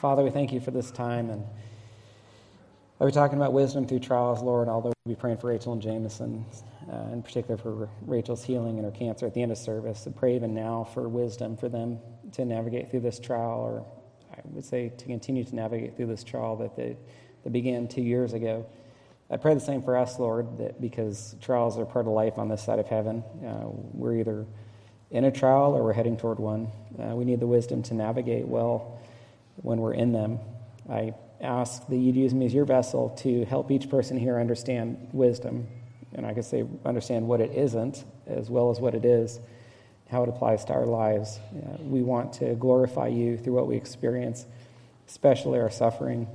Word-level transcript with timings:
Father, 0.00 0.22
we 0.22 0.28
thank 0.30 0.52
you 0.52 0.60
for 0.60 0.70
this 0.72 0.90
time. 0.90 1.30
And 1.30 1.42
we're 2.98 3.10
talking 3.10 3.38
about 3.38 3.54
wisdom 3.54 3.86
through 3.86 4.00
trials, 4.00 4.42
Lord, 4.42 4.68
although 4.68 4.92
we'll 5.06 5.14
be 5.14 5.18
praying 5.18 5.38
for 5.38 5.46
Rachel 5.46 5.72
and 5.72 5.80
Jameson, 5.80 6.44
uh, 6.92 7.12
in 7.12 7.22
particular 7.22 7.56
for 7.56 7.88
Rachel's 8.02 8.44
healing 8.44 8.76
and 8.76 8.84
her 8.84 8.90
cancer 8.90 9.26
at 9.26 9.32
the 9.32 9.40
end 9.40 9.52
of 9.52 9.58
service. 9.58 10.06
I 10.06 10.10
pray 10.10 10.36
even 10.36 10.54
now 10.54 10.84
for 10.92 11.08
wisdom 11.08 11.56
for 11.56 11.70
them 11.70 11.98
to 12.32 12.44
navigate 12.44 12.90
through 12.90 13.00
this 13.00 13.18
trial, 13.18 13.60
or 13.60 13.86
I 14.34 14.40
would 14.44 14.66
say 14.66 14.90
to 14.90 15.04
continue 15.06 15.44
to 15.44 15.56
navigate 15.56 15.96
through 15.96 16.06
this 16.06 16.22
trial 16.22 16.56
that, 16.56 16.76
they, 16.76 16.98
that 17.44 17.50
began 17.50 17.88
two 17.88 18.02
years 18.02 18.34
ago. 18.34 18.66
I 19.30 19.38
pray 19.38 19.54
the 19.54 19.60
same 19.60 19.82
for 19.82 19.96
us, 19.96 20.18
Lord, 20.18 20.58
that 20.58 20.78
because 20.78 21.36
trials 21.40 21.78
are 21.78 21.86
part 21.86 22.06
of 22.06 22.12
life 22.12 22.36
on 22.36 22.48
this 22.48 22.62
side 22.62 22.78
of 22.78 22.86
heaven, 22.86 23.24
uh, 23.46 23.64
we're 23.94 24.16
either 24.16 24.44
in 25.10 25.24
a 25.24 25.32
trial 25.32 25.74
or 25.74 25.82
we're 25.82 25.94
heading 25.94 26.18
toward 26.18 26.38
one. 26.38 26.68
Uh, 26.98 27.16
we 27.16 27.24
need 27.24 27.40
the 27.40 27.46
wisdom 27.46 27.82
to 27.84 27.94
navigate 27.94 28.46
well 28.46 29.00
when 29.56 29.78
we're 29.80 29.94
in 29.94 30.12
them. 30.12 30.38
I 30.88 31.14
ask 31.40 31.86
that 31.88 31.96
you'd 31.96 32.16
use 32.16 32.34
me 32.34 32.46
as 32.46 32.54
your 32.54 32.64
vessel 32.64 33.10
to 33.18 33.44
help 33.44 33.70
each 33.70 33.88
person 33.88 34.18
here 34.18 34.38
understand 34.38 35.08
wisdom. 35.12 35.68
And 36.14 36.24
I 36.26 36.34
could 36.34 36.44
say, 36.44 36.64
understand 36.84 37.26
what 37.26 37.40
it 37.40 37.52
isn't 37.52 38.04
as 38.26 38.48
well 38.48 38.70
as 38.70 38.80
what 38.80 38.94
it 38.94 39.04
is, 39.04 39.38
how 40.10 40.22
it 40.22 40.28
applies 40.28 40.64
to 40.66 40.72
our 40.72 40.86
lives. 40.86 41.38
Uh, 41.54 41.76
we 41.80 42.02
want 42.02 42.34
to 42.34 42.54
glorify 42.54 43.08
you 43.08 43.36
through 43.36 43.54
what 43.54 43.66
we 43.66 43.76
experience, 43.76 44.46
especially 45.08 45.58
our 45.58 45.70
suffering. 45.70 46.26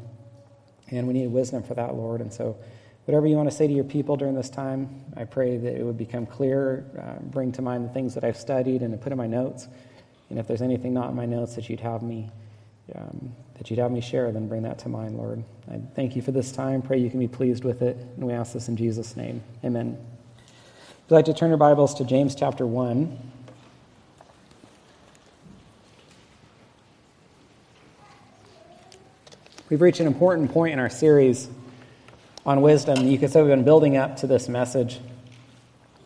And 0.90 1.07
we 1.07 1.13
need 1.13 1.27
wisdom 1.27 1.63
for 1.63 1.73
that, 1.73 1.95
Lord. 1.95 2.21
And 2.21 2.31
so, 2.31 2.57
whatever 3.05 3.26
you 3.26 3.35
want 3.35 3.49
to 3.49 3.55
say 3.55 3.65
to 3.67 3.73
your 3.73 3.85
people 3.85 4.17
during 4.17 4.35
this 4.35 4.49
time, 4.49 5.03
I 5.15 5.23
pray 5.23 5.57
that 5.57 5.76
it 5.76 5.84
would 5.84 5.98
become 5.98 6.26
clear, 6.26 6.85
uh, 7.01 7.23
bring 7.23 7.53
to 7.53 7.62
mind 7.62 7.85
the 7.90 7.93
things 7.93 8.13
that 8.15 8.23
I've 8.23 8.38
studied 8.38 8.81
and 8.81 8.99
put 9.01 9.12
in 9.12 9.17
my 9.17 9.27
notes. 9.27 9.67
And 10.29 10.38
if 10.38 10.48
there's 10.48 10.62
anything 10.62 10.93
not 10.93 11.09
in 11.09 11.15
my 11.15 11.26
notes 11.26 11.55
that 11.55 11.70
you'd 11.70 11.79
have 11.79 12.03
me 12.03 12.29
um, 12.95 13.36
that 13.55 13.70
you'd 13.70 13.80
have 13.80 13.91
me 13.91 14.02
share, 14.02 14.31
then 14.31 14.48
bring 14.48 14.63
that 14.63 14.80
to 14.80 14.90
mind, 14.90 15.18
Lord. 15.18 15.44
I 15.72 15.80
thank 15.95 16.16
you 16.16 16.22
for 16.22 16.32
this 16.32 16.52
time. 16.52 16.82
Pray 16.82 16.98
you 16.98 17.10
can 17.10 17.20
be 17.20 17.27
pleased 17.27 17.63
with 17.63 17.82
it. 17.82 17.98
And 18.18 18.26
we 18.26 18.34
ask 18.34 18.54
this 18.54 18.68
in 18.68 18.76
Jesus' 18.76 19.15
name. 19.15 19.43
Amen. 19.63 19.98
If 20.38 20.46
you'd 21.10 21.15
like 21.15 21.26
to 21.26 21.34
turn 21.34 21.49
your 21.49 21.57
Bibles 21.57 21.96
to 21.96 22.04
James 22.04 22.35
chapter 22.35 22.65
1. 22.65 23.32
We've 29.70 29.82
reached 29.82 30.02
an 30.02 30.08
important 30.08 30.52
point 30.52 30.74
in 30.74 30.80
our 30.80 30.90
series 30.90 31.49
on 32.46 32.62
wisdom. 32.62 33.08
You 33.08 33.18
could 33.18 33.32
say 33.32 33.41
we've 33.41 33.49
been 33.49 33.63
building 33.63 33.96
up 33.96 34.18
to 34.18 34.27
this 34.27 34.49
message. 34.49 34.99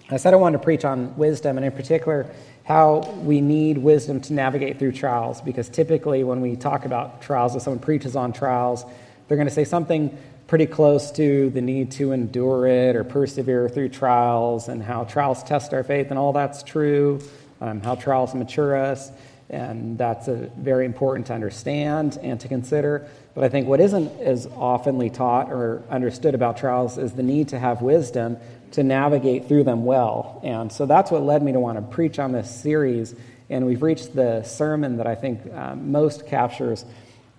I 0.09 0.17
said 0.17 0.33
I 0.33 0.37
wanted 0.37 0.59
to 0.59 0.63
preach 0.63 0.85
on 0.85 1.17
wisdom, 1.17 1.57
and 1.57 1.65
in 1.65 1.71
particular, 1.71 2.29
how 2.63 2.99
we 3.23 3.41
need 3.41 3.79
wisdom 3.79 4.21
to 4.21 4.33
navigate 4.33 4.77
through 4.77 4.91
trials. 4.91 5.41
Because 5.41 5.67
typically, 5.67 6.23
when 6.23 6.41
we 6.41 6.55
talk 6.55 6.85
about 6.85 7.23
trials, 7.23 7.55
if 7.55 7.63
someone 7.63 7.79
preaches 7.79 8.15
on 8.15 8.31
trials, 8.31 8.85
they're 9.27 9.37
going 9.37 9.47
to 9.47 9.53
say 9.53 9.63
something 9.63 10.15
pretty 10.45 10.67
close 10.67 11.11
to 11.13 11.49
the 11.49 11.61
need 11.61 11.89
to 11.89 12.11
endure 12.11 12.67
it 12.67 12.95
or 12.95 13.03
persevere 13.03 13.67
through 13.67 13.89
trials, 13.89 14.67
and 14.67 14.83
how 14.83 15.05
trials 15.05 15.41
test 15.41 15.73
our 15.73 15.83
faith, 15.83 16.11
and 16.11 16.19
all 16.19 16.33
that's 16.33 16.61
true, 16.61 17.19
um, 17.59 17.81
how 17.81 17.95
trials 17.95 18.35
mature 18.35 18.77
us. 18.77 19.11
And 19.49 19.97
that's 19.97 20.27
a, 20.27 20.51
very 20.57 20.85
important 20.85 21.27
to 21.27 21.33
understand 21.33 22.19
and 22.21 22.39
to 22.41 22.47
consider. 22.47 23.07
But 23.35 23.43
I 23.43 23.49
think 23.49 23.67
what 23.67 23.81
isn't 23.81 24.21
as 24.21 24.47
oftenly 24.47 25.09
taught 25.13 25.51
or 25.51 25.83
understood 25.89 26.35
about 26.35 26.55
trials 26.57 26.97
is 26.97 27.11
the 27.11 27.23
need 27.23 27.49
to 27.49 27.59
have 27.59 27.81
wisdom 27.81 28.37
to 28.71 28.81
navigate 28.81 29.47
through 29.47 29.65
them 29.65 29.83
well. 29.83 30.39
And 30.41 30.71
so 30.71 30.85
that's 30.85 31.11
what 31.11 31.21
led 31.21 31.43
me 31.43 31.51
to 31.51 31.59
want 31.59 31.77
to 31.77 31.81
preach 31.81 32.17
on 32.17 32.31
this 32.31 32.49
series. 32.49 33.13
And 33.49 33.65
we've 33.65 33.83
reached 33.83 34.15
the 34.15 34.43
sermon 34.43 34.97
that 34.97 35.05
I 35.05 35.15
think 35.15 35.53
um, 35.53 35.91
most 35.91 36.27
captures 36.27 36.85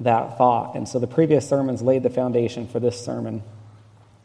that 0.00 0.36
thought. 0.36 0.77
And 0.77 0.86
so 0.86 0.98
the 0.98 1.06
previous 1.06 1.48
sermons 1.48 1.80
laid 1.80 2.02
the 2.02 2.11
foundation 2.11 2.69
for 2.69 2.78
this 2.78 3.02
sermon. 3.02 3.42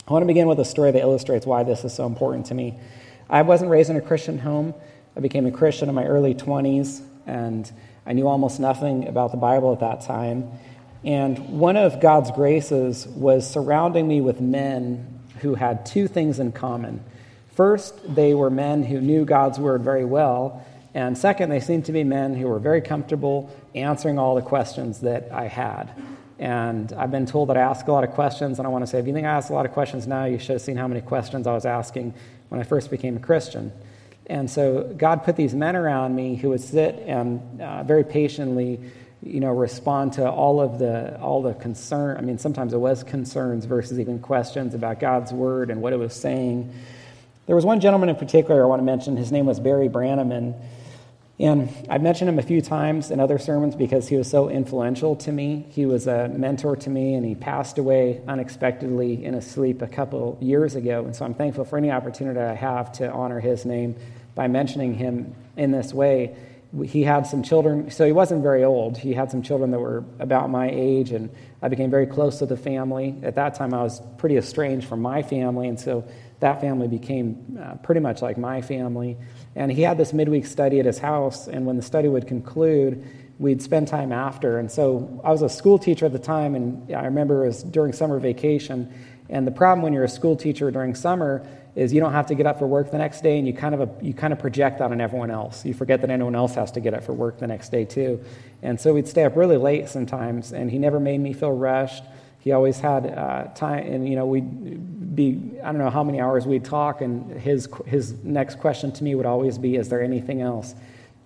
I 0.07 0.11
want 0.11 0.23
to 0.23 0.27
begin 0.27 0.47
with 0.47 0.59
a 0.59 0.65
story 0.65 0.91
that 0.91 1.01
illustrates 1.01 1.45
why 1.45 1.63
this 1.63 1.85
is 1.85 1.93
so 1.93 2.05
important 2.05 2.47
to 2.47 2.53
me. 2.53 2.77
I 3.29 3.43
wasn't 3.43 3.71
raised 3.71 3.89
in 3.89 3.95
a 3.95 4.01
Christian 4.01 4.39
home. 4.39 4.73
I 5.15 5.21
became 5.21 5.45
a 5.45 5.51
Christian 5.51 5.87
in 5.87 5.95
my 5.95 6.05
early 6.05 6.35
20s, 6.35 7.01
and 7.25 7.71
I 8.05 8.11
knew 8.11 8.27
almost 8.27 8.59
nothing 8.59 9.07
about 9.07 9.31
the 9.31 9.37
Bible 9.37 9.71
at 9.71 9.79
that 9.79 10.01
time. 10.01 10.51
And 11.03 11.59
one 11.59 11.77
of 11.77 11.99
God's 11.99 12.31
graces 12.31 13.07
was 13.07 13.49
surrounding 13.49 14.07
me 14.07 14.21
with 14.21 14.39
men 14.39 15.19
who 15.39 15.55
had 15.55 15.85
two 15.85 16.07
things 16.07 16.39
in 16.39 16.51
common. 16.51 17.03
First, 17.55 18.15
they 18.15 18.33
were 18.33 18.49
men 18.49 18.83
who 18.83 19.01
knew 19.01 19.25
God's 19.25 19.59
word 19.59 19.81
very 19.81 20.05
well. 20.05 20.65
And 20.93 21.17
second, 21.17 21.49
they 21.49 21.59
seemed 21.59 21.85
to 21.85 21.91
be 21.91 22.03
men 22.03 22.35
who 22.35 22.47
were 22.47 22.59
very 22.59 22.81
comfortable 22.81 23.55
answering 23.73 24.19
all 24.19 24.35
the 24.35 24.41
questions 24.41 24.99
that 25.01 25.31
I 25.31 25.47
had. 25.47 25.91
And 26.37 26.91
I've 26.93 27.11
been 27.11 27.25
told 27.25 27.49
that 27.49 27.57
I 27.57 27.61
ask 27.61 27.87
a 27.87 27.91
lot 27.91 28.03
of 28.03 28.11
questions, 28.11 28.57
and 28.57 28.67
I 28.67 28.71
want 28.71 28.83
to 28.83 28.87
say, 28.87 28.99
if 28.99 29.07
you 29.07 29.13
think 29.13 29.27
I 29.27 29.31
ask 29.31 29.49
a 29.49 29.53
lot 29.53 29.65
of 29.65 29.73
questions 29.73 30.07
now, 30.07 30.25
you 30.25 30.39
should 30.39 30.53
have 30.53 30.61
seen 30.61 30.75
how 30.75 30.87
many 30.87 31.01
questions 31.01 31.45
I 31.45 31.53
was 31.53 31.65
asking 31.65 32.13
when 32.49 32.59
I 32.59 32.63
first 32.63 32.89
became 32.89 33.15
a 33.17 33.19
Christian. 33.19 33.71
And 34.25 34.49
so 34.49 34.83
God 34.97 35.23
put 35.23 35.35
these 35.35 35.53
men 35.53 35.75
around 35.75 36.15
me 36.15 36.35
who 36.35 36.49
would 36.49 36.61
sit 36.61 36.95
and 37.05 37.61
uh, 37.61 37.83
very 37.83 38.03
patiently 38.03 38.79
you 39.23 39.39
know, 39.39 39.49
respond 39.49 40.13
to 40.13 40.29
all 40.29 40.59
of 40.59 40.79
the 40.79 41.19
all 41.19 41.41
the 41.41 41.53
concern. 41.53 42.17
I 42.17 42.21
mean, 42.21 42.37
sometimes 42.39 42.73
it 42.73 42.79
was 42.79 43.03
concerns 43.03 43.65
versus 43.65 43.99
even 43.99 44.19
questions 44.19 44.73
about 44.73 44.99
God's 44.99 45.31
word 45.31 45.69
and 45.69 45.81
what 45.81 45.93
it 45.93 45.97
was 45.97 46.13
saying. 46.13 46.73
There 47.45 47.55
was 47.55 47.65
one 47.65 47.79
gentleman 47.79 48.09
in 48.09 48.15
particular 48.15 48.63
I 48.63 48.67
want 48.67 48.79
to 48.79 48.85
mention. 48.85 49.17
His 49.17 49.31
name 49.31 49.45
was 49.45 49.59
Barry 49.59 49.89
Brannaman. 49.89 50.55
And 51.39 51.69
I've 51.89 52.03
mentioned 52.03 52.29
him 52.29 52.37
a 52.37 52.43
few 52.43 52.61
times 52.61 53.09
in 53.09 53.19
other 53.19 53.39
sermons 53.39 53.75
because 53.75 54.07
he 54.07 54.15
was 54.15 54.29
so 54.29 54.47
influential 54.47 55.15
to 55.17 55.31
me. 55.31 55.65
He 55.69 55.87
was 55.87 56.05
a 56.05 56.27
mentor 56.27 56.75
to 56.75 56.89
me, 56.89 57.15
and 57.15 57.25
he 57.25 57.33
passed 57.33 57.79
away 57.79 58.21
unexpectedly 58.27 59.25
in 59.25 59.33
a 59.33 59.41
sleep 59.41 59.81
a 59.81 59.87
couple 59.87 60.37
years 60.39 60.75
ago. 60.75 61.03
And 61.03 61.15
so 61.15 61.25
I'm 61.25 61.33
thankful 61.33 61.65
for 61.65 61.79
any 61.79 61.89
opportunity 61.89 62.39
I 62.39 62.53
have 62.53 62.91
to 62.93 63.11
honor 63.11 63.39
his 63.39 63.65
name 63.65 63.95
by 64.35 64.47
mentioning 64.49 64.93
him 64.93 65.33
in 65.57 65.71
this 65.71 65.95
way 65.95 66.35
he 66.85 67.03
had 67.03 67.27
some 67.27 67.43
children, 67.43 67.91
so 67.91 68.05
he 68.05 68.13
wasn't 68.13 68.41
very 68.41 68.63
old. 68.63 68.97
He 68.97 69.13
had 69.13 69.29
some 69.29 69.41
children 69.41 69.71
that 69.71 69.79
were 69.79 70.05
about 70.19 70.49
my 70.49 70.69
age, 70.71 71.11
and 71.11 71.29
I 71.61 71.67
became 71.67 71.89
very 71.89 72.05
close 72.05 72.39
to 72.39 72.45
the 72.45 72.55
family. 72.55 73.19
At 73.23 73.35
that 73.35 73.55
time, 73.55 73.73
I 73.73 73.83
was 73.83 74.01
pretty 74.17 74.37
estranged 74.37 74.87
from 74.87 75.01
my 75.01 75.21
family, 75.21 75.67
and 75.67 75.77
so 75.77 76.05
that 76.39 76.61
family 76.61 76.87
became 76.87 77.59
uh, 77.61 77.75
pretty 77.75 77.99
much 77.99 78.21
like 78.21 78.37
my 78.37 78.61
family. 78.61 79.17
And 79.55 79.69
he 79.69 79.81
had 79.81 79.97
this 79.97 80.13
midweek 80.13 80.45
study 80.45 80.79
at 80.79 80.85
his 80.85 80.97
house, 80.97 81.47
and 81.47 81.65
when 81.65 81.75
the 81.75 81.81
study 81.81 82.07
would 82.07 82.25
conclude, 82.25 83.05
we'd 83.37 83.61
spend 83.61 83.89
time 83.89 84.13
after. 84.13 84.57
And 84.57 84.71
so 84.71 85.19
I 85.25 85.31
was 85.31 85.41
a 85.41 85.49
school 85.49 85.77
teacher 85.77 86.05
at 86.05 86.13
the 86.13 86.19
time, 86.19 86.55
and 86.55 86.95
I 86.95 87.03
remember 87.05 87.43
it 87.43 87.47
was 87.47 87.63
during 87.63 87.91
summer 87.91 88.17
vacation. 88.17 88.93
And 89.31 89.47
the 89.47 89.51
problem 89.51 89.81
when 89.81 89.93
you're 89.93 90.03
a 90.03 90.09
school 90.09 90.35
teacher 90.35 90.69
during 90.69 90.93
summer 90.93 91.47
is 91.73 91.93
you 91.93 92.01
don't 92.01 92.11
have 92.11 92.27
to 92.27 92.35
get 92.35 92.45
up 92.45 92.59
for 92.59 92.67
work 92.67 92.91
the 92.91 92.97
next 92.97 93.21
day 93.21 93.37
and 93.37 93.47
you 93.47 93.53
kind 93.53 93.73
of 93.73 93.89
you 94.03 94.13
kind 94.13 94.33
of 94.33 94.39
project 94.39 94.79
that 94.79 94.91
on 94.91 94.99
everyone 94.99 95.31
else. 95.31 95.65
You 95.65 95.73
forget 95.73 96.01
that 96.01 96.09
anyone 96.09 96.35
else 96.35 96.53
has 96.55 96.71
to 96.73 96.81
get 96.81 96.93
up 96.93 97.03
for 97.03 97.13
work 97.13 97.39
the 97.39 97.47
next 97.47 97.69
day 97.69 97.85
too. 97.85 98.23
And 98.61 98.79
so 98.79 98.93
we'd 98.93 99.07
stay 99.07 99.23
up 99.23 99.35
really 99.35 99.57
late 99.57 99.87
sometimes 99.87 100.51
and 100.51 100.69
he 100.69 100.77
never 100.77 100.99
made 100.99 101.19
me 101.19 101.31
feel 101.31 101.53
rushed. 101.53 102.03
He 102.39 102.51
always 102.51 102.79
had 102.79 103.05
uh, 103.05 103.45
time 103.55 103.85
and 103.85 104.07
you 104.07 104.15
know 104.15 104.25
we'd 104.25 105.15
be 105.15 105.59
i 105.63 105.65
don't 105.65 105.77
know 105.77 105.89
how 105.89 106.03
many 106.03 106.21
hours 106.21 106.47
we'd 106.47 106.63
talk 106.63 107.01
and 107.01 107.29
his 107.39 107.67
his 107.85 108.13
next 108.23 108.59
question 108.59 108.91
to 108.93 109.03
me 109.03 109.13
would 109.13 109.25
always 109.25 109.57
be 109.57 109.75
is 109.75 109.89
there 109.89 110.01
anything 110.01 110.41
else? 110.41 110.75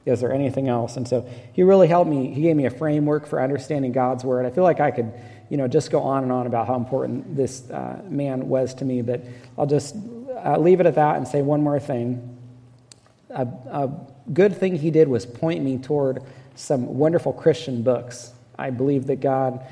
Is 0.05 0.21
there 0.21 0.31
anything 0.31 0.67
else? 0.69 0.97
And 0.97 1.07
so 1.07 1.27
he 1.53 1.63
really 1.63 1.87
helped 1.87 2.09
me. 2.09 2.31
He 2.31 2.43
gave 2.43 2.55
me 2.55 2.67
a 2.67 2.69
framework 2.69 3.25
for 3.25 3.41
understanding 3.41 3.91
god's 3.91 4.23
word. 4.23 4.45
I 4.45 4.51
feel 4.51 4.63
like 4.63 4.79
i 4.79 4.91
could 4.91 5.11
you 5.49 5.57
know 5.57 5.67
just 5.67 5.91
go 5.91 6.01
on 6.01 6.23
and 6.23 6.31
on 6.31 6.47
about 6.47 6.67
how 6.67 6.75
important 6.75 7.35
this 7.35 7.69
uh, 7.69 8.01
man 8.07 8.47
was 8.47 8.73
to 8.73 8.85
me 8.85 9.01
but 9.01 9.23
i'll 9.57 9.65
just 9.65 9.95
uh, 10.45 10.57
leave 10.57 10.79
it 10.79 10.85
at 10.85 10.95
that 10.95 11.15
and 11.17 11.27
say 11.27 11.41
one 11.41 11.61
more 11.61 11.79
thing. 11.79 12.37
A, 13.29 13.41
a 13.43 13.91
good 14.31 14.57
thing 14.57 14.75
he 14.75 14.91
did 14.91 15.07
was 15.07 15.25
point 15.25 15.63
me 15.63 15.77
toward 15.77 16.21
some 16.55 16.97
wonderful 16.97 17.33
Christian 17.33 17.81
books. 17.81 18.31
I 18.57 18.69
believe 18.69 19.07
that 19.07 19.19
God 19.19 19.65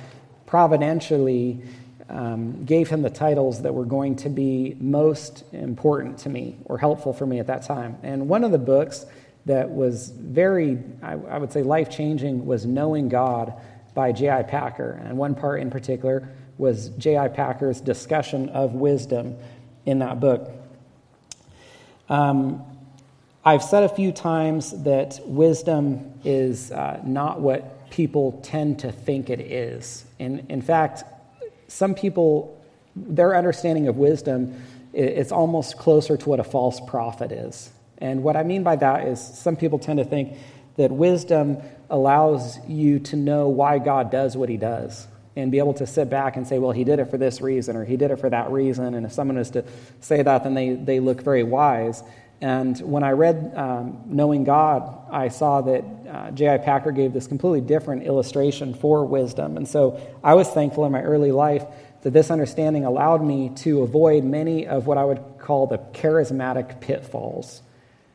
providentially 0.45 1.61
um, 2.09 2.65
gave 2.65 2.89
him 2.89 3.01
the 3.01 3.09
titles 3.09 3.61
that 3.61 3.73
were 3.73 3.85
going 3.85 4.15
to 4.17 4.29
be 4.29 4.75
most 4.79 5.43
important 5.53 6.17
to 6.19 6.29
me 6.29 6.57
or 6.65 6.77
helpful 6.77 7.13
for 7.13 7.25
me 7.25 7.39
at 7.39 7.47
that 7.47 7.63
time. 7.63 7.97
And 8.03 8.27
one 8.27 8.43
of 8.43 8.51
the 8.51 8.57
books 8.57 9.05
that 9.45 9.69
was 9.69 10.09
very, 10.09 10.79
I, 11.01 11.13
I 11.13 11.37
would 11.37 11.51
say, 11.51 11.63
life 11.63 11.89
changing 11.89 12.45
was 12.45 12.65
Knowing 12.65 13.09
God 13.09 13.53
by 13.93 14.11
J.I. 14.11 14.43
Packer. 14.43 14.99
And 15.03 15.17
one 15.17 15.35
part 15.35 15.61
in 15.61 15.69
particular 15.69 16.29
was 16.57 16.89
J.I. 16.89 17.29
Packer's 17.29 17.81
discussion 17.81 18.49
of 18.49 18.73
wisdom 18.73 19.35
in 19.85 19.99
that 19.99 20.19
book. 20.19 20.51
Um, 22.09 22.63
I've 23.45 23.63
said 23.63 23.83
a 23.83 23.89
few 23.89 24.11
times 24.11 24.83
that 24.83 25.19
wisdom 25.25 26.13
is 26.23 26.71
uh, 26.71 27.01
not 27.03 27.41
what 27.41 27.89
people 27.89 28.39
tend 28.43 28.79
to 28.79 28.91
think 28.91 29.29
it 29.29 29.39
is. 29.39 30.05
In, 30.19 30.45
in 30.49 30.61
fact, 30.61 31.03
some 31.67 31.93
people, 31.93 32.61
their 32.95 33.35
understanding 33.35 33.87
of 33.87 33.97
wisdom 33.97 34.61
is 34.93 35.31
almost 35.31 35.77
closer 35.77 36.15
to 36.15 36.29
what 36.29 36.39
a 36.39 36.43
false 36.43 36.79
prophet 36.87 37.31
is. 37.31 37.71
And 37.97 38.23
what 38.23 38.35
I 38.35 38.43
mean 38.43 38.63
by 38.63 38.75
that 38.77 39.07
is 39.07 39.19
some 39.19 39.55
people 39.55 39.79
tend 39.79 39.99
to 39.99 40.05
think 40.05 40.37
that 40.77 40.91
wisdom 40.91 41.57
allows 41.93 42.57
you 42.67 42.97
to 42.97 43.15
know 43.15 43.49
why 43.49 43.77
God 43.77 44.09
does 44.09 44.35
what 44.35 44.49
he 44.49 44.57
does 44.57 45.07
and 45.35 45.51
be 45.51 45.59
able 45.59 45.75
to 45.75 45.85
sit 45.85 46.09
back 46.09 46.35
and 46.35 46.47
say, 46.47 46.57
well, 46.57 46.71
he 46.71 46.83
did 46.83 46.97
it 46.97 47.05
for 47.11 47.19
this 47.19 47.39
reason 47.39 47.75
or 47.75 47.85
he 47.85 47.97
did 47.97 48.09
it 48.09 48.19
for 48.19 48.31
that 48.31 48.51
reason. 48.51 48.95
And 48.95 49.05
if 49.05 49.13
someone 49.13 49.37
is 49.37 49.51
to 49.51 49.63
say 50.01 50.23
that, 50.23 50.43
then 50.43 50.55
they, 50.55 50.73
they 50.73 50.99
look 50.99 51.21
very 51.21 51.43
wise. 51.43 52.01
And 52.41 52.79
when 52.79 53.03
I 53.03 53.11
read 53.11 53.53
um, 53.55 54.01
Knowing 54.07 54.43
God, 54.43 54.91
I 55.11 55.27
saw 55.27 55.61
that 55.61 55.85
uh, 56.09 56.31
J.I. 56.31 56.57
Packer 56.57 56.91
gave 56.91 57.13
this 57.13 57.27
completely 57.27 57.61
different 57.61 58.03
illustration 58.03 58.73
for 58.73 59.05
wisdom. 59.05 59.55
And 59.55 59.67
so 59.67 60.01
I 60.23 60.33
was 60.33 60.49
thankful 60.49 60.85
in 60.85 60.91
my 60.91 61.03
early 61.03 61.31
life 61.31 61.63
that 62.01 62.11
this 62.11 62.31
understanding 62.31 62.85
allowed 62.85 63.23
me 63.23 63.51
to 63.57 63.83
avoid 63.83 64.23
many 64.23 64.65
of 64.65 64.87
what 64.87 64.97
I 64.97 65.05
would 65.05 65.21
call 65.37 65.67
the 65.67 65.77
charismatic 65.77 66.81
pitfalls. 66.81 67.61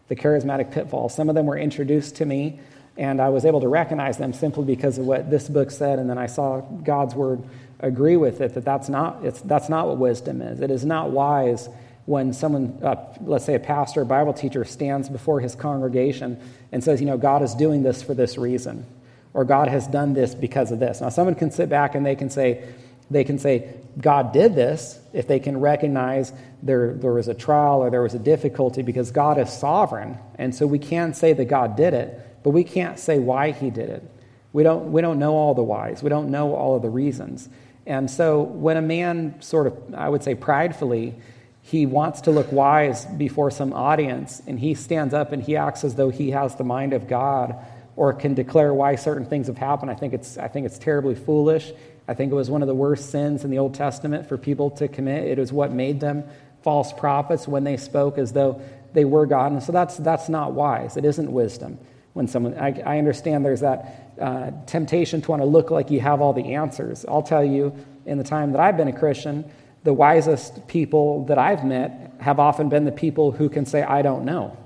The 0.09 0.17
charismatic 0.17 0.73
pitfalls. 0.73 1.15
Some 1.15 1.29
of 1.29 1.37
them 1.37 1.47
were 1.47 1.57
introduced 1.57 2.17
to 2.17 2.27
me 2.27 2.59
and 2.99 3.21
I 3.21 3.29
was 3.29 3.45
able 3.45 3.61
to 3.61 3.69
recognize 3.69 4.19
them 4.19 4.33
simply 4.33 4.65
because 4.65 4.99
of 4.99 5.06
what 5.06 5.31
this 5.31 5.49
book 5.49 5.71
said, 5.71 6.00
and 6.00 6.11
then 6.11 6.19
I 6.19 6.27
saw 6.27 6.61
God's 6.61 7.15
word 7.15 7.43
agree 7.79 8.17
with 8.17 8.41
it 8.41 8.55
that 8.55 8.65
that's 8.65 8.89
not, 8.89 9.23
that's 9.47 9.69
not 9.69 9.87
what 9.87 9.99
wisdom 9.99 10.43
is. 10.43 10.61
It 10.61 10.73
is 10.73 10.85
not 10.85 11.11
wise 11.11 11.69
when 12.06 12.33
someone, 12.33 12.77
uh, 12.83 12.97
let's 13.21 13.45
say 13.45 13.55
a 13.55 13.61
pastor, 13.61 14.03
a 14.03 14.06
Bible 14.06 14.33
teacher, 14.33 14.65
stands 14.65 15.09
before 15.09 15.39
his 15.39 15.55
congregation 15.55 16.41
and 16.73 16.83
says, 16.83 17.00
you 17.00 17.06
know, 17.06 17.17
God 17.17 17.43
is 17.43 17.55
doing 17.55 17.85
this 17.85 18.03
for 18.03 18.15
this 18.15 18.37
reason, 18.37 18.85
or 19.33 19.45
God 19.45 19.69
has 19.69 19.87
done 19.87 20.12
this 20.12 20.35
because 20.35 20.73
of 20.73 20.81
this. 20.81 21.00
Now, 21.00 21.11
someone 21.11 21.37
can 21.37 21.53
sit 21.53 21.69
back 21.69 21.95
and 21.95 22.05
they 22.05 22.17
can 22.17 22.31
say, 22.31 22.65
they 23.12 23.23
can 23.23 23.39
say, 23.39 23.75
God 24.00 24.33
did 24.33 24.56
this 24.56 24.99
if 25.12 25.29
they 25.29 25.39
can 25.39 25.61
recognize 25.61 26.33
there, 26.65 26.95
there 26.95 27.12
was 27.12 27.29
a 27.29 27.35
trial 27.35 27.81
or 27.81 27.91
there 27.91 28.03
was 28.03 28.15
a 28.15 28.19
difficulty 28.19 28.83
because 28.83 29.12
God 29.12 29.39
is 29.39 29.53
sovereign. 29.53 30.19
And 30.37 30.53
so 30.53 30.67
we 30.67 30.81
can 30.81 31.15
say 31.15 31.33
that 31.33 31.45
God 31.45 31.77
did 31.77 31.95
it 31.95 32.25
but 32.43 32.50
we 32.50 32.64
can't 32.64 32.99
say 32.99 33.19
why 33.19 33.50
he 33.50 33.70
did 33.70 33.90
it. 33.90 34.11
We 34.52 34.62
don't, 34.62 34.93
we 34.93 35.02
don't 35.02 35.19
know 35.19 35.35
all 35.35 35.55
the 35.55 35.62
whys, 35.62 36.02
we 36.02 36.08
don't 36.08 36.31
know 36.31 36.55
all 36.55 36.76
of 36.76 36.82
the 36.82 36.90
reasons. 36.90 37.49
And 37.87 38.11
so 38.11 38.43
when 38.43 38.76
a 38.76 38.82
man 38.82 39.40
sort 39.40 39.67
of, 39.67 39.94
I 39.94 40.08
would 40.08 40.23
say 40.23 40.35
pridefully, 40.35 41.14
he 41.62 41.87
wants 41.87 42.23
to 42.23 42.31
look 42.31 42.50
wise 42.52 43.06
before 43.06 43.50
some 43.50 43.73
audience 43.73 44.43
and 44.46 44.58
he 44.58 44.75
stands 44.75 45.14
up 45.14 45.32
and 45.32 45.43
he 45.43 45.56
acts 45.56 45.85
as 45.85 45.94
though 45.94 46.11
he 46.11 46.31
has 46.31 46.55
the 46.56 46.64
mind 46.64 46.93
of 46.93 47.08
God 47.08 47.56
or 47.96 48.12
can 48.12 48.35
declare 48.35 48.73
why 48.73 48.94
certain 48.94 49.26
things 49.26 49.49
have 49.49 49.58
happened. 49.58 49.90
I 49.90 49.94
think 49.94 50.14
it's, 50.14 50.38
I 50.38 50.49
think 50.49 50.67
it's 50.67 50.79
terribly 50.79 51.14
foolish. 51.14 51.73
I 52.06 52.14
think 52.14 52.31
it 52.31 52.35
was 52.35 52.50
one 52.50 52.62
of 52.62 52.69
the 52.69 52.75
worst 52.75 53.11
sins 53.11 53.44
in 53.44 53.50
the 53.50 53.58
Old 53.58 53.75
Testament 53.75 54.29
for 54.29 54.38
people 54.38 54.70
to 54.73 54.88
commit. 54.88 55.25
It 55.25 55.38
is 55.38 55.52
what 55.52 55.73
made 55.73 56.00
them 56.00 56.25
false 56.62 56.93
prophets 56.93 57.49
when 57.49 57.64
they 57.64 57.76
spoke 57.76 58.19
as 58.19 58.32
though 58.32 58.61
they 58.93 59.05
were 59.05 59.26
God. 59.26 59.52
And 59.52 59.62
so 59.62 59.73
that's, 59.73 59.96
that's 59.96 60.29
not 60.29 60.52
wise. 60.52 60.96
It 60.96 61.05
isn't 61.05 61.31
wisdom 61.31 61.79
when 62.13 62.27
someone, 62.27 62.55
I, 62.59 62.81
I 62.85 62.99
understand 62.99 63.45
there's 63.45 63.61
that 63.61 64.15
uh, 64.21 64.51
temptation 64.67 65.23
to 65.23 65.31
want 65.31 65.43
to 65.43 65.47
look 65.47 65.71
like 65.71 65.91
you 65.91 66.01
have 66.01 66.21
all 66.21 66.33
the 66.33 66.55
answers. 66.55 67.05
I'll 67.07 67.23
tell 67.23 67.45
you, 67.45 67.75
in 68.07 68.19
the 68.19 68.25
time 68.25 68.53
that 68.53 68.61
I've 68.61 68.77
been 68.77 68.89
a 68.89 68.99
Christian, 68.99 69.51
the 69.85 69.93
wisest 69.93 70.67
people 70.67 71.25
that 71.27 71.39
I've 71.39 71.65
met 71.65 72.15
have 72.21 72.41
often 72.41 72.69
been 72.69 72.85
the 72.85 72.93
people 72.93 73.31
who 73.31 73.49
can 73.49 73.65
say, 73.65 73.83
I 73.83 74.03
don't 74.03 74.25
know, 74.25 74.57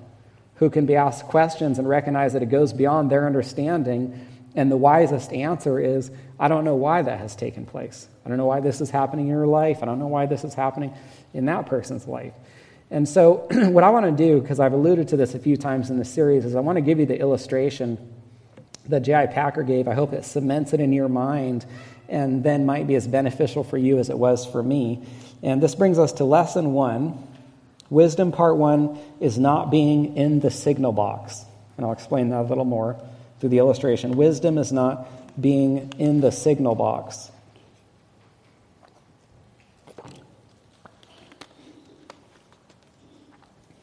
who 0.57 0.71
can 0.71 0.87
be 0.87 0.97
asked 0.97 1.25
questions 1.27 1.79
and 1.79 1.89
recognize 1.89 2.33
that 2.33 2.43
it 2.43 2.49
goes 2.51 2.73
beyond 2.73 3.11
their 3.11 3.27
understanding. 3.27 4.27
And 4.55 4.71
the 4.71 4.77
wisest 4.77 5.33
answer 5.33 5.79
is, 5.79 6.11
I 6.39 6.49
don't 6.49 6.65
know 6.65 6.77
why 6.77 7.03
that 7.03 7.19
has 7.19 7.37
taken 7.37 7.67
place. 7.67 8.09
I 8.25 8.29
don't 8.29 8.39
know 8.39 8.47
why 8.47 8.61
this 8.61 8.81
is 8.81 8.91
happening 8.91 9.27
in 9.27 9.33
your 9.33 9.47
life. 9.47 9.83
I 9.83 9.87
don't 9.87 9.99
know 9.99 10.07
why 10.07 10.27
this 10.27 10.45
is 10.45 10.55
happening 10.55 10.95
in 11.35 11.47
that 11.47 11.67
person's 11.67 12.07
life. 12.07 12.35
And 12.93 13.09
so, 13.09 13.47
what 13.51 13.85
I 13.85 13.89
want 13.89 14.05
to 14.05 14.13
do, 14.13 14.39
because 14.39 14.61
I've 14.61 14.75
alluded 14.75 15.09
to 15.09 15.17
this 15.17 15.35
a 15.35 15.39
few 15.39 15.57
times 15.57 15.89
in 15.89 15.99
the 15.99 16.05
series, 16.05 16.45
is 16.45 16.55
I 16.55 16.61
want 16.61 16.77
to 16.77 16.83
give 16.83 17.01
you 17.01 17.07
the 17.07 17.19
illustration 17.19 17.97
that 18.89 19.01
J.I. 19.01 19.29
Packer 19.29 19.63
gave. 19.63 19.89
I 19.89 19.95
hope 19.95 20.13
it 20.13 20.27
cements 20.27 20.75
it 20.75 20.81
in 20.81 20.93
your 20.93 21.09
mind 21.09 21.65
and 22.11 22.45
then 22.45 22.67
might 22.67 22.87
be 22.87 22.95
as 22.95 23.09
beneficial 23.09 23.65
for 23.65 23.79
you 23.79 23.99
as 23.99 24.11
it 24.11 24.19
was 24.19 24.45
for 24.45 24.63
me. 24.63 25.03
And 25.43 25.63
this 25.63 25.75
brings 25.75 25.99
us 25.99 26.13
to 26.15 26.25
lesson 26.25 26.75
one. 26.75 27.27
Wisdom 27.89 28.31
part 28.31 28.59
one 28.59 28.99
is 29.21 29.39
not 29.39 29.71
being 29.71 30.15
in 30.19 30.41
the 30.41 30.51
signal 30.51 30.93
box. 30.93 31.43
And 31.79 31.87
I'll 31.87 31.93
explain 31.93 32.29
that 32.29 32.43
a 32.43 32.49
little 32.49 32.67
more 32.67 33.03
through 33.41 33.49
the 33.49 33.59
illustration. 33.59 34.19
Wisdom 34.19 34.59
is 34.59 34.71
not 34.71 35.09
being 35.41 35.95
in 35.99 36.21
the 36.21 36.31
signal 36.31 36.75
box. 36.75 37.32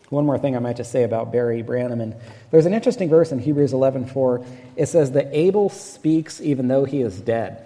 One 0.09 0.25
more 0.25 0.39
thing 0.39 0.55
I 0.55 0.59
might 0.59 0.75
just 0.75 0.91
say 0.91 1.03
about 1.03 1.31
Barry 1.31 1.61
Branham. 1.61 2.01
And 2.01 2.15
there's 2.51 2.65
an 2.65 2.73
interesting 2.73 3.09
verse 3.09 3.31
in 3.31 3.39
Hebrews 3.39 3.73
11:4. 3.73 4.43
It 4.75 4.87
says 4.87 5.11
that 5.11 5.29
Abel 5.31 5.69
speaks 5.69 6.41
even 6.41 6.67
though 6.67 6.83
he 6.85 7.01
is 7.01 7.21
dead. 7.21 7.65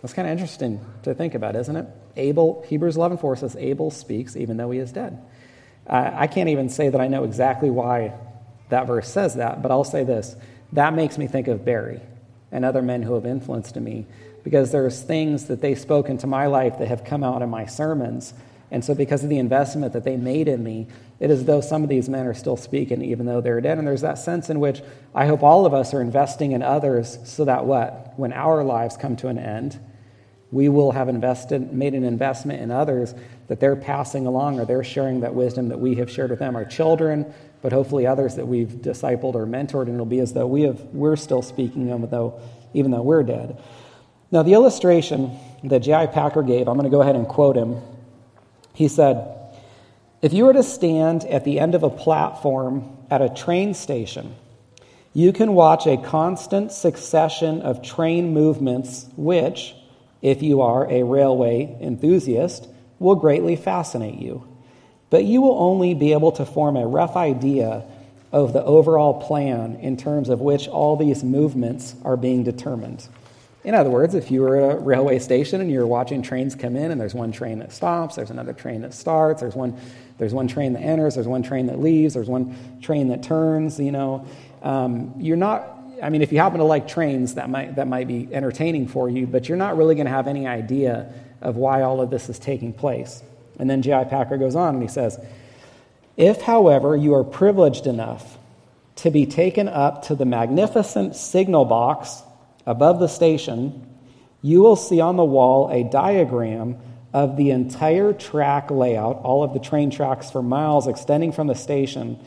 That's 0.00 0.14
kind 0.14 0.26
of 0.26 0.32
interesting 0.32 0.80
to 1.04 1.14
think 1.14 1.34
about, 1.34 1.54
isn't 1.54 1.76
it? 1.76 1.86
Abel, 2.16 2.64
Hebrews 2.66 2.96
11:4 2.96 3.36
says 3.38 3.56
Abel 3.56 3.90
speaks 3.90 4.36
even 4.36 4.56
though 4.56 4.72
he 4.72 4.80
is 4.80 4.90
dead. 4.90 5.18
I 5.86 6.26
can't 6.26 6.48
even 6.48 6.68
say 6.68 6.88
that 6.88 7.00
I 7.00 7.08
know 7.08 7.24
exactly 7.24 7.70
why 7.70 8.12
that 8.68 8.86
verse 8.86 9.08
says 9.08 9.34
that, 9.34 9.62
but 9.62 9.70
I'll 9.70 9.84
say 9.84 10.04
this: 10.04 10.36
that 10.72 10.94
makes 10.94 11.18
me 11.18 11.26
think 11.26 11.48
of 11.48 11.64
Barry 11.64 12.00
and 12.50 12.64
other 12.64 12.82
men 12.82 13.02
who 13.02 13.14
have 13.14 13.26
influenced 13.26 13.76
me, 13.76 14.06
because 14.44 14.72
there's 14.72 15.00
things 15.02 15.46
that 15.46 15.60
they 15.60 15.74
spoke 15.74 16.08
into 16.08 16.26
my 16.26 16.46
life 16.46 16.78
that 16.78 16.88
have 16.88 17.04
come 17.04 17.24
out 17.24 17.42
in 17.42 17.48
my 17.48 17.66
sermons 17.66 18.34
and 18.72 18.82
so, 18.82 18.94
because 18.94 19.22
of 19.22 19.28
the 19.28 19.38
investment 19.38 19.92
that 19.92 20.02
they 20.02 20.16
made 20.16 20.48
in 20.48 20.64
me, 20.64 20.88
it 21.20 21.30
is 21.30 21.40
as 21.40 21.44
though 21.44 21.60
some 21.60 21.82
of 21.82 21.90
these 21.90 22.08
men 22.08 22.26
are 22.26 22.32
still 22.32 22.56
speaking, 22.56 23.02
even 23.02 23.26
though 23.26 23.42
they're 23.42 23.60
dead. 23.60 23.76
And 23.76 23.86
there's 23.86 24.00
that 24.00 24.16
sense 24.16 24.48
in 24.48 24.60
which 24.60 24.80
I 25.14 25.26
hope 25.26 25.42
all 25.42 25.66
of 25.66 25.74
us 25.74 25.92
are 25.92 26.00
investing 26.00 26.52
in 26.52 26.62
others 26.62 27.18
so 27.24 27.44
that 27.44 27.66
what? 27.66 28.14
When 28.16 28.32
our 28.32 28.64
lives 28.64 28.96
come 28.96 29.14
to 29.16 29.28
an 29.28 29.38
end, 29.38 29.78
we 30.50 30.70
will 30.70 30.92
have 30.92 31.10
invested, 31.10 31.70
made 31.70 31.92
an 31.92 32.02
investment 32.02 32.62
in 32.62 32.70
others 32.70 33.14
that 33.48 33.60
they're 33.60 33.76
passing 33.76 34.26
along 34.26 34.58
or 34.58 34.64
they're 34.64 34.82
sharing 34.82 35.20
that 35.20 35.34
wisdom 35.34 35.68
that 35.68 35.78
we 35.78 35.96
have 35.96 36.10
shared 36.10 36.30
with 36.30 36.38
them, 36.38 36.56
our 36.56 36.64
children, 36.64 37.30
but 37.60 37.72
hopefully 37.72 38.06
others 38.06 38.36
that 38.36 38.48
we've 38.48 38.68
discipled 38.68 39.34
or 39.34 39.46
mentored. 39.46 39.82
And 39.82 39.94
it'll 39.94 40.06
be 40.06 40.20
as 40.20 40.32
though 40.32 40.46
we 40.46 40.62
have, 40.62 40.80
we're 40.94 41.16
still 41.16 41.42
speaking 41.42 41.88
them, 41.88 42.08
though, 42.08 42.40
even 42.72 42.90
though 42.90 43.02
we're 43.02 43.22
dead. 43.22 43.62
Now, 44.30 44.42
the 44.42 44.54
illustration 44.54 45.38
that 45.64 45.80
J.I. 45.80 46.06
Packer 46.06 46.42
gave, 46.42 46.68
I'm 46.68 46.78
going 46.78 46.90
to 46.90 46.90
go 46.90 47.02
ahead 47.02 47.16
and 47.16 47.28
quote 47.28 47.54
him 47.54 47.82
he 48.72 48.88
said, 48.88 49.36
If 50.20 50.32
you 50.32 50.44
were 50.44 50.52
to 50.52 50.62
stand 50.62 51.24
at 51.24 51.44
the 51.44 51.60
end 51.60 51.74
of 51.74 51.82
a 51.82 51.90
platform 51.90 52.96
at 53.10 53.22
a 53.22 53.28
train 53.28 53.74
station, 53.74 54.34
you 55.14 55.32
can 55.32 55.54
watch 55.54 55.86
a 55.86 55.98
constant 55.98 56.72
succession 56.72 57.60
of 57.62 57.82
train 57.82 58.32
movements, 58.32 59.06
which, 59.16 59.74
if 60.22 60.42
you 60.42 60.62
are 60.62 60.90
a 60.90 61.02
railway 61.02 61.76
enthusiast, 61.80 62.66
will 62.98 63.16
greatly 63.16 63.56
fascinate 63.56 64.18
you. 64.18 64.46
But 65.10 65.24
you 65.24 65.42
will 65.42 65.58
only 65.58 65.92
be 65.92 66.12
able 66.12 66.32
to 66.32 66.46
form 66.46 66.76
a 66.76 66.86
rough 66.86 67.16
idea 67.16 67.84
of 68.32 68.54
the 68.54 68.64
overall 68.64 69.20
plan 69.20 69.76
in 69.76 69.98
terms 69.98 70.30
of 70.30 70.40
which 70.40 70.66
all 70.68 70.96
these 70.96 71.22
movements 71.22 71.94
are 72.02 72.16
being 72.16 72.42
determined. 72.42 73.06
In 73.64 73.74
other 73.74 73.90
words, 73.90 74.14
if 74.14 74.30
you 74.30 74.40
were 74.40 74.56
at 74.56 74.76
a 74.76 74.78
railway 74.80 75.20
station 75.20 75.60
and 75.60 75.70
you're 75.70 75.86
watching 75.86 76.22
trains 76.22 76.56
come 76.56 76.74
in 76.74 76.90
and 76.90 77.00
there's 77.00 77.14
one 77.14 77.30
train 77.30 77.60
that 77.60 77.72
stops, 77.72 78.16
there's 78.16 78.30
another 78.30 78.52
train 78.52 78.82
that 78.82 78.92
starts, 78.92 79.40
there's 79.40 79.54
one, 79.54 79.78
there's 80.18 80.34
one 80.34 80.48
train 80.48 80.72
that 80.72 80.80
enters, 80.80 81.14
there's 81.14 81.28
one 81.28 81.44
train 81.44 81.66
that 81.66 81.78
leaves, 81.78 82.14
there's 82.14 82.28
one 82.28 82.80
train 82.82 83.08
that 83.08 83.22
turns, 83.22 83.78
you 83.78 83.92
know, 83.92 84.26
um, 84.62 85.14
you're 85.18 85.36
not, 85.36 85.78
I 86.02 86.10
mean, 86.10 86.22
if 86.22 86.32
you 86.32 86.38
happen 86.38 86.58
to 86.58 86.64
like 86.64 86.88
trains, 86.88 87.34
that 87.34 87.48
might, 87.48 87.76
that 87.76 87.86
might 87.86 88.08
be 88.08 88.28
entertaining 88.32 88.88
for 88.88 89.08
you, 89.08 89.28
but 89.28 89.48
you're 89.48 89.58
not 89.58 89.76
really 89.76 89.94
going 89.94 90.06
to 90.06 90.12
have 90.12 90.26
any 90.26 90.48
idea 90.48 91.12
of 91.40 91.56
why 91.56 91.82
all 91.82 92.00
of 92.00 92.10
this 92.10 92.28
is 92.28 92.40
taking 92.40 92.72
place. 92.72 93.22
And 93.60 93.70
then 93.70 93.82
J.I. 93.82 94.04
Packer 94.04 94.38
goes 94.38 94.56
on 94.56 94.74
and 94.74 94.82
he 94.82 94.88
says, 94.88 95.24
If, 96.16 96.40
however, 96.40 96.96
you 96.96 97.14
are 97.14 97.24
privileged 97.24 97.86
enough 97.86 98.38
to 98.96 99.10
be 99.10 99.26
taken 99.26 99.68
up 99.68 100.06
to 100.06 100.16
the 100.16 100.24
magnificent 100.24 101.14
signal 101.14 101.64
box 101.64 102.22
above 102.66 103.00
the 103.00 103.08
station, 103.08 103.86
you 104.42 104.60
will 104.60 104.76
see 104.76 105.00
on 105.00 105.16
the 105.16 105.24
wall 105.24 105.70
a 105.70 105.84
diagram 105.84 106.76
of 107.12 107.36
the 107.36 107.50
entire 107.50 108.12
track 108.12 108.70
layout, 108.70 109.20
all 109.22 109.44
of 109.44 109.52
the 109.52 109.60
train 109.60 109.90
tracks 109.90 110.30
for 110.30 110.42
miles 110.42 110.86
extending 110.86 111.32
from 111.32 111.46
the 111.46 111.54
station, 111.54 112.18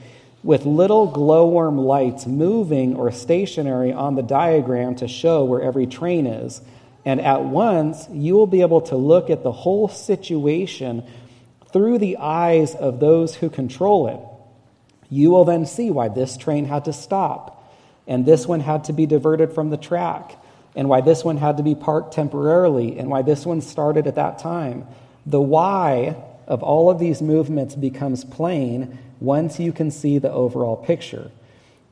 with 0.44 0.66
little 0.66 1.08
glowworm 1.08 1.78
lights 1.78 2.28
moving 2.28 2.96
or 2.96 3.12
stationary 3.12 3.92
on 3.92 4.16
the 4.16 4.22
diagram 4.22 4.96
to 4.96 5.08
show 5.08 5.44
where 5.44 5.62
every 5.62 5.88
train 5.88 6.28
is. 6.28 6.62
And 7.04 7.20
at 7.20 7.44
once, 7.44 8.08
you 8.12 8.36
will 8.36 8.48
be 8.48 8.62
able 8.62 8.82
to 8.82 8.96
look 8.96 9.30
at 9.30 9.44
the 9.44 9.52
whole 9.52 9.88
situation 9.88 11.04
through 11.74 11.98
the 11.98 12.18
eyes 12.18 12.76
of 12.76 13.00
those 13.00 13.36
who 13.36 13.50
control 13.50 14.08
it. 14.08 14.20
You 15.10 15.32
will 15.32 15.46
then 15.46 15.66
see 15.66 15.90
why 15.90 16.10
this 16.10 16.38
train 16.38 16.66
had 16.66 16.86
to 16.86 16.94
stop 16.94 17.55
and 18.08 18.26
this 18.26 18.48
one 18.48 18.60
had 18.60 18.86
to 18.86 18.94
be 18.94 19.06
diverted 19.06 19.54
from 19.54 19.70
the 19.70 19.78
track, 19.78 20.38
and 20.76 20.90
why 20.90 21.02
this 21.02 21.24
one 21.24 21.38
had 21.38 21.58
to 21.58 21.64
be 21.64 21.76
parked 21.76 22.14
temporarily, 22.14 22.98
and 22.98 23.10
why 23.10 23.22
this 23.22 23.46
one 23.46 23.62
started 23.62 24.08
at 24.08 24.16
that 24.16 24.40
time. 24.40 24.86
The 25.26 25.42
why 25.42 26.16
of 26.48 26.62
all 26.62 26.90
of 26.90 27.00
these 27.00 27.22
movements 27.22 27.76
becomes 27.76 28.24
plain 28.24 28.98
once 29.20 29.60
you 29.60 29.72
can 29.72 29.90
see 29.90 30.20
the 30.20 30.32
overall 30.32 30.76
picture. 30.76 31.32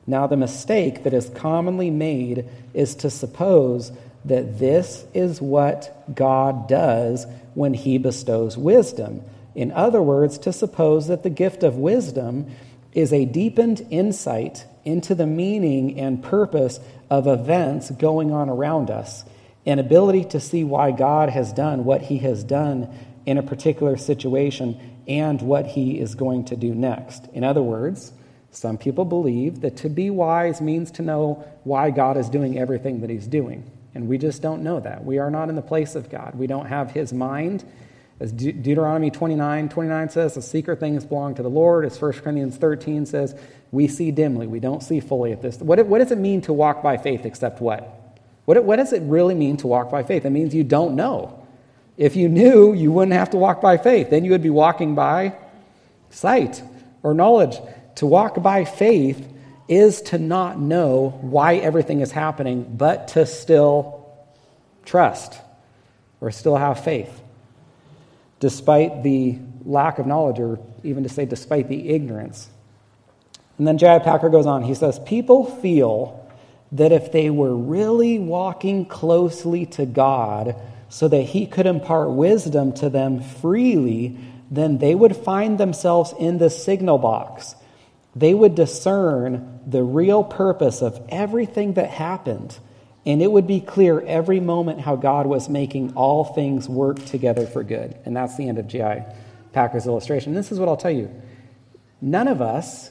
Now, 0.06 0.26
the 0.26 0.36
mistake 0.36 1.02
that 1.04 1.14
is 1.14 1.30
commonly 1.30 1.90
made 1.90 2.48
is 2.74 2.94
to 2.96 3.10
suppose 3.10 3.90
that 4.26 4.58
this 4.58 5.04
is 5.14 5.40
what 5.40 6.14
God 6.14 6.68
does 6.68 7.26
when 7.54 7.74
he 7.74 7.98
bestows 7.98 8.56
wisdom. 8.56 9.22
In 9.54 9.72
other 9.72 10.02
words, 10.02 10.38
to 10.38 10.52
suppose 10.52 11.06
that 11.08 11.22
the 11.22 11.30
gift 11.30 11.62
of 11.62 11.76
wisdom 11.76 12.50
is 12.92 13.12
a 13.12 13.24
deepened 13.24 13.86
insight 13.90 14.66
into 14.84 15.14
the 15.14 15.26
meaning 15.26 15.98
and 15.98 16.22
purpose 16.22 16.80
of 17.10 17.26
events 17.26 17.90
going 17.90 18.32
on 18.32 18.48
around 18.48 18.90
us, 18.90 19.24
an 19.66 19.78
ability 19.78 20.24
to 20.24 20.40
see 20.40 20.64
why 20.64 20.90
God 20.90 21.30
has 21.30 21.52
done 21.52 21.84
what 21.84 22.02
he 22.02 22.18
has 22.18 22.44
done 22.44 22.94
in 23.26 23.38
a 23.38 23.42
particular 23.42 23.96
situation 23.96 24.78
and 25.06 25.40
what 25.40 25.66
he 25.66 25.98
is 25.98 26.14
going 26.14 26.44
to 26.46 26.56
do 26.56 26.74
next. 26.74 27.26
In 27.32 27.44
other 27.44 27.62
words, 27.62 28.12
some 28.50 28.78
people 28.78 29.04
believe 29.04 29.60
that 29.62 29.76
to 29.78 29.88
be 29.88 30.10
wise 30.10 30.60
means 30.60 30.90
to 30.92 31.02
know 31.02 31.44
why 31.64 31.90
God 31.90 32.16
is 32.16 32.28
doing 32.28 32.58
everything 32.58 33.00
that 33.00 33.10
he's 33.10 33.26
doing. 33.26 33.70
And 33.94 34.08
we 34.08 34.18
just 34.18 34.42
don't 34.42 34.62
know 34.62 34.80
that. 34.80 35.04
We 35.04 35.18
are 35.18 35.30
not 35.30 35.48
in 35.48 35.56
the 35.56 35.62
place 35.62 35.94
of 35.94 36.10
God. 36.10 36.34
We 36.34 36.46
don't 36.46 36.66
have 36.66 36.90
his 36.90 37.12
mind. 37.12 37.64
As 38.20 38.32
De- 38.32 38.52
Deuteronomy 38.52 39.10
29 39.10 39.68
29 39.68 40.08
says, 40.10 40.34
the 40.34 40.42
secret 40.42 40.80
things 40.80 41.04
belong 41.04 41.34
to 41.36 41.42
the 41.42 41.50
Lord. 41.50 41.84
As 41.84 42.00
1 42.00 42.12
Corinthians 42.12 42.56
13 42.56 43.06
says, 43.06 43.38
we 43.74 43.88
see 43.88 44.12
dimly, 44.12 44.46
we 44.46 44.60
don't 44.60 44.82
see 44.82 45.00
fully 45.00 45.32
at 45.32 45.42
this. 45.42 45.58
What, 45.58 45.84
what 45.86 45.98
does 45.98 46.12
it 46.12 46.18
mean 46.18 46.40
to 46.42 46.52
walk 46.52 46.82
by 46.82 46.96
faith 46.96 47.26
except 47.26 47.60
what? 47.60 47.82
what? 48.44 48.62
What 48.64 48.76
does 48.76 48.92
it 48.92 49.02
really 49.02 49.34
mean 49.34 49.56
to 49.58 49.66
walk 49.66 49.90
by 49.90 50.04
faith? 50.04 50.24
It 50.24 50.30
means 50.30 50.54
you 50.54 50.64
don't 50.64 50.94
know. 50.94 51.44
If 51.96 52.14
you 52.14 52.28
knew, 52.28 52.72
you 52.72 52.92
wouldn't 52.92 53.12
have 53.12 53.30
to 53.30 53.36
walk 53.36 53.60
by 53.60 53.76
faith. 53.76 54.10
Then 54.10 54.24
you 54.24 54.30
would 54.30 54.42
be 54.42 54.50
walking 54.50 54.94
by 54.94 55.36
sight 56.10 56.62
or 57.02 57.14
knowledge. 57.14 57.58
To 57.96 58.06
walk 58.06 58.40
by 58.42 58.64
faith 58.64 59.28
is 59.68 60.02
to 60.02 60.18
not 60.18 60.58
know 60.58 61.18
why 61.20 61.56
everything 61.56 62.00
is 62.00 62.12
happening, 62.12 62.76
but 62.76 63.08
to 63.08 63.26
still 63.26 64.08
trust 64.84 65.38
or 66.20 66.30
still 66.30 66.56
have 66.56 66.84
faith, 66.84 67.22
despite 68.40 69.02
the 69.02 69.38
lack 69.64 69.98
of 69.98 70.06
knowledge, 70.06 70.38
or 70.38 70.60
even 70.82 71.02
to 71.02 71.08
say, 71.08 71.24
despite 71.24 71.68
the 71.68 71.88
ignorance. 71.90 72.48
And 73.58 73.66
then 73.66 73.78
J.I. 73.78 74.00
Packer 74.00 74.28
goes 74.28 74.46
on. 74.46 74.62
He 74.62 74.74
says, 74.74 74.98
People 75.00 75.44
feel 75.44 76.28
that 76.72 76.92
if 76.92 77.12
they 77.12 77.30
were 77.30 77.54
really 77.54 78.18
walking 78.18 78.84
closely 78.86 79.66
to 79.66 79.86
God 79.86 80.56
so 80.88 81.08
that 81.08 81.22
He 81.22 81.46
could 81.46 81.66
impart 81.66 82.10
wisdom 82.10 82.72
to 82.74 82.90
them 82.90 83.20
freely, 83.20 84.18
then 84.50 84.78
they 84.78 84.94
would 84.94 85.16
find 85.16 85.58
themselves 85.58 86.12
in 86.18 86.38
the 86.38 86.50
signal 86.50 86.98
box 86.98 87.54
they 88.16 88.32
would 88.32 88.54
discern 88.54 89.60
the 89.66 89.82
real 89.82 90.22
purpose 90.22 90.82
of 90.82 91.00
everything 91.08 91.74
that 91.74 91.90
happened, 91.90 92.56
and 93.04 93.20
it 93.20 93.30
would 93.30 93.46
be 93.46 93.60
clear 93.60 94.00
every 94.00 94.40
moment 94.40 94.80
how 94.80 94.96
God 94.96 95.26
was 95.26 95.48
making 95.48 95.94
all 95.94 96.24
things 96.24 96.68
work 96.68 97.04
together 97.06 97.46
for 97.46 97.64
good. 97.64 97.96
And 98.04 98.16
that's 98.16 98.36
the 98.36 98.48
end 98.48 98.58
of 98.58 98.68
J.I. 98.68 99.04
Packer's 99.52 99.86
illustration. 99.86 100.34
This 100.34 100.52
is 100.52 100.60
what 100.60 100.68
I'll 100.68 100.76
tell 100.76 100.90
you 100.90 101.10
none 102.00 102.28
of 102.28 102.40
us 102.40 102.90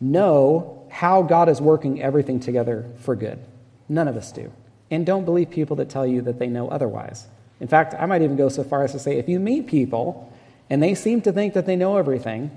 know 0.00 0.86
how 0.90 1.22
God 1.22 1.48
is 1.48 1.60
working 1.60 2.02
everything 2.02 2.40
together 2.40 2.88
for 2.98 3.16
good. 3.16 3.38
None 3.88 4.08
of 4.08 4.16
us 4.16 4.32
do. 4.32 4.52
And 4.90 5.04
don't 5.04 5.24
believe 5.24 5.50
people 5.50 5.76
that 5.76 5.88
tell 5.88 6.06
you 6.06 6.22
that 6.22 6.38
they 6.38 6.46
know 6.46 6.68
otherwise. 6.68 7.26
In 7.60 7.68
fact, 7.68 7.94
I 7.98 8.06
might 8.06 8.22
even 8.22 8.36
go 8.36 8.48
so 8.48 8.64
far 8.64 8.84
as 8.84 8.92
to 8.92 8.98
say 8.98 9.18
if 9.18 9.28
you 9.28 9.40
meet 9.40 9.66
people 9.66 10.32
and 10.70 10.82
they 10.82 10.94
seem 10.94 11.20
to 11.22 11.32
think 11.32 11.54
that 11.54 11.66
they 11.66 11.76
know 11.76 11.96
everything, 11.96 12.50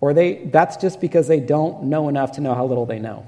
or 0.00 0.14
they, 0.14 0.44
that's 0.46 0.76
just 0.76 1.00
because 1.00 1.28
they 1.28 1.40
don't 1.40 1.84
know 1.84 2.08
enough 2.08 2.32
to 2.32 2.40
know 2.40 2.54
how 2.54 2.64
little 2.64 2.86
they 2.86 2.98
know. 2.98 3.26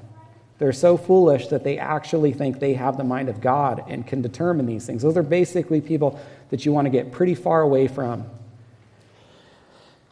They're 0.58 0.72
so 0.72 0.96
foolish 0.96 1.48
that 1.48 1.64
they 1.64 1.78
actually 1.78 2.32
think 2.32 2.60
they 2.60 2.74
have 2.74 2.96
the 2.96 3.04
mind 3.04 3.28
of 3.28 3.40
God 3.40 3.82
and 3.88 4.06
can 4.06 4.20
determine 4.20 4.66
these 4.66 4.84
things. 4.84 5.02
Those 5.02 5.16
are 5.16 5.22
basically 5.22 5.80
people 5.80 6.20
that 6.50 6.66
you 6.66 6.72
want 6.72 6.84
to 6.84 6.90
get 6.90 7.12
pretty 7.12 7.34
far 7.34 7.62
away 7.62 7.88
from. 7.88 8.26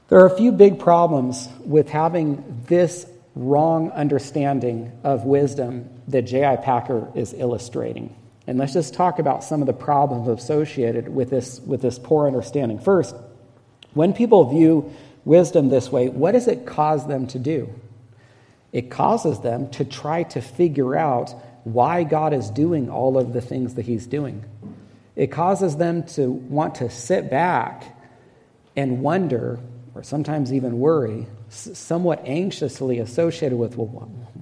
There 0.09 0.21
are 0.21 0.27
a 0.27 0.37
few 0.37 0.53
big 0.53 0.79
problems 0.79 1.49
with 1.61 1.91
having 1.91 2.65
this 2.67 3.07
wrong 3.39 3.93
understanding 3.93 4.91
of 5.05 5.25
wisdom 5.25 5.89
that 6.09 6.23
J.I. 6.23 6.57
Packer 6.57 7.09
is 7.15 7.33
illustrating. 7.33 8.15
And 8.49 8.59
let's 8.59 8.73
just 8.73 8.95
talk 8.95 9.21
about 9.21 9.45
some 9.45 9.61
of 9.61 9.67
the 9.67 9.73
problems 9.73 10.27
associated 10.27 11.09
with 11.09 11.31
this, 11.31 11.61
with 11.61 11.81
this 11.81 11.99
poor 11.99 12.27
understanding. 12.27 12.81
First, 12.81 13.15
when 13.95 14.13
people 14.13 14.45
view 14.45 14.93
wisdom 15.25 15.69
this 15.69 15.93
way, 15.93 16.09
what 16.09 16.33
does 16.33 16.49
it 16.49 16.67
cause 16.67 17.07
them 17.07 17.29
to 17.29 17.39
do? 17.39 17.73
It 18.73 18.91
causes 18.91 19.41
them 19.41 19.71
to 19.71 19.85
try 19.85 20.25
to 20.25 20.41
figure 20.41 20.97
out 20.97 21.33
why 21.63 22.03
God 22.03 22.33
is 22.33 22.51
doing 22.51 22.91
all 22.91 23.19
of 23.19 23.33
the 23.33 23.41
things 23.41 23.75
that 23.75 23.87
He's 23.87 24.07
doing. 24.07 24.45
It 25.15 25.29
causes 25.29 25.77
them 25.77 26.05
to 26.09 26.31
want 26.31 26.77
to 26.77 26.91
sit 26.91 27.31
back 27.31 27.97
and 28.77 29.01
wonder, 29.01 29.61
or 29.95 30.03
sometimes 30.03 30.53
even 30.53 30.81
worry, 30.81 31.27
somewhat 31.49 32.23
anxiously 32.25 32.99
associated 32.99 33.59
with, 33.59 33.77
well, 33.77 33.87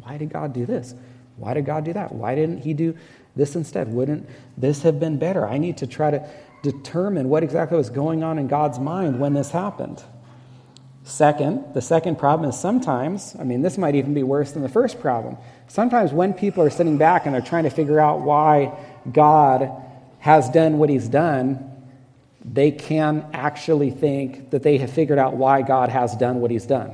why 0.02 0.18
did 0.18 0.30
God 0.30 0.52
do 0.52 0.66
this? 0.66 0.94
Why 1.36 1.54
did 1.54 1.66
God 1.66 1.84
do 1.84 1.92
that? 1.92 2.12
Why 2.12 2.34
didn't 2.34 2.58
He 2.58 2.74
do 2.74 2.96
this 3.34 3.54
instead? 3.56 3.92
Wouldn't 3.92 4.28
this 4.56 4.82
have 4.82 4.98
been 4.98 5.18
better? 5.18 5.46
I 5.46 5.58
need 5.58 5.78
to 5.78 5.86
try 5.86 6.10
to 6.10 6.28
determine 6.62 7.28
what 7.28 7.42
exactly 7.42 7.76
was 7.76 7.90
going 7.90 8.24
on 8.24 8.38
in 8.38 8.48
God's 8.48 8.78
mind 8.78 9.20
when 9.20 9.34
this 9.34 9.50
happened. 9.50 10.02
Second, 11.04 11.72
the 11.72 11.82
second 11.82 12.18
problem 12.18 12.50
is 12.50 12.58
sometimes, 12.58 13.36
I 13.38 13.44
mean, 13.44 13.62
this 13.62 13.78
might 13.78 13.94
even 13.94 14.12
be 14.12 14.24
worse 14.24 14.50
than 14.52 14.62
the 14.62 14.68
first 14.68 14.98
problem. 15.00 15.36
Sometimes 15.68 16.12
when 16.12 16.34
people 16.34 16.64
are 16.64 16.70
sitting 16.70 16.98
back 16.98 17.26
and 17.26 17.34
they're 17.34 17.42
trying 17.42 17.62
to 17.64 17.70
figure 17.70 18.00
out 18.00 18.22
why 18.22 18.76
God 19.12 19.70
has 20.18 20.50
done 20.50 20.78
what 20.78 20.88
he's 20.88 21.08
done, 21.08 21.75
they 22.46 22.70
can 22.70 23.28
actually 23.32 23.90
think 23.90 24.50
that 24.50 24.62
they 24.62 24.78
have 24.78 24.90
figured 24.90 25.18
out 25.18 25.34
why 25.36 25.62
God 25.62 25.88
has 25.88 26.14
done 26.16 26.40
what 26.40 26.50
he's 26.50 26.66
done. 26.66 26.92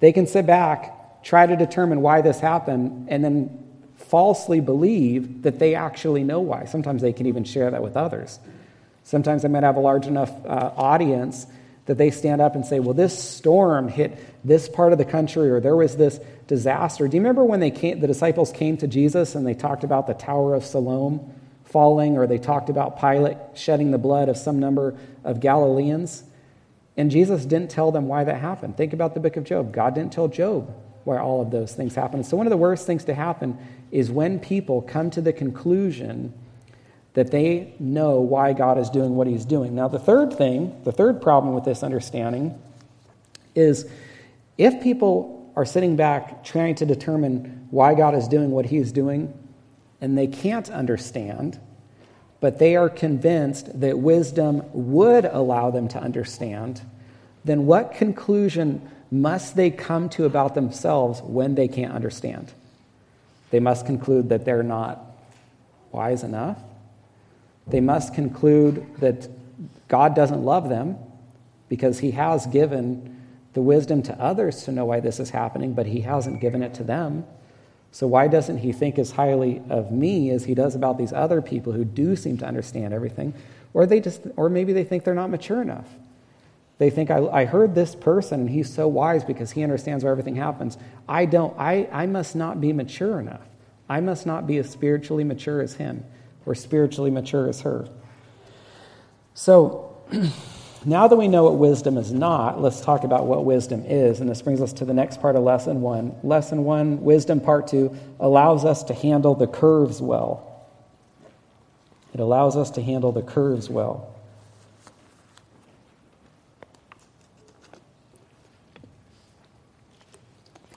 They 0.00 0.12
can 0.12 0.26
sit 0.26 0.46
back, 0.46 1.22
try 1.24 1.46
to 1.46 1.56
determine 1.56 2.02
why 2.02 2.20
this 2.20 2.38
happened, 2.38 3.08
and 3.08 3.24
then 3.24 3.64
falsely 3.96 4.60
believe 4.60 5.42
that 5.42 5.58
they 5.58 5.74
actually 5.74 6.22
know 6.22 6.40
why. 6.40 6.66
Sometimes 6.66 7.02
they 7.02 7.12
can 7.12 7.26
even 7.26 7.44
share 7.44 7.70
that 7.70 7.82
with 7.82 7.96
others. 7.96 8.38
Sometimes 9.04 9.42
they 9.42 9.48
might 9.48 9.62
have 9.62 9.76
a 9.76 9.80
large 9.80 10.06
enough 10.06 10.30
uh, 10.46 10.70
audience 10.76 11.46
that 11.86 11.96
they 11.96 12.10
stand 12.10 12.42
up 12.42 12.54
and 12.54 12.66
say, 12.66 12.78
well, 12.78 12.92
this 12.92 13.18
storm 13.18 13.88
hit 13.88 14.18
this 14.44 14.68
part 14.68 14.92
of 14.92 14.98
the 14.98 15.04
country, 15.06 15.50
or 15.50 15.60
there 15.60 15.76
was 15.76 15.96
this 15.96 16.20
disaster. 16.46 17.08
Do 17.08 17.16
you 17.16 17.22
remember 17.22 17.44
when 17.44 17.60
they 17.60 17.70
came, 17.70 18.00
the 18.00 18.06
disciples 18.06 18.52
came 18.52 18.76
to 18.76 18.86
Jesus 18.86 19.34
and 19.34 19.46
they 19.46 19.54
talked 19.54 19.84
about 19.84 20.06
the 20.06 20.14
Tower 20.14 20.54
of 20.54 20.64
Siloam 20.64 21.34
falling, 21.68 22.16
or 22.16 22.26
they 22.26 22.38
talked 22.38 22.70
about 22.70 23.00
Pilate 23.00 23.36
shedding 23.54 23.90
the 23.90 23.98
blood 23.98 24.28
of 24.28 24.36
some 24.36 24.58
number 24.58 24.96
of 25.24 25.40
Galileans? 25.40 26.24
And 26.96 27.10
Jesus 27.10 27.44
didn't 27.44 27.70
tell 27.70 27.92
them 27.92 28.08
why 28.08 28.24
that 28.24 28.40
happened. 28.40 28.76
Think 28.76 28.92
about 28.92 29.14
the 29.14 29.20
book 29.20 29.36
of 29.36 29.44
Job. 29.44 29.72
God 29.72 29.94
didn't 29.94 30.12
tell 30.12 30.28
Job 30.28 30.74
why 31.04 31.18
all 31.18 31.40
of 31.40 31.50
those 31.50 31.74
things 31.74 31.94
happened. 31.94 32.26
So, 32.26 32.36
one 32.36 32.46
of 32.46 32.50
the 32.50 32.56
worst 32.56 32.86
things 32.86 33.04
to 33.04 33.14
happen 33.14 33.56
is 33.90 34.10
when 34.10 34.40
people 34.40 34.82
come 34.82 35.10
to 35.10 35.20
the 35.20 35.32
conclusion 35.32 36.34
that 37.14 37.30
they 37.30 37.74
know 37.78 38.20
why 38.20 38.52
God 38.52 38.78
is 38.78 38.90
doing 38.90 39.16
what 39.16 39.26
he's 39.26 39.44
doing. 39.44 39.74
Now, 39.74 39.88
the 39.88 39.98
third 39.98 40.34
thing, 40.34 40.80
the 40.84 40.92
third 40.92 41.22
problem 41.22 41.54
with 41.54 41.64
this 41.64 41.82
understanding 41.82 42.60
is 43.54 43.90
if 44.56 44.82
people 44.82 45.52
are 45.56 45.64
sitting 45.64 45.96
back 45.96 46.44
trying 46.44 46.74
to 46.76 46.86
determine 46.86 47.66
why 47.70 47.94
God 47.94 48.14
is 48.14 48.28
doing 48.28 48.50
what 48.50 48.66
he's 48.66 48.92
doing 48.92 49.32
and 50.00 50.16
they 50.16 50.26
can't 50.26 50.70
understand, 50.70 51.58
but 52.40 52.58
they 52.58 52.76
are 52.76 52.88
convinced 52.88 53.80
that 53.80 53.98
wisdom 53.98 54.62
would 54.72 55.24
allow 55.24 55.70
them 55.70 55.88
to 55.88 55.98
understand, 55.98 56.80
then 57.44 57.66
what 57.66 57.94
conclusion 57.94 58.88
must 59.10 59.56
they 59.56 59.70
come 59.70 60.08
to 60.10 60.24
about 60.24 60.54
themselves 60.54 61.20
when 61.22 61.54
they 61.54 61.68
can't 61.68 61.92
understand? 61.92 62.52
They 63.50 63.60
must 63.60 63.86
conclude 63.86 64.28
that 64.28 64.44
they're 64.44 64.62
not 64.62 65.00
wise 65.90 66.22
enough 66.22 66.58
they 67.68 67.80
must 67.80 68.14
conclude 68.14 68.86
that 68.98 69.28
God 69.88 70.14
doesn't 70.14 70.42
love 70.42 70.68
them 70.68 70.96
because 71.68 71.98
he 71.98 72.12
has 72.12 72.46
given 72.46 73.16
the 73.52 73.60
wisdom 73.60 74.02
to 74.04 74.18
others 74.20 74.64
to 74.64 74.72
know 74.72 74.86
why 74.86 75.00
this 75.00 75.20
is 75.20 75.30
happening, 75.30 75.74
but 75.74 75.86
he 75.86 76.00
hasn't 76.00 76.40
given 76.40 76.62
it 76.62 76.74
to 76.74 76.84
them. 76.84 77.26
So, 77.90 78.06
why 78.06 78.28
doesn't 78.28 78.58
he 78.58 78.72
think 78.72 78.98
as 78.98 79.12
highly 79.12 79.62
of 79.70 79.90
me 79.90 80.30
as 80.30 80.44
he 80.44 80.54
does 80.54 80.74
about 80.74 80.98
these 80.98 81.12
other 81.12 81.40
people 81.40 81.72
who 81.72 81.84
do 81.84 82.16
seem 82.16 82.36
to 82.38 82.46
understand 82.46 82.92
everything? 82.92 83.34
Or, 83.74 83.86
they 83.86 84.00
just, 84.00 84.22
or 84.36 84.48
maybe 84.48 84.72
they 84.72 84.84
think 84.84 85.04
they're 85.04 85.14
not 85.14 85.30
mature 85.30 85.62
enough. 85.62 85.86
They 86.78 86.90
think, 86.90 87.10
I, 87.10 87.26
I 87.26 87.44
heard 87.44 87.74
this 87.74 87.94
person 87.94 88.40
and 88.40 88.50
he's 88.50 88.72
so 88.72 88.86
wise 88.86 89.24
because 89.24 89.50
he 89.50 89.62
understands 89.62 90.04
where 90.04 90.12
everything 90.12 90.36
happens. 90.36 90.78
I 91.08 91.26
don't, 91.26 91.58
I, 91.58 91.88
I 91.90 92.06
must 92.06 92.36
not 92.36 92.60
be 92.60 92.72
mature 92.72 93.18
enough. 93.18 93.42
I 93.88 94.00
must 94.00 94.26
not 94.26 94.46
be 94.46 94.58
as 94.58 94.70
spiritually 94.70 95.24
mature 95.24 95.60
as 95.60 95.74
him 95.74 96.04
or 96.46 96.54
spiritually 96.54 97.10
mature 97.10 97.48
as 97.48 97.62
her. 97.62 97.88
So, 99.34 99.96
Now 100.84 101.08
that 101.08 101.16
we 101.16 101.26
know 101.26 101.44
what 101.44 101.56
wisdom 101.56 101.96
is 101.98 102.12
not, 102.12 102.60
let's 102.60 102.80
talk 102.80 103.02
about 103.02 103.26
what 103.26 103.44
wisdom 103.44 103.84
is. 103.84 104.20
And 104.20 104.30
this 104.30 104.42
brings 104.42 104.60
us 104.60 104.72
to 104.74 104.84
the 104.84 104.94
next 104.94 105.20
part 105.20 105.34
of 105.34 105.42
lesson 105.42 105.80
one. 105.80 106.14
Lesson 106.22 106.64
one, 106.64 107.02
wisdom 107.02 107.40
part 107.40 107.66
two, 107.66 107.96
allows 108.20 108.64
us 108.64 108.84
to 108.84 108.94
handle 108.94 109.34
the 109.34 109.46
curves 109.46 110.00
well. 110.00 110.44
It 112.14 112.20
allows 112.20 112.56
us 112.56 112.70
to 112.72 112.82
handle 112.82 113.12
the 113.12 113.22
curves 113.22 113.68
well. 113.68 114.14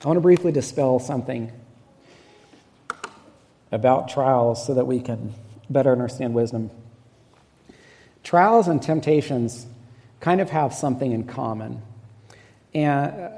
I 0.04 0.08
want 0.08 0.18
to 0.18 0.22
briefly 0.22 0.52
dispel 0.52 0.98
something 0.98 1.52
about 3.72 4.10
trials 4.10 4.66
so 4.66 4.74
that 4.74 4.86
we 4.86 5.00
can 5.00 5.36
better 5.70 5.92
understand 5.92 6.34
wisdom. 6.34 6.72
Trials 8.24 8.68
and 8.68 8.82
temptations 8.82 9.68
kind 10.22 10.40
of 10.40 10.52
have 10.52 10.74
something 10.74 11.12
in 11.12 11.26
common, 11.26 11.82
and 12.74 13.12
uh, 13.12 13.30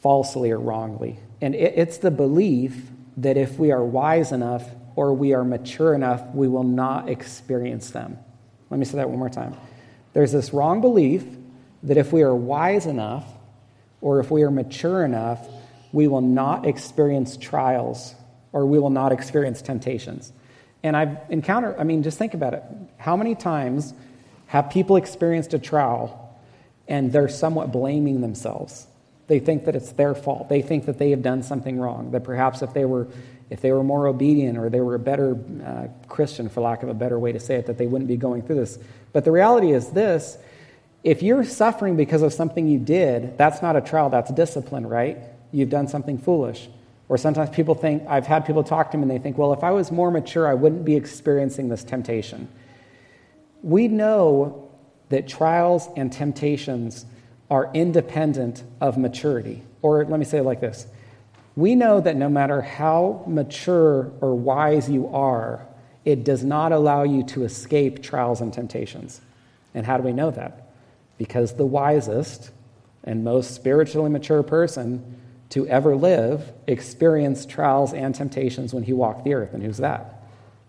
falsely 0.00 0.50
or 0.50 0.58
wrongly. 0.58 1.18
And 1.40 1.54
it, 1.54 1.74
it's 1.76 1.98
the 1.98 2.10
belief 2.10 2.90
that 3.18 3.36
if 3.36 3.58
we 3.58 3.72
are 3.72 3.84
wise 3.84 4.32
enough 4.32 4.64
or 4.96 5.12
we 5.12 5.34
are 5.34 5.44
mature 5.44 5.94
enough, 5.94 6.24
we 6.34 6.48
will 6.48 6.64
not 6.64 7.08
experience 7.08 7.90
them. 7.90 8.16
Let 8.70 8.78
me 8.78 8.86
say 8.86 8.96
that 8.96 9.10
one 9.10 9.18
more 9.18 9.28
time. 9.28 9.54
There's 10.12 10.32
this 10.32 10.52
wrong 10.52 10.80
belief 10.80 11.24
that 11.82 11.96
if 11.96 12.12
we 12.12 12.22
are 12.22 12.34
wise 12.34 12.86
enough 12.86 13.26
or 14.00 14.20
if 14.20 14.30
we 14.30 14.42
are 14.42 14.50
mature 14.50 15.04
enough, 15.04 15.46
we 15.92 16.06
will 16.06 16.20
not 16.20 16.66
experience 16.66 17.36
trials 17.36 18.14
or 18.52 18.66
we 18.66 18.78
will 18.78 18.90
not 18.90 19.12
experience 19.12 19.62
temptations. 19.62 20.32
And 20.82 20.96
I've 20.96 21.18
encountered, 21.28 21.76
I 21.78 21.84
mean, 21.84 22.02
just 22.02 22.18
think 22.18 22.34
about 22.34 22.54
it. 22.54 22.62
How 22.98 23.16
many 23.16 23.34
times 23.34 23.94
have 24.46 24.70
people 24.70 24.96
experienced 24.96 25.54
a 25.54 25.58
trial 25.58 26.27
and 26.88 27.12
they're 27.12 27.28
somewhat 27.28 27.72
blaming 27.72 28.20
themselves? 28.20 28.86
They 29.26 29.38
think 29.38 29.66
that 29.66 29.76
it's 29.76 29.92
their 29.92 30.14
fault. 30.14 30.48
They 30.48 30.62
think 30.62 30.86
that 30.86 30.98
they 30.98 31.10
have 31.10 31.22
done 31.22 31.42
something 31.42 31.78
wrong. 31.78 32.12
That 32.12 32.24
perhaps 32.24 32.62
if 32.62 32.72
they 32.72 32.86
were, 32.86 33.08
if 33.50 33.60
they 33.60 33.72
were 33.72 33.84
more 33.84 34.06
obedient 34.06 34.56
or 34.56 34.70
they 34.70 34.80
were 34.80 34.94
a 34.94 34.98
better 34.98 35.38
uh, 35.64 35.88
Christian, 36.08 36.48
for 36.48 36.62
lack 36.62 36.82
of 36.82 36.88
a 36.88 36.94
better 36.94 37.18
way 37.18 37.32
to 37.32 37.40
say 37.40 37.56
it, 37.56 37.66
that 37.66 37.76
they 37.76 37.86
wouldn't 37.86 38.08
be 38.08 38.16
going 38.16 38.42
through 38.42 38.56
this. 38.56 38.78
But 39.12 39.24
the 39.24 39.32
reality 39.32 39.72
is 39.72 39.90
this 39.90 40.38
if 41.04 41.22
you're 41.22 41.44
suffering 41.44 41.96
because 41.96 42.22
of 42.22 42.32
something 42.32 42.66
you 42.66 42.78
did, 42.78 43.38
that's 43.38 43.62
not 43.62 43.76
a 43.76 43.80
trial, 43.80 44.10
that's 44.10 44.32
discipline, 44.32 44.86
right? 44.86 45.18
you've 45.52 45.70
done 45.70 45.88
something 45.88 46.18
foolish. 46.18 46.68
Or 47.08 47.16
sometimes 47.16 47.50
people 47.50 47.74
think, 47.74 48.04
I've 48.06 48.26
had 48.26 48.44
people 48.44 48.62
talk 48.62 48.90
to 48.90 48.98
me 48.98 49.02
and 49.02 49.10
they 49.10 49.18
think, 49.18 49.38
well, 49.38 49.52
if 49.52 49.64
I 49.64 49.70
was 49.70 49.90
more 49.90 50.10
mature, 50.10 50.46
I 50.46 50.54
wouldn't 50.54 50.84
be 50.84 50.94
experiencing 50.94 51.68
this 51.68 51.82
temptation. 51.82 52.48
We 53.62 53.88
know 53.88 54.67
that 55.08 55.28
trials 55.28 55.88
and 55.96 56.12
temptations 56.12 57.06
are 57.50 57.70
independent 57.72 58.62
of 58.80 58.98
maturity. 58.98 59.62
Or 59.82 60.04
let 60.04 60.18
me 60.18 60.24
say 60.24 60.38
it 60.38 60.44
like 60.44 60.60
this 60.60 60.86
We 61.56 61.74
know 61.74 62.00
that 62.00 62.16
no 62.16 62.28
matter 62.28 62.60
how 62.60 63.24
mature 63.26 64.12
or 64.20 64.34
wise 64.34 64.88
you 64.90 65.08
are, 65.08 65.66
it 66.04 66.24
does 66.24 66.44
not 66.44 66.72
allow 66.72 67.02
you 67.02 67.22
to 67.24 67.44
escape 67.44 68.02
trials 68.02 68.40
and 68.40 68.52
temptations. 68.52 69.20
And 69.74 69.84
how 69.84 69.96
do 69.96 70.02
we 70.02 70.12
know 70.12 70.30
that? 70.30 70.70
Because 71.18 71.54
the 71.54 71.66
wisest 71.66 72.50
and 73.04 73.24
most 73.24 73.54
spiritually 73.54 74.10
mature 74.10 74.42
person 74.42 75.20
to 75.50 75.66
ever 75.66 75.96
live 75.96 76.52
experienced 76.66 77.48
trials 77.48 77.92
and 77.92 78.14
temptations 78.14 78.74
when 78.74 78.82
he 78.82 78.92
walked 78.92 79.24
the 79.24 79.34
earth. 79.34 79.54
And 79.54 79.62
who's 79.62 79.78
that? 79.78 80.22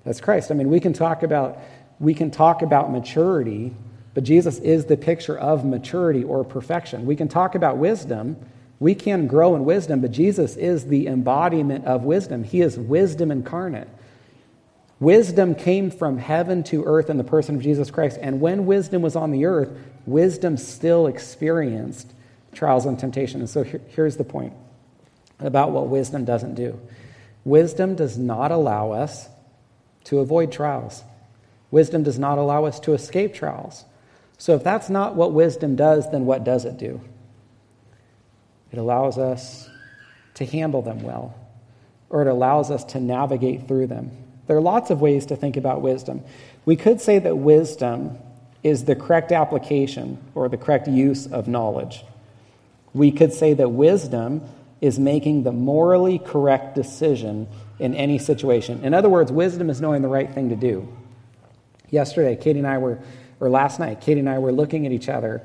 That's 0.05 0.22
Christ. 0.22 0.51
I 0.51 0.55
mean, 0.55 0.69
we 0.69 0.79
can 0.79 0.93
talk 0.93 1.24
about 1.24 1.60
we 2.00 2.13
can 2.13 2.31
talk 2.31 2.62
about 2.62 2.91
maturity, 2.91 3.74
but 4.13 4.24
Jesus 4.24 4.60
is 4.60 4.86
the 4.86 4.98
picture 4.98 5.38
of 5.38 5.66
maturity 5.66 6.24
or 6.24 6.44
perfection. 6.44 7.06
We 7.06 7.16
can 7.16 7.28
talk 7.28 7.56
about 7.56 7.78
wisdom. 7.78 8.38
We 8.80 8.96
can 8.96 9.28
grow 9.28 9.56
in 9.56 9.66
wisdom, 9.66 10.01
but 10.01 10.12
Jesus 10.12 10.56
is 10.56 10.86
the 10.86 11.08
embodiment 11.08 11.86
of 11.86 12.04
wisdom. 12.04 12.44
He 12.44 12.62
is 12.62 12.78
wisdom 12.78 13.32
incarnate. 13.32 13.89
Wisdom 15.00 15.56
came 15.56 15.92
from 15.92 16.18
heaven 16.18 16.63
to 16.63 16.84
earth 16.86 17.10
in 17.10 17.18
the 17.18 17.24
person 17.24 17.56
of 17.56 17.62
Jesus 17.62 17.89
Christ. 17.89 18.18
And 18.22 18.42
when 18.42 18.66
wisdom 18.66 19.01
was 19.01 19.16
on 19.16 19.32
the 19.32 19.46
earth, 19.46 19.70
wisdom 20.06 20.58
still 20.58 21.08
experienced 21.08 22.12
trials 22.54 22.86
and 22.86 23.00
temptation. 23.00 23.39
And 23.39 23.50
so 23.50 23.63
here, 23.63 23.82
here's 23.89 24.17
the 24.17 24.24
point 24.26 24.54
about 25.39 25.72
what 25.72 25.88
wisdom 25.88 26.26
doesn't 26.26 26.56
do. 26.56 26.80
Wisdom 27.45 27.95
does 27.95 28.17
not 28.17 28.52
allow 28.52 28.91
us 28.91 29.30
to 30.06 30.19
avoid 30.19 30.52
trials. 30.52 31.04
Wisdom 31.72 32.04
does 32.04 32.19
not 32.19 32.38
allow 32.38 32.65
us 32.65 32.80
to 32.82 32.93
escape 32.93 33.34
trials. 33.34 33.86
So, 34.39 34.56
if 34.56 34.63
that's 34.63 34.89
not 34.89 35.15
what 35.15 35.34
wisdom 35.34 35.75
does, 35.75 36.10
then 36.12 36.25
what 36.25 36.43
does 36.43 36.65
it 36.65 36.78
do? 36.78 37.02
It 38.71 38.80
allows 38.80 39.17
us 39.17 39.69
to 40.36 40.45
handle 40.45 40.82
them 40.82 41.04
well, 41.04 41.36
or 42.10 42.21
it 42.21 42.28
allows 42.28 42.71
us 42.71 42.84
to 42.86 42.99
navigate 42.99 43.67
through 43.67 43.88
them. 43.88 44.12
There 44.47 44.56
are 44.56 44.62
lots 44.62 44.89
of 44.89 45.02
ways 45.02 45.28
to 45.28 45.36
think 45.36 45.58
about 45.58 45.82
wisdom. 45.82 46.23
We 46.65 46.78
could 46.78 47.02
say 47.02 47.19
that 47.19 47.36
wisdom 47.38 48.17
is 48.63 48.86
the 48.86 48.95
correct 48.95 49.32
application 49.32 50.17
or 50.34 50.47
the 50.49 50.58
correct 50.58 50.88
use 50.88 51.28
of 51.28 51.47
knowledge. 51.47 52.04
We 52.93 53.12
could 53.12 53.34
say 53.34 53.54
that 53.54 53.69
wisdom 53.69 54.41
is 54.82 54.97
making 54.97 55.43
the 55.43 55.52
morally 55.52 56.17
correct 56.17 56.75
decision 56.75 57.47
in 57.78 57.93
any 57.93 58.17
situation. 58.17 58.84
In 58.84 58.93
other 58.93 59.10
words, 59.10 59.32
wisdom 59.32 59.69
is 59.69 59.82
knowing 59.82 60.02
the 60.02 60.08
right 60.08 60.34
thing 60.34 60.49
to 60.49 60.56
do. 60.56 60.88
Yesterday, 61.89 62.36
Katie 62.36 62.60
and 62.60 62.67
I 62.67 62.78
were, 62.78 62.99
or 63.39 63.49
last 63.49 63.80
night, 63.80 64.02
Katie 64.02 64.19
and 64.19 64.30
I 64.30 64.39
were 64.39 64.52
looking 64.52 64.86
at 64.86 64.91
each 64.91 65.10
other 65.10 65.41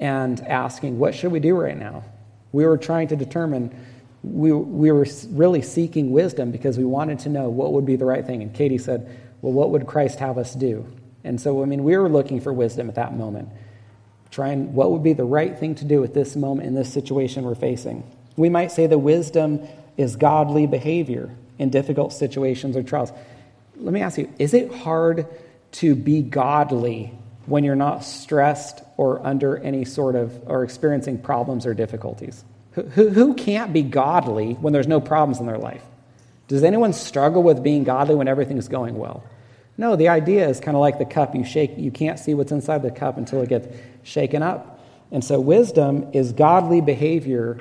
and 0.00 0.40
asking, 0.40 0.98
what 0.98 1.14
should 1.14 1.32
we 1.32 1.40
do 1.40 1.54
right 1.54 1.76
now? 1.76 2.04
We 2.52 2.66
were 2.66 2.76
trying 2.76 3.08
to 3.08 3.16
determine, 3.16 3.74
we, 4.22 4.52
we 4.52 4.90
were 4.90 5.06
really 5.30 5.62
seeking 5.62 6.10
wisdom 6.10 6.50
because 6.50 6.78
we 6.78 6.84
wanted 6.84 7.18
to 7.20 7.28
know 7.28 7.48
what 7.48 7.72
would 7.72 7.86
be 7.86 7.96
the 7.96 8.04
right 8.04 8.24
thing. 8.24 8.42
And 8.42 8.52
Katie 8.54 8.78
said, 8.78 9.08
well, 9.42 9.52
what 9.52 9.70
would 9.70 9.86
Christ 9.86 10.18
have 10.18 10.38
us 10.38 10.54
do? 10.54 10.86
And 11.24 11.40
so, 11.40 11.62
I 11.62 11.66
mean, 11.66 11.84
we 11.84 11.96
were 11.96 12.08
looking 12.08 12.40
for 12.40 12.52
wisdom 12.52 12.88
at 12.88 12.94
that 12.96 13.14
moment, 13.16 13.48
trying 14.30 14.74
what 14.74 14.92
would 14.92 15.02
be 15.02 15.12
the 15.12 15.24
right 15.24 15.58
thing 15.58 15.74
to 15.76 15.84
do 15.84 16.02
at 16.04 16.14
this 16.14 16.36
moment 16.36 16.66
in 16.66 16.74
this 16.74 16.92
situation 16.92 17.44
we're 17.44 17.54
facing. 17.54 18.04
We 18.36 18.48
might 18.48 18.70
say 18.70 18.86
the 18.86 18.98
wisdom 18.98 19.66
is 19.96 20.14
godly 20.16 20.66
behavior 20.66 21.34
in 21.58 21.70
difficult 21.70 22.12
situations 22.12 22.76
or 22.76 22.82
trials. 22.82 23.12
Let 23.76 23.92
me 23.92 24.02
ask 24.02 24.18
you 24.18 24.32
is 24.38 24.54
it 24.54 24.72
hard 24.72 25.26
to 25.72 25.94
be 25.94 26.22
godly 26.22 27.12
when 27.46 27.64
you're 27.64 27.76
not 27.76 28.04
stressed 28.04 28.82
or 28.96 29.24
under 29.26 29.56
any 29.56 29.84
sort 29.84 30.14
of 30.14 30.48
or 30.48 30.64
experiencing 30.64 31.18
problems 31.18 31.66
or 31.66 31.74
difficulties? 31.74 32.44
Who, 32.72 33.08
who 33.08 33.34
can't 33.34 33.72
be 33.72 33.82
godly 33.82 34.54
when 34.54 34.72
there's 34.72 34.86
no 34.86 35.00
problems 35.00 35.40
in 35.40 35.46
their 35.46 35.58
life? 35.58 35.82
Does 36.48 36.62
anyone 36.62 36.92
struggle 36.92 37.42
with 37.42 37.62
being 37.62 37.84
godly 37.84 38.14
when 38.14 38.28
everything's 38.28 38.68
going 38.68 38.96
well? 38.96 39.24
No, 39.78 39.96
the 39.96 40.08
idea 40.08 40.48
is 40.48 40.60
kind 40.60 40.76
of 40.76 40.80
like 40.80 40.98
the 40.98 41.04
cup. 41.04 41.34
You 41.34 41.44
shake, 41.44 41.76
you 41.76 41.90
can't 41.90 42.18
see 42.18 42.34
what's 42.34 42.52
inside 42.52 42.82
the 42.82 42.90
cup 42.90 43.18
until 43.18 43.42
it 43.42 43.48
gets 43.48 43.68
shaken 44.02 44.42
up. 44.42 44.80
And 45.10 45.24
so 45.24 45.40
wisdom 45.40 46.10
is 46.12 46.32
godly 46.32 46.80
behavior 46.80 47.60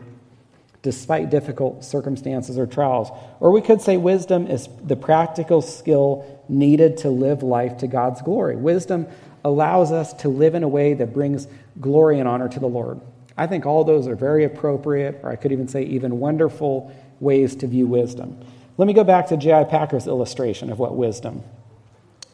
despite 0.81 1.31
difficult 1.31 1.83
circumstances 1.83 2.59
or 2.59 2.67
trials. 2.67 3.09
Or 3.39 3.51
we 3.51 3.61
could 3.61 3.81
say 3.81 3.97
wisdom 3.97 4.47
is 4.47 4.69
the 4.83 4.95
practical 4.95 5.61
skill 5.61 6.43
needed 6.47 6.97
to 6.97 7.09
live 7.09 7.41
life 7.41 7.79
to 7.79 7.87
God's 7.87 8.21
glory. 8.21 8.55
Wisdom 8.55 9.07
allows 9.45 9.91
us 9.91 10.11
to 10.11 10.27
live 10.27 10.55
in 10.55 10.63
a 10.63 10.67
way 10.67 10.95
that 10.95 11.13
brings 11.13 11.47
glory 11.79 12.19
and 12.19 12.27
honor 12.27 12.49
to 12.49 12.59
the 12.59 12.67
Lord. 12.67 12.99
I 13.37 13.45
think 13.45 13.65
all 13.67 13.83
those 13.83 14.07
are 14.07 14.15
very 14.15 14.43
appropriate, 14.43 15.19
or 15.21 15.29
I 15.29 15.35
could 15.35 15.51
even 15.51 15.67
say 15.67 15.83
even 15.83 16.19
wonderful 16.19 16.91
ways 17.19 17.55
to 17.57 17.67
view 17.67 17.85
wisdom. 17.85 18.43
Let 18.77 18.87
me 18.87 18.93
go 18.93 19.03
back 19.03 19.27
to 19.27 19.37
J.I. 19.37 19.65
Packer's 19.65 20.07
illustration 20.07 20.71
of 20.71 20.79
what 20.79 20.95
wisdom 20.95 21.43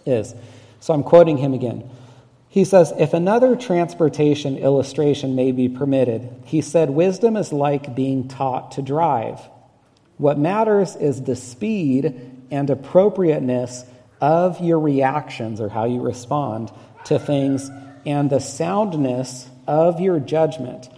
is. 0.06 0.34
So 0.80 0.93
I'm 0.93 1.04
quoting 1.04 1.38
him 1.38 1.54
again. 1.54 1.89
He 2.47 2.63
says, 2.63 2.93
if 2.97 3.13
another 3.13 3.58
transportation 3.58 4.58
illustration 4.58 5.36
may 5.36 5.52
be 5.52 5.67
permitted, 5.67 6.30
he 6.45 6.62
said, 6.62 6.89
wisdom 6.89 7.36
is 7.36 7.52
like 7.52 7.93
being 7.93 8.30
taught 8.30 8.71
to 8.74 8.82
drive. 8.82 9.41
What 10.17 10.39
matters 10.39 10.95
is 10.95 11.24
the 11.24 11.36
speed 11.36 12.32
and 12.52 12.69
appropriateness 12.69 13.84
of 14.21 14.62
your 14.62 14.80
reactions 14.80 15.60
or 15.60 15.67
how 15.67 15.86
you 15.86 16.00
respond 16.00 16.71
to 17.06 17.20
things 17.20 17.70
and 18.06 18.30
the 18.30 18.40
soundness 18.40 19.50
of 19.68 20.00
your 20.00 20.20
judgment. 20.20 20.90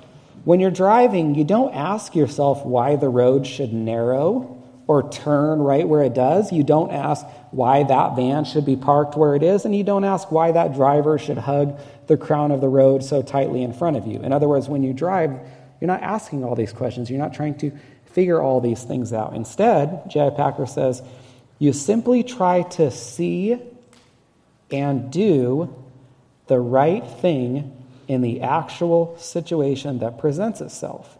When 0.46 0.60
you're 0.60 0.72
driving, 0.72 1.36
you 1.36 1.44
don't 1.44 1.74
ask 1.74 2.16
yourself 2.16 2.66
why 2.66 2.96
the 2.96 3.10
road 3.10 3.48
should 3.48 3.74
narrow 3.74 4.62
or 4.88 5.10
turn 5.10 5.60
right 5.60 5.88
where 5.88 6.04
it 6.04 6.14
does. 6.14 6.52
You 6.52 6.64
don't 6.64 6.92
ask 6.92 7.26
why 7.52 7.84
that 7.84 8.16
van 8.16 8.44
should 8.44 8.66
be 8.66 8.76
parked 8.76 9.16
where 9.16 9.36
it 9.36 9.44
is, 9.44 9.64
and 9.64 9.76
you 9.76 9.84
don't 9.84 10.04
ask 10.04 10.32
why 10.32 10.52
that 10.52 10.74
driver 10.74 11.18
should 11.18 11.38
hug 11.38 11.80
the 12.08 12.18
crown 12.18 12.52
of 12.52 12.60
the 12.60 12.68
road 12.68 13.04
so 13.04 13.22
tightly 13.22 13.64
in 13.64 13.72
front 13.72 13.96
of 13.96 14.06
you. 14.06 14.20
In 14.20 14.34
other 14.34 14.50
words, 14.50 14.68
when 14.68 14.84
you 14.84 14.92
drive, 14.92 15.32
you're 15.80 15.88
not 15.88 16.02
asking 16.02 16.44
all 16.44 16.56
these 16.56 16.74
questions. 16.74 17.10
You're 17.10 17.20
not 17.20 17.34
trying 17.34 17.58
to 17.60 17.72
figure 18.06 18.42
all 18.42 18.60
these 18.60 18.84
things 18.84 19.14
out. 19.14 19.34
Instead, 19.34 20.10
J.I. 20.10 20.32
Packer 20.32 20.66
says, 20.66 21.02
you 21.60 21.72
simply 21.72 22.24
try 22.24 22.64
to 22.64 22.92
see 22.92 23.58
and 24.70 25.12
do 25.12 25.74
the 26.48 26.60
right 26.60 27.06
thing 27.06 27.72
in 28.08 28.22
the 28.22 28.42
actual 28.42 29.18
situation 29.18 30.00
that 30.00 30.18
presents 30.18 30.62
itself. 30.62 31.18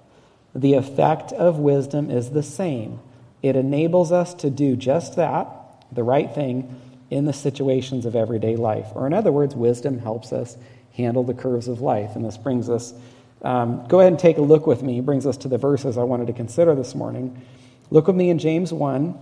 The 0.56 0.74
effect 0.74 1.32
of 1.32 1.58
wisdom 1.58 2.12
is 2.12 2.32
the 2.32 2.44
same. 2.44 3.00
It 3.42 3.56
enables 3.56 4.12
us 4.12 4.34
to 4.36 4.50
do 4.50 4.76
just 4.76 5.16
that, 5.16 5.48
the 5.92 6.04
right 6.04 6.34
thing, 6.34 6.80
in 7.10 7.26
the 7.26 7.34
situations 7.34 8.06
of 8.06 8.16
everyday 8.16 8.56
life. 8.56 8.88
Or, 8.96 9.08
in 9.08 9.14
other 9.14 9.32
words, 9.32 9.56
wisdom 9.56 10.00
helps 10.00 10.34
us 10.34 10.58
handle 10.96 11.24
the 11.24 11.34
curves 11.34 11.68
of 11.68 11.82
life. 11.82 12.16
And 12.16 12.26
this 12.26 12.38
brings 12.38 12.70
us, 12.70 12.94
um, 13.42 13.86
go 13.88 14.00
ahead 14.00 14.14
and 14.14 14.20
take 14.20 14.38
a 14.38 14.42
look 14.42 14.68
with 14.68 14.82
me, 14.84 15.02
brings 15.02 15.26
us 15.26 15.38
to 15.38 15.48
the 15.48 15.58
verses 15.58 15.98
I 15.98 16.04
wanted 16.04 16.28
to 16.28 16.34
consider 16.34 16.76
this 16.76 16.96
morning. 16.96 17.42
Look 17.90 18.08
with 18.08 18.16
me 18.16 18.30
in 18.30 18.40
James 18.40 18.72
1, 18.72 19.18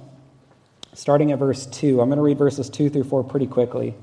starting 0.94 1.32
at 1.32 1.40
verse 1.40 1.66
2. 1.66 2.02
I'm 2.02 2.10
going 2.10 2.18
to 2.18 2.24
read 2.24 2.38
verses 2.38 2.70
2 2.70 2.90
through 2.90 3.06
4 3.06 3.24
pretty 3.24 3.48
quickly. 3.48 3.96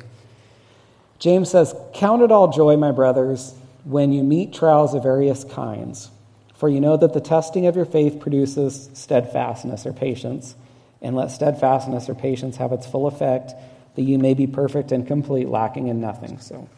James 1.19 1.51
says, 1.51 1.75
Count 1.95 2.23
it 2.23 2.31
all 2.31 2.49
joy, 2.49 2.77
my 2.77 2.93
brothers, 2.93 3.55
when 3.85 4.13
you 4.13 4.23
meet 4.23 4.53
trials 4.53 4.95
of 4.95 5.03
various 5.03 5.45
kinds. 5.45 6.11
For 6.55 6.69
you 6.69 6.81
know 6.81 6.97
that 6.97 7.13
the 7.13 7.21
testing 7.21 7.67
of 7.67 7.77
your 7.77 7.85
faith 7.85 8.21
produces 8.21 8.91
steadfastness 8.95 9.87
or 9.87 9.93
patience. 9.93 10.55
And 11.01 11.15
let 11.15 11.31
steadfastness 11.31 12.09
or 12.09 12.15
patience 12.15 12.57
have 12.57 12.73
its 12.73 12.87
full 12.87 13.07
effect, 13.07 13.53
that 13.95 14.03
you 14.03 14.19
may 14.19 14.35
be 14.35 14.47
perfect 14.47 14.91
and 14.91 15.07
complete, 15.07 15.49
lacking 15.49 15.87
in 15.87 16.01
nothing. 16.01 16.39
So, 16.41 16.69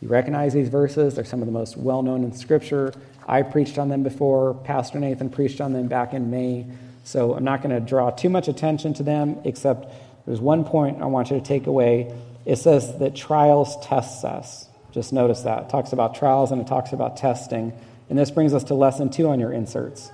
you 0.00 0.08
recognize 0.08 0.54
these 0.54 0.68
verses. 0.68 1.14
They're 1.14 1.24
some 1.24 1.40
of 1.40 1.46
the 1.46 1.52
most 1.52 1.76
well 1.76 2.02
known 2.02 2.24
in 2.24 2.32
Scripture. 2.32 2.92
I 3.28 3.42
preached 3.42 3.78
on 3.78 3.88
them 3.88 4.02
before. 4.02 4.54
Pastor 4.54 4.98
Nathan 4.98 5.28
preached 5.30 5.60
on 5.60 5.72
them 5.72 5.88
back 5.88 6.14
in 6.14 6.30
May. 6.30 6.66
So 7.04 7.34
I'm 7.34 7.44
not 7.44 7.62
going 7.62 7.74
to 7.74 7.80
draw 7.80 8.10
too 8.10 8.28
much 8.28 8.48
attention 8.48 8.94
to 8.94 9.02
them, 9.02 9.38
except 9.44 9.92
there's 10.26 10.40
one 10.40 10.64
point 10.64 11.02
I 11.02 11.06
want 11.06 11.30
you 11.30 11.38
to 11.38 11.44
take 11.44 11.66
away. 11.66 12.14
It 12.50 12.58
says 12.58 12.98
that 12.98 13.14
trials 13.14 13.76
tests 13.80 14.24
us. 14.24 14.68
Just 14.90 15.12
notice 15.12 15.42
that. 15.42 15.62
It 15.62 15.68
talks 15.68 15.92
about 15.92 16.16
trials 16.16 16.50
and 16.50 16.60
it 16.60 16.66
talks 16.66 16.92
about 16.92 17.16
testing. 17.16 17.72
And 18.08 18.18
this 18.18 18.32
brings 18.32 18.52
us 18.52 18.64
to 18.64 18.74
lesson 18.74 19.08
two 19.08 19.28
on 19.28 19.38
your 19.38 19.52
inserts. 19.52 20.10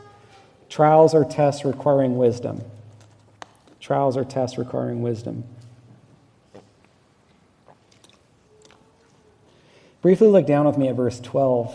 Trials 0.69 1.15
or 1.15 1.25
tests 1.25 1.65
requiring 1.65 2.19
wisdom. 2.19 2.61
Trials 3.81 4.19
or 4.19 4.25
tests 4.27 4.59
requiring 4.59 5.01
wisdom. 5.01 5.45
Briefly 10.03 10.29
look 10.29 10.47
down 10.47 10.67
with 10.67 10.77
me 10.77 10.89
at 10.89 10.95
verse 10.95 11.19
12 11.21 11.75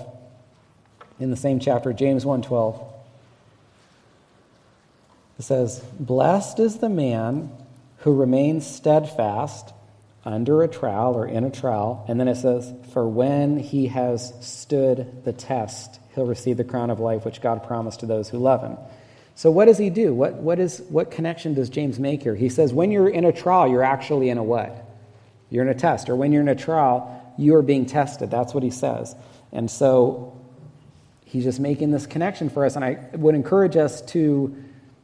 in 1.19 1.32
the 1.32 1.38
same 1.38 1.60
chapter, 1.60 1.91
James 1.91 2.24
1:12. 2.24 2.80
It 5.39 5.41
says, 5.41 5.80
"Blessed 6.00 6.60
is 6.60 6.78
the 6.78 6.88
man 6.88 7.50
who 8.02 8.13
remains 8.13 8.67
steadfast 8.67 9.74
under 10.23 10.63
a 10.63 10.67
trial 10.67 11.15
or 11.15 11.27
in 11.27 11.43
a 11.43 11.51
trial." 11.51 12.05
And 12.07 12.19
then 12.19 12.27
it 12.27 12.36
says, 12.36 12.73
"For 12.91 13.07
when 13.07 13.57
he 13.57 13.88
has 13.88 14.34
stood 14.41 15.23
the 15.23 15.34
test, 15.34 15.99
he'll 16.15 16.25
receive 16.25 16.57
the 16.57 16.63
crown 16.63 16.89
of 16.89 16.99
life 16.99 17.25
which 17.25 17.41
God 17.41 17.63
promised 17.63 18.01
to 18.01 18.05
those 18.05 18.29
who 18.29 18.38
love 18.38 18.62
him." 18.62 18.77
So 19.36 19.49
what 19.49 19.65
does 19.65 19.77
he 19.77 19.89
do? 19.89 20.13
What, 20.13 20.36
what, 20.36 20.60
is, 20.60 20.84
what 20.89 21.10
connection 21.10 21.53
does 21.53 21.69
James 21.69 21.99
make 21.99 22.23
here? 22.23 22.36
He 22.36 22.49
says, 22.49 22.73
when 22.73 22.91
you're 22.91 23.10
in 23.10 23.25
a 23.25 23.31
trial, 23.31 23.67
you're 23.67 23.84
actually 23.84 24.29
in 24.29 24.38
a 24.38 24.43
what? 24.43 24.86
You're 25.49 25.63
in 25.63 25.69
a 25.69 25.73
test. 25.73 26.10
Or 26.10 26.15
when 26.15 26.31
you're 26.31 26.41
in 26.41 26.49
a 26.49 26.55
trial, 26.55 27.34
you 27.38 27.55
are 27.55 27.62
being 27.62 27.86
tested. 27.86 28.29
That's 28.29 28.53
what 28.53 28.62
he 28.62 28.69
says. 28.69 29.15
And 29.51 29.71
so 29.71 30.38
he's 31.25 31.43
just 31.43 31.60
making 31.60 31.91
this 31.91 32.05
connection 32.05 32.49
for 32.49 32.65
us. 32.65 32.75
And 32.75 32.86
I 32.86 32.99
would 33.13 33.36
encourage 33.36 33.77
us 33.77 34.01
to 34.07 34.55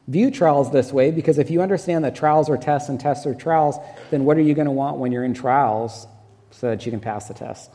view 0.08 0.30
trials 0.30 0.72
this 0.72 0.92
way 0.92 1.10
because 1.10 1.38
if 1.38 1.50
you 1.50 1.62
understand 1.62 2.04
that 2.04 2.16
trials 2.16 2.50
are 2.50 2.56
tests 2.56 2.88
and 2.88 2.98
tests 2.98 3.26
are 3.26 3.34
trials, 3.34 3.76
then 4.10 4.24
what 4.24 4.36
are 4.36 4.42
you 4.42 4.54
going 4.54 4.66
to 4.66 4.72
want 4.72 4.96
when 4.96 5.12
you're 5.12 5.24
in 5.24 5.34
trials 5.34 6.06
so 6.50 6.70
that 6.70 6.84
you 6.84 6.90
can 6.90 7.00
pass 7.00 7.28
the 7.28 7.34
test? 7.34 7.70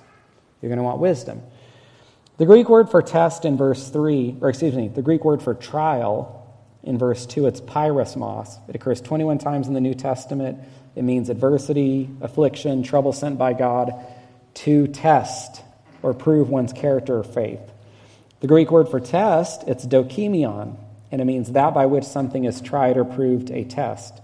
You're 0.61 0.69
going 0.69 0.77
to 0.77 0.83
want 0.83 0.99
wisdom. 0.99 1.41
The 2.37 2.45
Greek 2.45 2.67
word 2.67 2.89
for 2.89 3.01
test 3.03 3.45
in 3.45 3.57
verse 3.57 3.89
3, 3.89 4.37
or 4.41 4.49
excuse 4.49 4.73
me, 4.73 4.87
the 4.87 5.03
Greek 5.03 5.23
word 5.23 5.43
for 5.43 5.53
trial 5.53 6.39
in 6.81 6.97
verse 6.97 7.25
2, 7.27 7.45
it's 7.45 7.61
peirasmos. 7.61 8.57
It 8.67 8.75
occurs 8.75 8.99
21 8.99 9.37
times 9.37 9.67
in 9.67 9.73
the 9.73 9.81
New 9.81 9.93
Testament. 9.93 10.57
It 10.95 11.03
means 11.03 11.29
adversity, 11.29 12.09
affliction, 12.21 12.81
trouble 12.81 13.13
sent 13.13 13.37
by 13.37 13.53
God 13.53 13.93
to 14.55 14.87
test 14.87 15.61
or 16.01 16.13
prove 16.13 16.49
one's 16.49 16.73
character 16.73 17.19
or 17.19 17.23
faith. 17.23 17.61
The 18.41 18.47
Greek 18.47 18.71
word 18.71 18.89
for 18.89 18.99
test, 18.99 19.63
it's 19.67 19.85
dokimion, 19.85 20.77
and 21.13 21.21
it 21.21 21.25
means 21.25 21.51
that 21.51 21.75
by 21.75 21.85
which 21.85 22.05
something 22.05 22.45
is 22.45 22.59
tried 22.59 22.97
or 22.97 23.05
proved 23.05 23.51
a 23.51 23.63
test. 23.65 24.19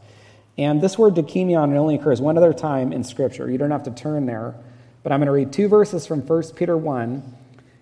And 0.57 0.81
this 0.81 0.97
word 0.97 1.13
dokimion 1.13 1.71
only 1.77 1.93
occurs 1.93 2.19
one 2.19 2.35
other 2.35 2.51
time 2.51 2.91
in 2.91 3.03
Scripture. 3.03 3.47
You 3.47 3.59
don't 3.59 3.69
have 3.69 3.83
to 3.83 3.91
turn 3.91 4.25
there, 4.25 4.55
but 5.03 5.11
I'm 5.11 5.19
going 5.19 5.27
to 5.27 5.31
read 5.31 5.53
two 5.53 5.67
verses 5.67 6.07
from 6.07 6.25
1 6.25 6.43
Peter 6.55 6.75
1, 6.75 7.35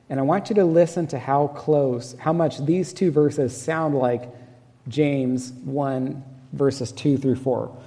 and 0.10 0.20
I 0.20 0.24
want 0.24 0.50
you 0.50 0.56
to 0.58 0.66
listen 0.66 1.08
to 1.08 1.20
how 1.20 1.48
close, 1.48 2.18
how 2.20 2.34
much 2.34 2.58
these 2.66 2.92
two 2.92 3.10
verses 3.10 3.56
sound 3.56 3.96
like 3.96 4.30
James 4.90 5.54
1, 5.54 6.24
verses 6.52 6.92
2 6.92 7.18
through 7.18 7.38
4. 7.38 7.78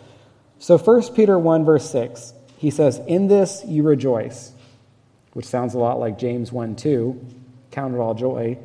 So 0.59 0.79
1 0.79 1.13
Peter 1.13 1.39
1, 1.39 1.67
verse 1.67 1.91
6 1.91 2.33
he 2.57 2.71
says, 2.71 2.99
In 3.07 3.29
this 3.29 3.63
you 3.67 3.83
rejoice, 3.83 4.53
which 5.35 5.45
sounds 5.45 5.75
a 5.75 5.79
lot 5.79 6.01
like 6.01 6.19
James 6.19 6.51
1 6.51 6.77
2, 6.77 7.27
count 7.73 7.95
it 7.95 7.99
all 7.99 8.15
joy. 8.15 8.57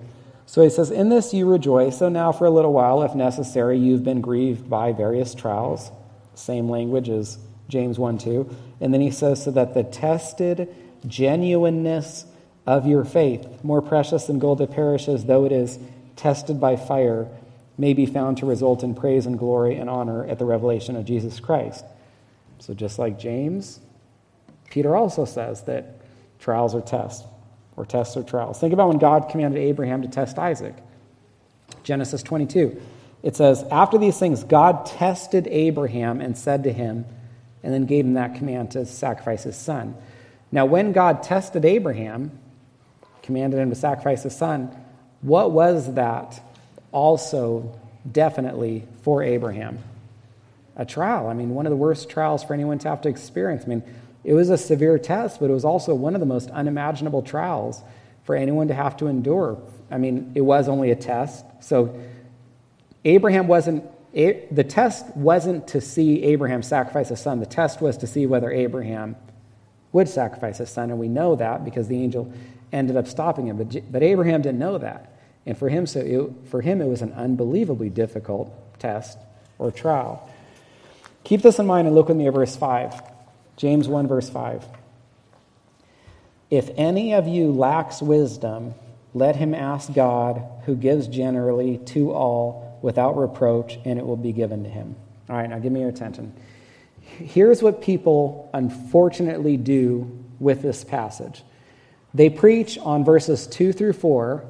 So 0.46 0.62
he 0.62 0.70
says, 0.70 0.92
In 0.92 1.10
this 1.10 1.34
you 1.34 1.50
rejoice. 1.50 2.00
So 2.00 2.10
now, 2.10 2.32
for 2.32 2.46
a 2.46 2.50
little 2.50 2.74
while, 2.74 3.04
if 3.04 3.16
necessary, 3.16 3.78
you've 3.78 4.04
been 4.04 4.22
grieved 4.22 4.70
by 4.70 4.92
various 4.92 5.34
trials. 5.34 5.92
Same 6.36 6.70
language 6.70 7.10
as 7.10 7.40
James 7.68 7.98
1 7.98 8.18
2. 8.20 8.56
And 8.82 8.94
then 8.94 9.02
he 9.02 9.12
says, 9.12 9.44
So 9.44 9.52
that 9.52 9.74
the 9.74 9.84
tested 9.84 10.74
genuineness 11.08 12.26
of 12.66 12.88
your 12.88 13.06
faith, 13.06 13.64
more 13.64 13.82
precious 13.82 14.26
than 14.26 14.40
gold 14.40 14.60
that 14.60 14.72
perishes, 14.72 15.26
though 15.26 15.46
it 15.46 15.52
is 15.52 15.80
tested 16.16 16.60
by 16.60 16.76
fire, 16.76 17.28
may 17.78 17.94
be 17.94 18.06
found 18.06 18.38
to 18.38 18.46
result 18.46 18.84
in 18.84 18.96
praise 18.96 19.26
and 19.26 19.38
glory 19.38 19.76
and 19.76 19.90
honor 19.90 20.26
at 20.26 20.40
the 20.40 20.46
revelation 20.46 20.96
of 20.96 21.06
Jesus 21.06 21.40
Christ. 21.40 21.84
So, 22.60 22.74
just 22.74 22.98
like 22.98 23.20
James, 23.20 23.80
Peter 24.70 24.96
also 24.96 25.26
says 25.26 25.64
that 25.64 26.02
trials 26.40 26.74
are 26.74 26.82
tests, 26.82 27.26
or 27.78 27.86
tests 27.86 28.16
or 28.16 28.24
trials. 28.24 28.60
Think 28.60 28.74
about 28.74 28.90
when 28.90 28.98
God 28.98 29.30
commanded 29.30 29.60
Abraham 29.60 30.02
to 30.02 30.08
test 30.08 30.40
Isaac. 30.40 30.76
Genesis 31.84 32.24
22. 32.24 32.82
It 33.24 33.36
says, 33.36 33.64
After 33.72 33.98
these 33.98 34.18
things, 34.18 34.44
God 34.44 34.86
tested 34.86 35.48
Abraham 35.48 36.22
and 36.22 36.38
said 36.38 36.64
to 36.64 36.74
him, 36.74 37.06
and 37.64 37.74
then 37.74 37.86
gave 37.86 38.06
him 38.06 38.14
that 38.14 38.36
command 38.36 38.72
to 38.72 38.86
sacrifice 38.86 39.44
his 39.44 39.56
son. 39.56 39.96
Now, 40.52 40.66
when 40.66 40.92
God 40.92 41.24
tested 41.24 41.66
Abraham, 41.66 42.32
commanded 43.24 43.60
him 43.60 43.70
to 43.70 43.76
sacrifice 43.76 44.24
his 44.24 44.36
son, 44.36 44.70
what 45.22 45.52
was 45.52 45.96
that 45.96 46.40
also 46.92 47.78
definitely 48.10 48.88
for 49.02 49.24
Abraham? 49.24 49.80
A 50.76 50.86
trial. 50.86 51.28
I 51.28 51.34
mean, 51.34 51.50
one 51.50 51.66
of 51.66 51.72
the 51.72 51.78
worst 51.78 52.10
trials 52.10 52.44
for 52.44 52.54
anyone 52.54 52.78
to 52.80 52.90
have 52.90 53.02
to 53.02 53.10
experience. 53.10 53.64
I 53.66 53.68
mean, 53.68 53.84
it 54.26 54.34
was 54.34 54.50
a 54.50 54.58
severe 54.58 54.98
test, 54.98 55.40
but 55.40 55.50
it 55.50 55.54
was 55.54 55.64
also 55.64 55.94
one 55.94 56.16
of 56.16 56.20
the 56.20 56.26
most 56.26 56.50
unimaginable 56.50 57.22
trials 57.22 57.84
for 58.24 58.36
anyone 58.36 58.68
to 58.70 58.74
have 58.74 58.98
to 58.98 59.08
endure. 59.08 59.62
I 59.92 60.00
mean, 60.00 60.32
it 60.34 60.42
was 60.42 60.68
only 60.68 60.90
a 60.90 60.96
test. 60.96 61.46
So 61.62 62.02
Abraham 63.06 63.48
wasn't, 63.48 63.86
the 64.14 64.66
test 64.68 65.16
wasn't 65.16 65.68
to 65.70 65.80
see 65.80 66.24
Abraham 66.24 66.64
sacrifice 66.64 67.12
a 67.12 67.16
son. 67.16 67.40
The 67.40 67.46
test 67.46 67.82
was 67.82 67.98
to 68.00 68.08
see 68.08 68.26
whether 68.26 68.50
Abraham 68.52 69.16
would 69.92 70.10
sacrifice 70.10 70.58
his 70.58 70.72
son. 70.72 70.90
And 70.90 71.00
we 71.00 71.08
know 71.08 71.36
that 71.36 71.64
because 71.64 71.88
the 71.88 72.02
angel 72.02 72.34
ended 72.74 72.98
up 72.98 73.08
stopping 73.08 73.46
him. 73.46 73.58
But, 73.92 74.02
Abraham 74.02 74.42
didn't 74.42 74.60
know 74.60 74.80
that. 74.80 75.20
And 75.46 75.56
for 75.56 75.70
him, 75.70 75.86
so 75.86 76.00
it, 76.00 76.50
for 76.50 76.62
him, 76.62 76.82
it 76.82 76.88
was 76.88 77.04
an 77.04 77.14
unbelievably 77.14 77.92
difficult 77.92 78.52
test 78.80 79.20
or 79.60 79.70
trial. 79.70 80.28
Keep 81.24 81.44
this 81.44 81.60
in 81.60 81.68
mind 81.68 81.88
and 81.88 81.96
look 81.96 82.08
with 82.08 82.18
me 82.18 82.28
at 82.28 82.34
verse 82.34 82.56
5. 82.56 83.15
James 83.58 83.88
1, 83.88 84.08
verse 84.08 84.30
5. 84.30 84.66
If 86.50 86.70
any 86.76 87.14
of 87.14 87.28
you 87.28 87.52
lacks 87.52 88.02
wisdom, 88.02 88.74
let 89.14 89.36
him 89.36 89.54
ask 89.54 89.94
God, 89.94 90.44
who 90.66 90.76
gives 90.76 91.08
generally 91.08 91.78
to 91.78 92.12
all 92.12 92.78
without 92.82 93.18
reproach, 93.18 93.80
and 93.86 93.98
it 93.98 94.06
will 94.06 94.18
be 94.18 94.32
given 94.32 94.64
to 94.64 94.70
him. 94.70 94.96
All 95.30 95.36
right, 95.36 95.50
now 95.50 95.60
give 95.60 95.72
me 95.72 95.80
your 95.80 95.90
attention. 95.90 96.34
Here's 97.02 97.64
what 97.64 97.82
people 97.82 98.50
unfortunately 98.54 99.58
do 99.58 100.24
with 100.40 100.62
this 100.62 100.84
passage 100.84 101.44
they 102.14 102.30
preach 102.30 102.78
on 102.78 103.04
verses 103.04 103.46
2 103.48 103.74
through 103.74 103.94
4, 103.94 104.46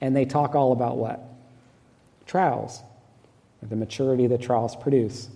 and 0.00 0.14
they 0.14 0.24
talk 0.24 0.54
all 0.54 0.72
about 0.72 0.96
what? 0.96 1.20
Trials, 2.26 2.80
the 3.62 3.74
maturity 3.74 4.28
that 4.28 4.40
trials 4.40 4.76
produce. 4.76 5.28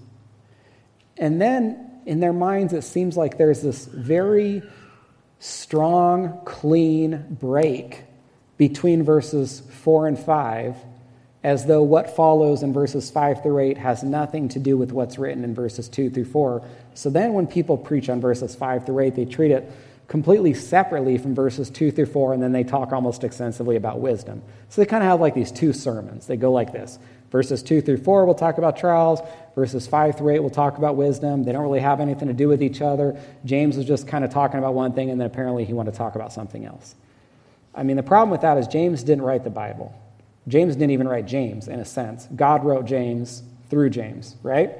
And 1.17 1.41
then 1.41 1.91
in 2.07 2.21
their 2.21 2.33
minds, 2.33 2.73
it 2.73 2.83
seems 2.83 3.17
like 3.17 3.39
there's 3.39 3.63
this 3.63 3.87
very 3.87 4.63
strong, 5.39 6.41
clean 6.45 7.37
break 7.41 8.03
between 8.57 9.03
verses 9.03 9.61
4 9.83 10.09
and 10.09 10.19
5, 10.19 10.77
as 11.43 11.67
though 11.67 11.83
what 11.83 12.17
follows 12.17 12.63
in 12.63 12.73
verses 12.73 13.11
5 13.11 13.43
through 13.43 13.59
8 13.59 13.79
has 13.79 14.03
nothing 14.03 14.49
to 14.51 14.59
do 14.59 14.77
with 14.77 14.93
what's 14.93 15.19
written 15.19 15.45
in 15.45 15.55
verses 15.55 15.89
2 15.89 16.11
through 16.11 16.25
4. 16.25 16.63
So 16.95 17.11
then, 17.11 17.33
when 17.33 17.47
people 17.47 17.77
preach 17.77 18.09
on 18.09 18.21
verses 18.21 18.55
5 18.55 18.87
through 18.87 19.01
8, 19.01 19.15
they 19.15 19.25
treat 19.25 19.51
it 19.51 19.71
completely 20.09 20.55
separately 20.55 21.19
from 21.19 21.35
verses 21.35 21.71
2 21.71 21.91
through 21.91 22.07
4, 22.07 22.35
and 22.35 22.43
then 22.43 22.53
they 22.53 22.65
talk 22.65 22.93
almost 22.93 23.25
extensively 23.25 23.77
about 23.77 24.01
wisdom. 24.01 24.43
So 24.69 24.81
they 24.81 24.87
kind 24.87 25.03
of 25.03 25.11
have 25.11 25.21
like 25.21 25.35
these 25.35 25.53
two 25.53 25.73
sermons. 25.73 26.27
They 26.27 26.37
go 26.37 26.53
like 26.53 26.73
this 26.73 26.99
Verses 27.35 27.65
2 27.65 27.81
through 27.81 27.97
4 27.97 28.27
we'll 28.27 28.37
talk 28.37 28.59
about 28.59 28.77
trials. 28.77 29.19
Verses 29.57 29.89
5 29.89 30.17
through 30.17 30.35
8 30.35 30.39
we'll 30.39 30.51
talk 30.51 30.79
about 30.79 30.95
wisdom. 30.95 31.43
They 31.43 31.51
don't 31.51 31.65
really 31.65 31.81
have 31.81 31.99
anything 31.99 32.29
to 32.29 32.35
do 32.35 32.47
with 32.47 32.63
each 32.63 32.81
other. 32.81 33.21
James 33.45 33.77
was 33.77 33.85
just 33.87 34.07
kind 34.07 34.25
of 34.25 34.31
talking 34.31 34.61
about 34.61 34.75
one 34.75 34.93
thing, 34.93 35.11
and 35.11 35.21
then 35.21 35.27
apparently 35.27 35.65
he 35.65 35.73
wanted 35.73 35.91
to 35.91 35.99
talk 35.99 36.15
about 36.15 36.33
something 36.33 36.65
else. 36.65 36.95
I 37.75 37.83
mean, 37.83 37.97
the 37.97 38.05
problem 38.05 38.31
with 38.31 38.43
that 38.43 38.57
is 38.57 38.69
James 38.69 39.03
didn't 39.03 39.25
write 39.25 39.43
the 39.43 39.51
Bible. 39.51 39.93
James 40.47 40.77
didn't 40.77 40.93
even 40.93 41.09
write 41.09 41.27
James, 41.27 41.67
in 41.67 41.81
a 41.81 41.85
sense. 41.85 42.29
God 42.37 42.65
wrote 42.65 42.85
James 42.85 43.43
through 43.69 43.91
James, 43.91 44.37
right? 44.45 44.71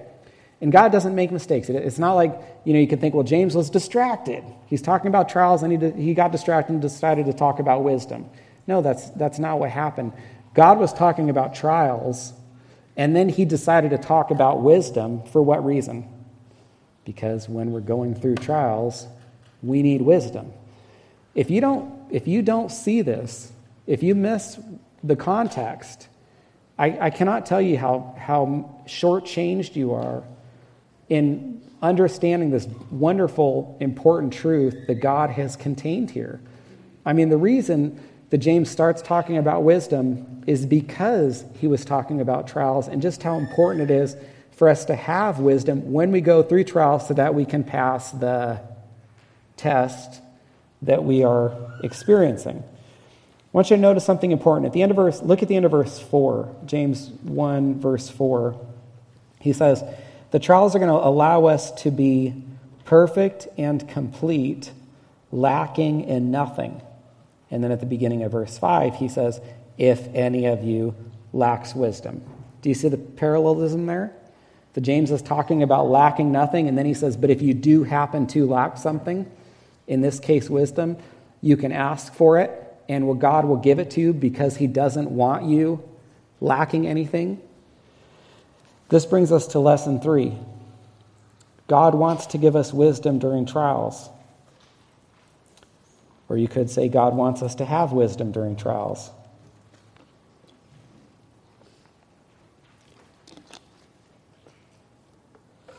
And 0.61 0.73
God 0.73 0.93
doesn't 0.93 1.15
make 1.15 1.31
mistakes. 1.31 1.69
It's 1.69 1.99
not 1.99 2.15
like, 2.15 2.41
you 2.65 2.73
know, 2.73 2.79
you 2.79 2.87
could 2.87 3.01
think, 3.01 3.15
well, 3.15 3.25
James 3.25 3.55
was 3.55 3.71
distracted. 3.71 4.45
He's 4.67 4.81
talking 4.81 5.09
about 5.09 5.29
trials 5.29 5.63
and 5.63 5.83
he, 5.83 6.03
he 6.03 6.15
got 6.15 6.33
distracted 6.33 6.73
and 6.73 6.81
decided 6.81 7.27
to 7.27 7.33
talk 7.33 7.59
about 7.59 7.83
wisdom. 7.83 8.31
No, 8.67 8.81
that's, 8.81 9.11
that's 9.11 9.39
not 9.39 9.59
what 9.59 9.71
happened. 9.71 10.13
God 10.55 10.79
was 10.79 10.93
talking 10.93 11.29
about 11.31 11.55
trials, 11.55 12.33
and 12.97 13.15
then 13.15 13.29
he 13.29 13.45
decided 13.45 13.91
to 13.91 13.99
talk 13.99 14.31
about 14.31 14.63
wisdom. 14.63 15.23
For 15.25 15.43
what 15.43 15.65
reason? 15.65 16.09
Because 17.05 17.49
when 17.49 17.73
we're 17.73 17.81
going 17.81 18.15
through 18.15 18.37
trials, 18.37 19.07
we 19.63 19.83
need 19.83 20.01
wisdom. 20.01 20.53
If 21.35 21.51
you 21.51 21.61
don't, 21.61 21.93
if 22.11 22.29
you 22.29 22.41
don't 22.41 22.71
see 22.71 23.03
this, 23.03 23.53
if 23.87 24.03
you 24.03 24.15
miss 24.15 24.59
the 25.03 25.17
context, 25.17 26.09
I, 26.79 27.07
I 27.07 27.11
cannot 27.11 27.47
tell 27.47 27.61
you 27.61 27.77
how, 27.77 28.15
how 28.19 28.83
shortchanged 28.87 29.77
you 29.77 29.93
are 29.93 30.23
in 31.09 31.63
understanding 31.83 32.51
this 32.51 32.67
wonderful, 32.91 33.77
important 33.81 34.33
truth 34.33 34.87
that 34.87 34.97
God 34.97 35.31
has 35.31 35.57
contained 35.57 36.11
here. 36.11 36.41
I 37.05 37.13
mean, 37.13 37.29
the 37.29 37.37
reason 37.37 38.01
that 38.31 38.39
James 38.39 38.71
starts 38.71 39.03
talking 39.03 39.37
about 39.37 39.63
wisdom 39.63 40.43
is 40.47 40.67
because 40.67 41.45
he 41.59 41.67
was 41.67 41.85
talking 41.85 42.21
about 42.21 42.49
trials 42.49 42.89
and 42.89 43.03
just 43.03 43.23
how 43.23 43.37
important 43.37 43.91
it 43.91 43.95
is 43.95 44.17
for 44.53 44.69
us 44.69 44.87
to 44.87 44.95
have 44.95 45.41
wisdom 45.41 45.93
when 45.93 46.11
we 46.11 46.21
go 46.21 46.43
through 46.43 46.65
trials 46.65 47.07
so 47.07 47.15
that 47.15 47.35
we 47.35 47.45
can 47.45 47.65
pass 47.65 48.11
the 48.13 48.61
test 49.57 50.21
that 50.83 51.05
we 51.05 51.23
are 51.23 51.53
experiencing. 51.83 52.63
I 52.63 53.57
want 53.57 53.71
you 53.71 53.77
to 53.77 53.83
notice 53.83 54.05
something 54.05 54.33
important. 54.33 54.67
At 54.67 54.73
the 54.73 54.83
end 54.83 54.91
of 54.91 54.97
verse, 54.97 55.23
look 55.23 55.43
at 55.43 55.49
the 55.49 55.57
end 55.57 55.65
of 55.65 55.71
verse 55.71 55.99
4, 55.99 56.57
James 56.67 57.09
1, 57.23 57.81
verse 57.81 58.09
4. 58.09 58.59
He 59.41 59.53
says, 59.53 59.85
The 60.35 60.41
trials 60.41 60.75
are 60.75 60.81
going 60.81 60.91
to 60.91 60.97
allow 60.97 61.45
us 61.45 61.71
to 61.83 61.93
be 61.93 62.35
perfect 62.87 63.47
and 63.57 63.89
complete, 63.89 64.73
lacking 65.31 66.01
in 66.01 66.33
nothing. 66.33 66.83
And 67.53 67.63
then 67.63 67.71
at 67.71 67.79
the 67.79 67.87
beginning 67.87 68.25
of 68.25 68.33
verse 68.33 68.59
5, 68.59 68.97
he 68.97 69.07
says, 69.07 69.41
If 69.79 70.09
any 70.13 70.47
of 70.47 70.65
you 70.65 70.97
lacks 71.33 71.73
wisdom. 71.73 72.21
Do 72.63 72.69
you 72.69 72.75
see 72.75 72.89
the 72.89 72.97
parallelism 72.97 73.87
there? 73.87 74.13
The 74.73 74.81
James 74.81 75.13
is 75.13 75.23
talking 75.23 75.63
about 75.63 75.87
lacking 75.87 76.33
nothing, 76.33 76.67
and 76.67 76.77
then 76.77 76.87
he 76.87 76.95
says, 76.95 77.17
But 77.17 77.31
if 77.31 77.41
you 77.41 77.55
do 77.55 77.85
happen 77.85 78.27
to 78.27 78.45
lack 78.45 78.77
something, 78.77 79.31
in 79.87 80.01
this 80.01 80.19
case, 80.19 80.51
wisdom, 80.51 80.97
you 81.43 81.57
can 81.57 81.71
ask 81.71 82.13
for 82.13 82.41
it, 82.41 82.51
and 82.89 83.21
God 83.21 83.45
will 83.45 83.59
give 83.59 83.79
it 83.79 83.89
to 83.93 84.01
you 84.01 84.13
because 84.13 84.57
he 84.57 84.67
doesn't 84.67 85.13
want 85.13 85.45
you 85.45 85.89
lacking 86.41 86.89
anything. 86.89 87.41
This 88.89 89.07
brings 89.07 89.33
us 89.33 89.47
to 89.49 89.59
lesson 89.59 90.01
three 90.01 90.39
God 91.67 91.95
wants 91.95 92.27
to 92.27 92.39
give 92.39 92.57
us 92.57 92.73
wisdom 92.73 93.19
during 93.19 93.47
trials. 93.47 94.11
Or 96.29 96.37
you 96.37 96.49
could 96.49 96.71
say 96.71 96.89
God 96.89 97.15
wants 97.15 97.43
us 97.43 97.55
to 97.57 97.65
have 97.65 97.93
wisdom 97.93 98.33
during 98.33 98.57
trials. 98.57 99.11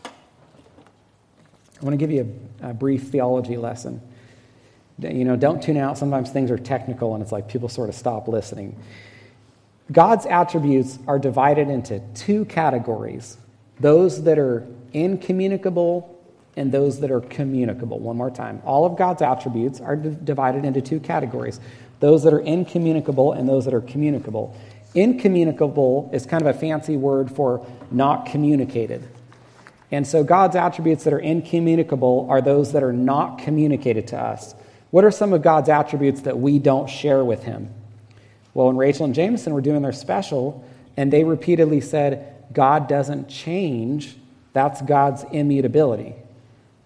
I 0.05 1.83
want 1.83 1.93
to 1.93 1.97
give 1.97 2.11
you 2.11 2.35
a, 2.61 2.69
a 2.69 2.73
brief 2.73 3.09
theology 3.09 3.57
lesson 3.57 4.01
you 4.99 5.25
know, 5.25 5.35
don't 5.35 5.61
tune 5.61 5.77
out. 5.77 5.97
Sometimes 5.97 6.31
things 6.31 6.51
are 6.51 6.57
technical 6.57 7.13
and 7.13 7.21
it's 7.21 7.31
like 7.31 7.49
people 7.49 7.69
sort 7.69 7.89
of 7.89 7.95
stop 7.95 8.27
listening. 8.27 8.79
God's 9.91 10.25
attributes 10.25 10.97
are 11.07 11.19
divided 11.19 11.69
into 11.69 11.99
two 12.13 12.45
categories 12.45 13.37
those 13.79 14.23
that 14.23 14.39
are 14.39 14.65
incommunicable 14.93 16.17
and 16.55 16.71
those 16.71 17.01
that 17.01 17.11
are 17.11 17.19
communicable. 17.21 17.99
One 17.99 18.15
more 18.15 18.31
time. 18.31 18.61
All 18.63 18.85
of 18.85 18.97
God's 18.97 19.21
attributes 19.21 19.81
are 19.81 19.95
divided 19.95 20.63
into 20.65 20.81
two 20.81 20.99
categories 20.99 21.59
those 21.99 22.23
that 22.23 22.33
are 22.33 22.39
incommunicable 22.39 23.33
and 23.33 23.47
those 23.47 23.65
that 23.65 23.73
are 23.73 23.81
communicable. 23.81 24.55
Incommunicable 24.95 26.09
is 26.13 26.25
kind 26.25 26.45
of 26.45 26.55
a 26.55 26.57
fancy 26.57 26.97
word 26.97 27.31
for 27.31 27.65
not 27.89 28.25
communicated. 28.25 29.07
And 29.91 30.05
so 30.05 30.23
God's 30.23 30.55
attributes 30.55 31.03
that 31.05 31.13
are 31.13 31.19
incommunicable 31.19 32.27
are 32.29 32.41
those 32.41 32.73
that 32.73 32.83
are 32.83 32.93
not 32.93 33.37
communicated 33.39 34.07
to 34.07 34.17
us. 34.19 34.55
What 34.91 35.05
are 35.05 35.11
some 35.11 35.31
of 35.31 35.41
God's 35.41 35.69
attributes 35.69 36.21
that 36.21 36.37
we 36.37 36.59
don't 36.59 36.89
share 36.89 37.23
with 37.23 37.43
him? 37.43 37.73
Well, 38.55 38.67
when 38.67 38.77
Rachel 38.77 39.05
and 39.05 39.13
Jameson 39.13 39.53
were 39.53 39.61
doing 39.61 39.83
their 39.83 39.91
special, 39.91 40.65
and 40.97 41.13
they 41.13 41.23
repeatedly 41.23 41.81
said, 41.81 42.33
God 42.53 42.87
doesn't 42.87 43.27
change, 43.27 44.15
that's 44.53 44.81
God's 44.81 45.25
immutability. 45.31 46.15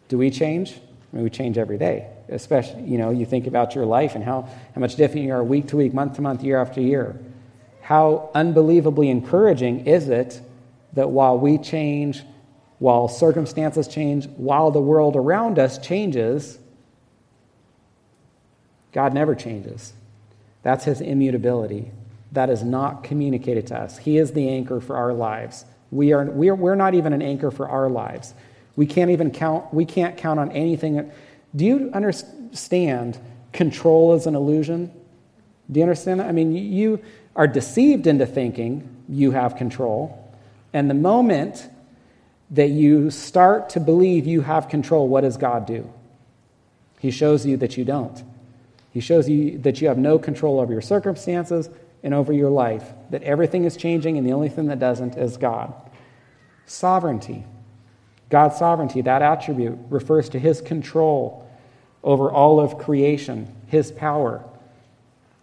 Do 0.08 0.18
we 0.18 0.32
change? 0.32 0.74
I 0.74 1.16
mean, 1.16 1.24
we 1.24 1.30
change 1.30 1.58
every 1.58 1.78
day. 1.78 2.08
Especially, 2.28 2.82
you 2.84 2.98
know, 2.98 3.12
you 3.12 3.26
think 3.26 3.46
about 3.46 3.76
your 3.76 3.86
life 3.86 4.16
and 4.16 4.24
how, 4.24 4.50
how 4.74 4.82
much 4.82 4.96
different 4.96 5.26
you 5.26 5.32
are 5.32 5.44
week 5.44 5.68
to 5.68 5.78
week, 5.78 5.94
month 5.94 6.16
to 6.16 6.22
month, 6.22 6.44
year 6.44 6.60
after 6.60 6.82
year. 6.82 7.20
How 7.82 8.32
unbelievably 8.34 9.10
encouraging 9.10 9.86
is 9.86 10.10
it 10.10 10.42
that 10.94 11.12
while 11.12 11.38
we 11.38 11.60
change, 11.60 12.24
while 12.80 13.08
circumstances 13.08 13.88
change, 13.88 14.28
while 14.38 14.72
the 14.72 14.82
world 14.82 15.16
around 15.16 15.60
us 15.60 15.78
changes, 15.78 16.58
God 18.92 19.14
never 19.14 19.36
changes. 19.36 19.94
That's 20.70 20.86
his 20.86 21.02
immutability. 21.02 21.90
That 22.32 22.52
is 22.52 22.62
not 22.62 23.04
communicated 23.04 23.66
to 23.68 23.76
us. 23.76 23.98
He 23.98 24.20
is 24.20 24.34
the 24.34 24.50
anchor 24.50 24.80
for 24.80 24.96
our 24.96 25.14
lives. 25.14 25.66
We 25.90 26.14
are, 26.14 26.26
we 26.26 26.50
are, 26.50 26.54
we're 26.54 26.76
not 26.76 26.94
even 26.94 27.12
an 27.12 27.24
anchor 27.24 27.50
for 27.50 27.68
our 27.68 27.90
lives. 27.90 28.36
We 28.76 28.86
can't 28.86 29.10
even 29.10 29.32
count, 29.32 29.74
we 29.74 29.84
can't 29.84 30.16
count 30.16 30.40
on 30.40 30.52
anything. 30.52 31.12
Do 31.56 31.66
you 31.66 31.90
understand 31.92 33.18
control 33.52 34.14
is 34.14 34.28
an 34.28 34.36
illusion? 34.36 34.92
Do 35.72 35.80
you 35.80 35.84
understand 35.84 36.20
that? 36.20 36.28
I 36.28 36.34
mean, 36.34 36.56
you 36.56 37.02
are 37.36 37.48
deceived 37.48 38.06
into 38.06 38.28
thinking 38.28 38.88
you 39.10 39.32
have 39.32 39.56
control. 39.56 40.32
And 40.72 40.88
the 40.88 40.94
moment 40.94 41.68
that 42.52 42.70
you 42.70 43.10
start 43.10 43.72
to 43.72 43.80
believe 43.80 44.28
you 44.28 44.42
have 44.42 44.70
control, 44.70 45.08
what 45.08 45.22
does 45.22 45.36
God 45.36 45.66
do? 45.66 45.92
He 47.00 47.10
shows 47.10 47.44
you 47.44 47.58
that 47.58 47.76
you 47.76 47.86
don't. 47.86 48.24
He 48.92 49.00
shows 49.00 49.30
you 49.30 49.58
that 49.60 49.82
you 49.82 49.88
have 49.88 49.98
no 49.98 50.18
control 50.18 50.60
over 50.60 50.72
your 50.72 50.82
circumstances 50.82 51.70
and 52.04 52.14
over 52.14 52.34
your 52.34 52.50
life, 52.50 52.92
that 53.10 53.24
everything 53.24 53.66
is 53.66 53.76
changing, 53.78 54.18
and 54.18 54.26
the 54.26 54.34
only 54.34 54.50
thing 54.50 54.68
that 54.68 54.80
doesn't 54.80 55.18
is 55.18 55.38
God. 55.38 55.74
Sovereignty. 56.66 57.46
God's 58.30 58.58
sovereignty, 58.58 59.02
that 59.02 59.22
attribute, 59.22 59.78
refers 59.90 60.30
to 60.30 60.40
his 60.40 60.62
control 60.62 61.48
over 62.04 62.32
all 62.32 62.60
of 62.60 62.78
creation, 62.78 63.54
his 63.68 63.92
power. 63.92 64.44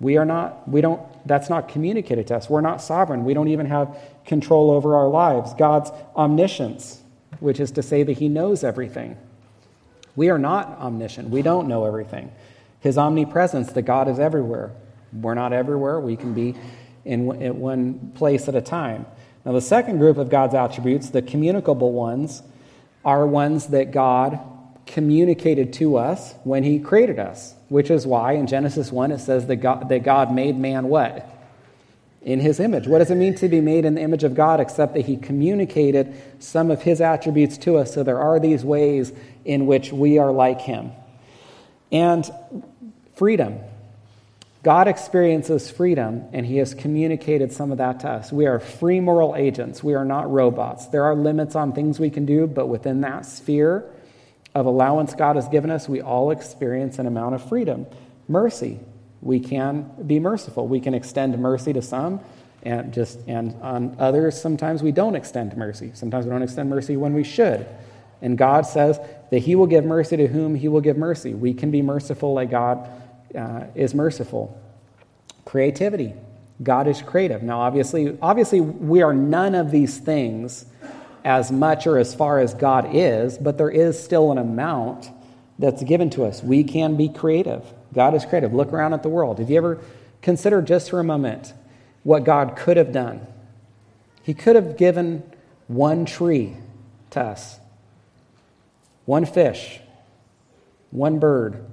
We 0.00 0.16
are 0.16 0.24
not, 0.24 0.68
we 0.68 0.80
don't, 0.80 1.00
that's 1.26 1.50
not 1.50 1.68
communicated 1.68 2.26
to 2.28 2.36
us. 2.36 2.48
We're 2.48 2.60
not 2.60 2.80
sovereign. 2.80 3.24
We 3.24 3.34
don't 3.34 3.48
even 3.48 3.66
have 3.66 3.98
control 4.24 4.70
over 4.70 4.96
our 4.96 5.08
lives. 5.08 5.54
God's 5.54 5.90
omniscience, 6.14 7.02
which 7.40 7.60
is 7.60 7.72
to 7.72 7.82
say 7.82 8.02
that 8.02 8.18
he 8.18 8.28
knows 8.28 8.62
everything. 8.62 9.16
We 10.14 10.30
are 10.30 10.38
not 10.38 10.78
omniscient. 10.78 11.28
We 11.28 11.42
don't 11.42 11.68
know 11.68 11.84
everything. 11.84 12.30
His 12.80 12.98
omnipresence, 12.98 13.72
that 13.72 13.82
God 13.82 14.08
is 14.08 14.18
everywhere. 14.18 14.72
We're 15.12 15.34
not 15.34 15.52
everywhere, 15.52 16.00
we 16.00 16.16
can 16.16 16.34
be 16.34 16.54
in, 17.04 17.30
in 17.40 17.60
one 17.60 18.12
place 18.14 18.48
at 18.48 18.54
a 18.54 18.60
time. 18.60 19.06
Now, 19.44 19.52
the 19.52 19.60
second 19.60 19.98
group 19.98 20.18
of 20.18 20.28
God's 20.28 20.54
attributes, 20.54 21.10
the 21.10 21.22
communicable 21.22 21.92
ones, 21.92 22.42
are 23.04 23.24
ones 23.24 23.68
that 23.68 23.92
God 23.92 24.40
communicated 24.86 25.72
to 25.74 25.96
us 25.96 26.34
when 26.42 26.64
He 26.64 26.80
created 26.80 27.18
us, 27.18 27.54
which 27.68 27.90
is 27.90 28.06
why 28.06 28.32
in 28.32 28.48
Genesis 28.48 28.90
1 28.90 29.12
it 29.12 29.18
says 29.18 29.46
that 29.46 29.56
God, 29.56 29.88
that 29.88 30.02
God 30.02 30.32
made 30.32 30.58
man 30.58 30.88
what? 30.88 31.32
In 32.22 32.40
His 32.40 32.58
image. 32.58 32.88
What 32.88 32.98
does 32.98 33.10
it 33.10 33.16
mean 33.16 33.36
to 33.36 33.48
be 33.48 33.60
made 33.60 33.84
in 33.84 33.94
the 33.94 34.00
image 34.00 34.24
of 34.24 34.34
God 34.34 34.58
except 34.58 34.94
that 34.94 35.06
He 35.06 35.16
communicated 35.16 36.14
some 36.40 36.72
of 36.72 36.82
His 36.82 37.00
attributes 37.00 37.56
to 37.58 37.76
us? 37.76 37.94
So 37.94 38.02
there 38.02 38.18
are 38.18 38.40
these 38.40 38.64
ways 38.64 39.12
in 39.44 39.66
which 39.66 39.92
we 39.92 40.18
are 40.18 40.32
like 40.32 40.60
Him. 40.60 40.90
And 41.92 42.28
freedom. 43.14 43.58
God 44.62 44.88
experiences 44.88 45.70
freedom, 45.70 46.24
and 46.32 46.44
He 46.44 46.56
has 46.56 46.74
communicated 46.74 47.52
some 47.52 47.70
of 47.70 47.78
that 47.78 48.00
to 48.00 48.08
us. 48.08 48.32
We 48.32 48.46
are 48.46 48.58
free 48.58 48.98
moral 49.00 49.36
agents. 49.36 49.82
We 49.82 49.94
are 49.94 50.04
not 50.04 50.30
robots. 50.30 50.86
There 50.86 51.04
are 51.04 51.14
limits 51.14 51.54
on 51.54 51.72
things 51.72 52.00
we 52.00 52.10
can 52.10 52.26
do, 52.26 52.46
but 52.46 52.66
within 52.66 53.02
that 53.02 53.26
sphere 53.26 53.84
of 54.54 54.66
allowance 54.66 55.14
God 55.14 55.36
has 55.36 55.46
given 55.48 55.70
us, 55.70 55.88
we 55.88 56.00
all 56.00 56.30
experience 56.30 56.98
an 56.98 57.06
amount 57.06 57.34
of 57.34 57.48
freedom. 57.48 57.86
Mercy. 58.26 58.80
We 59.22 59.40
can 59.40 59.90
be 60.06 60.18
merciful. 60.20 60.66
We 60.66 60.80
can 60.80 60.94
extend 60.94 61.38
mercy 61.38 61.72
to 61.72 61.82
some 61.82 62.20
and 62.66 62.92
just 62.92 63.18
and 63.28 63.54
on 63.62 63.96
others 63.98 64.40
sometimes 64.40 64.82
we 64.82 64.90
don't 64.92 65.14
extend 65.14 65.56
mercy. 65.56 65.92
Sometimes 65.94 66.26
we 66.26 66.32
don't 66.32 66.42
extend 66.42 66.68
mercy 66.68 66.96
when 66.96 67.14
we 67.14 67.22
should. 67.22 67.66
And 68.20 68.36
God 68.36 68.66
says 68.66 68.98
that 69.30 69.38
he 69.38 69.54
will 69.54 69.66
give 69.66 69.84
mercy 69.84 70.16
to 70.16 70.26
whom 70.26 70.54
he 70.54 70.68
will 70.68 70.80
give 70.80 70.96
mercy. 70.96 71.34
We 71.34 71.54
can 71.54 71.70
be 71.70 71.82
merciful 71.82 72.34
like 72.34 72.50
God 72.50 72.88
uh, 73.36 73.64
is 73.74 73.94
merciful. 73.94 74.60
Creativity. 75.44 76.14
God 76.62 76.88
is 76.88 77.02
creative. 77.02 77.42
Now 77.42 77.60
obviously 77.60 78.16
obviously 78.22 78.60
we 78.60 79.02
are 79.02 79.12
none 79.12 79.54
of 79.54 79.70
these 79.70 79.98
things 79.98 80.64
as 81.24 81.50
much 81.50 81.86
or 81.86 81.98
as 81.98 82.14
far 82.14 82.38
as 82.38 82.54
God 82.54 82.94
is, 82.94 83.36
but 83.36 83.58
there 83.58 83.70
is 83.70 84.02
still 84.02 84.30
an 84.30 84.38
amount 84.38 85.10
that's 85.58 85.82
given 85.82 86.10
to 86.10 86.24
us. 86.24 86.42
We 86.42 86.64
can 86.64 86.96
be 86.96 87.08
creative. 87.08 87.64
God 87.92 88.14
is 88.14 88.24
creative. 88.24 88.54
Look 88.54 88.72
around 88.72 88.94
at 88.94 89.02
the 89.02 89.08
world. 89.08 89.38
Have 89.38 89.50
you 89.50 89.56
ever 89.56 89.80
considered 90.22 90.66
just 90.66 90.90
for 90.90 91.00
a 91.00 91.04
moment 91.04 91.52
what 92.04 92.24
God 92.24 92.56
could 92.56 92.76
have 92.76 92.92
done? 92.92 93.26
He 94.22 94.34
could 94.34 94.56
have 94.56 94.76
given 94.76 95.22
one 95.66 96.04
tree 96.04 96.56
to 97.10 97.20
us, 97.20 97.58
one 99.06 99.24
fish, 99.24 99.80
one 100.90 101.18
bird. 101.18 101.64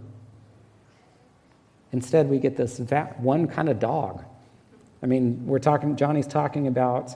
Instead, 1.91 2.29
we 2.29 2.39
get 2.39 2.55
this 2.55 2.79
one 3.17 3.47
kind 3.47 3.69
of 3.69 3.79
dog. 3.79 4.23
I 5.03 5.05
mean, 5.05 5.45
we're 5.45 5.59
talking, 5.59 5.95
Johnny's 5.95 6.27
talking 6.27 6.67
about 6.67 7.15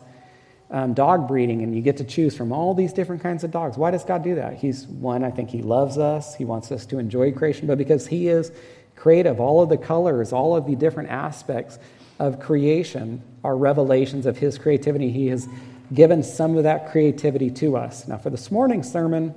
um, 0.69 0.93
dog 0.93 1.27
breeding, 1.27 1.62
and 1.62 1.73
you 1.73 1.82
get 1.82 1.97
to 1.97 2.03
choose 2.03 2.36
from 2.36 2.51
all 2.51 2.73
these 2.73 2.91
different 2.91 3.23
kinds 3.23 3.43
of 3.43 3.51
dogs. 3.51 3.77
Why 3.77 3.91
does 3.91 4.03
God 4.03 4.23
do 4.23 4.36
that? 4.36 4.58
He's 4.58 4.86
one, 4.86 5.23
I 5.23 5.32
think 5.32 5.49
He 5.49 5.62
loves 5.62 5.97
us. 5.97 6.36
He 6.36 6.45
wants 6.45 6.71
us 6.71 6.86
to 6.88 6.99
enjoy 6.99 7.32
creation, 7.32 7.67
but 7.67 7.77
because 7.77 8.08
He 8.08 8.27
is 8.27 8.51
creative, 8.95 9.39
all 9.39 9.62
of 9.62 9.69
the 9.69 9.77
colors, 9.77 10.34
all 10.34 10.56
of 10.56 10.67
the 10.67 10.75
different 10.75 11.10
aspects 11.10 11.80
of 12.19 12.39
creation 12.39 13.21
are 13.43 13.56
revelations 13.56 14.25
of 14.25 14.38
His 14.38 14.58
creativity. 14.58 15.12
He 15.12 15.27
has 15.27 15.47
given 15.93 16.21
some 16.21 16.58
of 16.58 16.63
that 16.63 16.91
creativity 16.91 17.49
to 17.51 17.77
us. 17.77 18.08
Now, 18.08 18.17
for 18.17 18.30
this 18.30 18.51
morning's 18.51 18.91
sermon, 18.91 19.34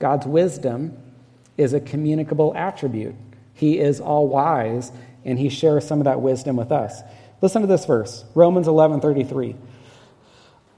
God's 0.00 0.26
wisdom 0.26 0.98
is 1.56 1.72
a 1.72 1.80
communicable 1.80 2.52
attribute. 2.56 3.14
He 3.54 3.78
is 3.78 4.00
all 4.00 4.26
wise, 4.26 4.90
and 5.24 5.38
He 5.38 5.48
shares 5.48 5.86
some 5.86 6.00
of 6.00 6.06
that 6.06 6.20
wisdom 6.20 6.56
with 6.56 6.72
us. 6.72 7.02
Listen 7.40 7.60
to 7.62 7.68
this 7.68 7.84
verse, 7.84 8.24
Romans 8.34 8.66
11 8.66 9.00
33. 9.00 9.54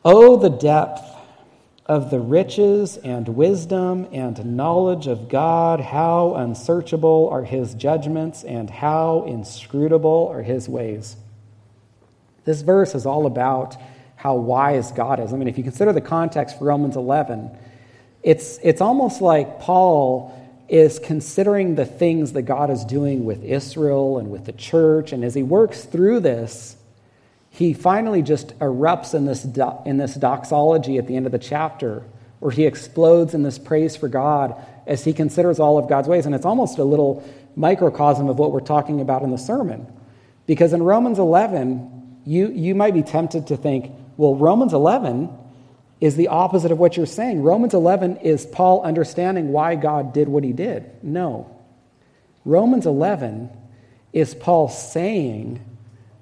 Oh, 0.04 0.36
the 0.36 0.50
depth 0.50 1.02
of 1.86 2.10
the 2.10 2.18
riches 2.18 2.96
and 2.96 3.28
wisdom 3.28 4.08
and 4.12 4.56
knowledge 4.56 5.06
of 5.06 5.28
God, 5.28 5.80
how 5.80 6.34
unsearchable 6.34 7.28
are 7.30 7.44
his 7.44 7.74
judgments 7.74 8.44
and 8.44 8.68
how 8.68 9.24
inscrutable 9.26 10.28
are 10.32 10.42
his 10.42 10.68
ways. 10.68 11.16
This 12.44 12.62
verse 12.62 12.94
is 12.94 13.06
all 13.06 13.26
about 13.26 13.76
how 14.16 14.34
wise 14.36 14.90
God 14.92 15.20
is. 15.20 15.32
I 15.32 15.36
mean, 15.36 15.48
if 15.48 15.58
you 15.58 15.64
consider 15.64 15.92
the 15.92 16.00
context 16.00 16.58
for 16.58 16.64
Romans 16.64 16.96
11, 16.96 17.50
it's, 18.22 18.58
it's 18.62 18.80
almost 18.80 19.20
like 19.20 19.60
Paul 19.60 20.38
is 20.68 20.98
considering 20.98 21.74
the 21.74 21.84
things 21.84 22.32
that 22.32 22.42
God 22.42 22.70
is 22.70 22.84
doing 22.84 23.24
with 23.24 23.44
Israel 23.44 24.18
and 24.18 24.30
with 24.30 24.46
the 24.46 24.52
church. 24.52 25.12
And 25.12 25.24
as 25.24 25.34
he 25.34 25.42
works 25.42 25.84
through 25.84 26.20
this, 26.20 26.76
he 27.50 27.74
finally 27.74 28.22
just 28.22 28.58
erupts 28.60 29.12
in 29.14 29.26
this, 29.26 29.44
in 29.84 29.98
this 29.98 30.14
doxology 30.14 30.96
at 30.96 31.06
the 31.06 31.16
end 31.16 31.26
of 31.26 31.32
the 31.32 31.38
chapter, 31.38 32.02
where 32.38 32.52
he 32.52 32.64
explodes 32.64 33.34
in 33.34 33.42
this 33.42 33.58
praise 33.58 33.96
for 33.96 34.08
God 34.08 34.54
as 34.86 35.04
he 35.04 35.12
considers 35.12 35.60
all 35.60 35.76
of 35.76 35.88
God's 35.88 36.08
ways. 36.08 36.24
And 36.24 36.34
it's 36.34 36.46
almost 36.46 36.78
a 36.78 36.84
little 36.84 37.22
microcosm 37.54 38.28
of 38.28 38.38
what 38.38 38.52
we're 38.52 38.60
talking 38.60 39.00
about 39.00 39.22
in 39.22 39.30
the 39.30 39.38
sermon. 39.38 39.86
Because 40.46 40.72
in 40.72 40.82
Romans 40.82 41.18
11, 41.18 42.20
you, 42.24 42.48
you 42.48 42.74
might 42.74 42.94
be 42.94 43.02
tempted 43.02 43.48
to 43.48 43.56
think, 43.56 43.92
well, 44.16 44.34
Romans 44.34 44.72
11 44.72 45.28
is 46.02 46.16
the 46.16 46.26
opposite 46.26 46.72
of 46.72 46.80
what 46.80 46.96
you're 46.96 47.06
saying. 47.06 47.40
Romans 47.44 47.74
11 47.74 48.16
is 48.16 48.44
Paul 48.44 48.82
understanding 48.82 49.52
why 49.52 49.76
God 49.76 50.12
did 50.12 50.28
what 50.28 50.42
he 50.42 50.52
did. 50.52 50.90
No. 51.00 51.56
Romans 52.44 52.86
11 52.86 53.48
is 54.12 54.34
Paul 54.34 54.68
saying 54.68 55.64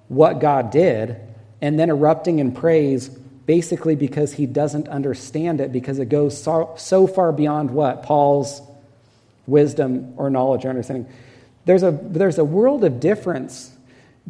what 0.09 0.39
God 0.39 0.71
did 0.71 1.17
and 1.63 1.79
then 1.79 1.89
erupting 1.89 2.41
in 2.41 2.53
praise 2.53 3.09
basically 3.09 3.97
because 3.97 4.35
he 4.35 4.45
doesn't 4.45 4.87
understand 4.87 5.63
it 5.63 5.73
because 5.73 5.99
it 5.99 6.11
goes 6.11 6.41
so, 6.41 6.75
so 6.77 7.07
far 7.07 7.33
beyond 7.33 7.71
what 7.71 8.03
Paul's 8.03 8.61
wisdom 9.47 10.13
or 10.19 10.29
knowledge 10.29 10.67
or 10.67 10.69
understanding. 10.69 11.11
There's 11.65 11.83
a, 11.83 11.99
there's 12.03 12.37
a 12.37 12.45
world 12.45 12.85
of 12.85 13.01
difference 13.01 13.75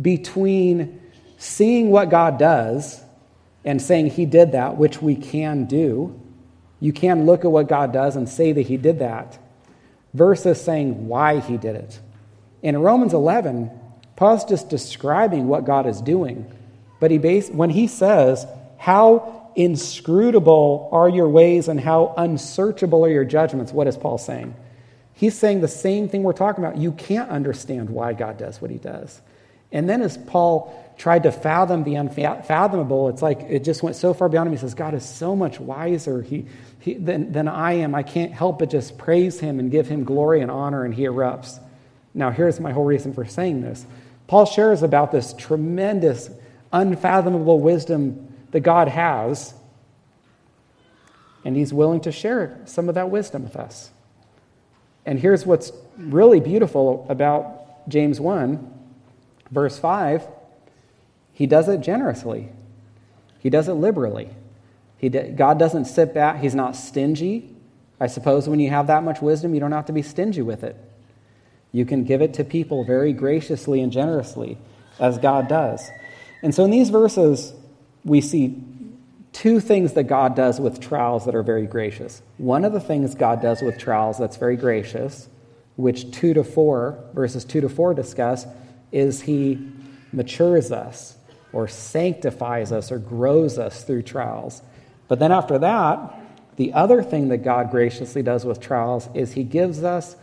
between 0.01 1.01
seeing 1.39 1.91
what 1.91 2.09
God 2.09 2.39
does 2.39 3.03
and 3.65 3.81
saying 3.81 4.11
he 4.11 4.27
did 4.27 4.53
that, 4.53 4.77
which 4.77 5.03
we 5.03 5.15
can 5.15 5.67
do. 5.67 6.19
You 6.81 6.93
can 6.93 7.27
look 7.27 7.45
at 7.45 7.51
what 7.51 7.69
God 7.69 7.93
does 7.93 8.17
and 8.17 8.29
say 8.29 8.53
that 8.53 8.63
he 8.63 8.77
did 8.77 9.01
that, 9.01 9.39
versus 10.15 10.63
saying 10.63 11.09
why 11.09 11.41
he 11.41 11.57
did 11.57 11.77
it. 11.77 12.01
In 12.63 12.79
Romans 12.79 13.15
11, 13.15 13.71
Paul's 14.17 14.45
just 14.45 14.69
describing 14.69 15.49
what 15.49 15.65
God 15.65 15.87
is 15.87 16.01
doing. 16.01 16.51
But 17.01 17.11
he 17.11 17.19
base, 17.19 17.49
when 17.49 17.71
he 17.71 17.87
says, 17.87 18.47
How 18.79 19.51
inscrutable 19.57 20.89
are 20.93 21.09
your 21.09 21.29
ways 21.29 21.69
and 21.69 21.81
how 21.81 22.15
unsearchable 22.17 23.05
are 23.05 23.11
your 23.11 23.25
judgments, 23.25 23.73
what 23.73 23.87
is 23.87 23.97
Paul 23.97 24.19
saying? 24.19 24.55
He's 25.15 25.37
saying 25.37 25.61
the 25.61 25.69
same 25.69 26.09
thing 26.09 26.23
we're 26.23 26.33
talking 26.33 26.65
about. 26.65 26.79
You 26.79 26.93
can't 26.93 27.31
understand 27.31 27.91
why 27.91 28.15
God 28.15 28.39
does 28.39 28.61
what 28.61 28.71
he 28.71 28.79
does. 28.79 29.21
And 29.73 29.89
then 29.89 30.03
as 30.03 30.17
Paul 30.17 30.90
tried 31.01 31.23
to 31.23 31.33
fathom 31.33 31.83
the 31.83 31.95
unfathomable, 31.95 33.09
it's 33.09 33.23
like 33.23 33.41
it 33.49 33.65
just 33.65 33.83
went 33.83 33.97
so 33.97 34.13
far 34.13 34.29
beyond 34.29 34.49
him. 34.49 34.53
He 34.53 34.59
says, 34.59 34.75
God 34.75 34.93
is 34.93 35.03
so 35.03 35.35
much 35.35 35.59
wiser 35.59 36.21
he, 36.21 36.45
he, 36.79 36.93
than, 36.93 37.33
than 37.33 37.49
I 37.49 37.73
am. 37.73 37.95
I 37.95 38.03
can't 38.03 38.33
help 38.33 38.59
but 38.59 38.69
just 38.69 38.99
praise 38.99 39.41
him 39.41 39.59
and 39.59 39.71
give 39.71 39.89
him 39.89 40.05
glory 40.05 40.43
and 40.43 40.51
honor, 40.51 40.85
and 40.85 40.93
he 40.93 41.05
erupts. 41.05 41.59
Now, 42.13 42.31
here's 42.31 42.61
my 42.61 42.73
whole 42.73 42.85
reason 42.85 43.15
for 43.15 43.25
saying 43.25 43.63
this 43.63 43.87
Paul 44.27 44.45
shares 44.45 44.83
about 44.83 45.11
this 45.11 45.33
tremendous, 45.33 46.29
unfathomable 46.71 47.61
wisdom 47.61 48.35
that 48.51 48.61
God 48.61 48.89
has, 48.89 49.55
and 51.47 51.57
he's 51.57 51.73
willing 51.73 52.03
to 52.03 52.13
share 52.13 52.61
some 52.67 52.91
of 52.91 52.97
that 52.97 53.09
wisdom 53.09 53.45
with 53.45 53.57
us. 53.57 53.91
And 55.07 55.19
here's 55.19 55.47
what's 55.47 55.73
really 55.97 56.41
beautiful 56.41 57.07
about 57.09 57.89
James 57.89 58.21
1, 58.21 58.71
verse 59.51 59.79
5 59.79 60.27
he 61.41 61.47
does 61.47 61.71
it 61.71 61.81
generously, 61.81 62.51
he 63.39 63.49
does 63.49 63.67
it 63.67 63.73
liberally. 63.73 64.29
He 64.99 65.09
God 65.09 65.59
doesn't 65.59 65.87
sit 65.87 66.13
back, 66.13 66.43
he's 66.43 66.55
not 66.55 66.77
stingy. 66.77 67.57
I 67.99 68.09
suppose 68.09 68.47
when 68.47 68.61
you 68.61 68.69
have 68.69 68.89
that 68.89 69.05
much 69.05 69.23
wisdom, 69.23 69.55
you 69.55 69.61
don't 69.61 69.73
have 69.73 69.87
to 69.87 69.95
be 69.95 70.03
stingy 70.03 70.43
with 70.43 70.63
it. 70.63 70.77
You 71.73 71.87
can 71.87 72.05
give 72.05 72.21
it 72.21 72.35
to 72.35 72.45
people 72.45 72.85
very 72.85 73.15
graciously 73.15 73.81
and 73.81 73.91
generously, 73.91 74.59
as 74.99 75.17
God 75.17 75.49
does. 75.49 75.89
And 76.43 76.55
so 76.55 76.63
in 76.67 76.71
these 76.71 76.91
verses, 76.91 77.55
we 78.05 78.21
see 78.21 78.63
two 79.33 79.61
things 79.61 79.95
that 79.95 80.03
God 80.05 80.37
does 80.37 80.61
with 80.61 80.79
trials 80.79 81.25
that 81.25 81.35
are 81.35 81.43
very 81.43 81.67
gracious. 81.67 82.21
One 82.37 82.67
of 82.67 82.75
the 82.75 82.81
things 82.81 83.15
God 83.15 83.41
does 83.41 83.63
with 83.63 83.79
trials 83.79 84.19
that's 84.19 84.37
very 84.37 84.57
gracious, 84.57 85.27
which 85.77 86.11
2 86.11 86.35
to 86.35 86.45
4, 86.45 87.03
verses 87.15 87.47
2 87.47 87.63
to 87.63 87.71
4 87.71 87.95
discuss, 87.95 88.45
is 88.93 89.23
He 89.23 89.73
matures 90.13 90.71
us 90.71 91.17
or 91.53 91.69
sanctifies 91.69 92.73
us 92.73 92.93
or 92.93 92.99
grows 92.99 93.59
us 93.59 93.85
through 93.85 94.03
trials. 94.03 94.63
But 95.09 95.19
then 95.19 95.33
after 95.33 95.59
that, 95.59 96.15
the 96.57 96.73
other 96.75 97.03
thing 97.03 97.29
that 97.29 97.39
God 97.39 97.71
graciously 97.71 98.23
does 98.23 98.45
with 98.45 98.61
trials 98.61 99.09
is 99.15 99.33
He 99.33 99.45
gives 99.45 99.83
us 99.83 100.15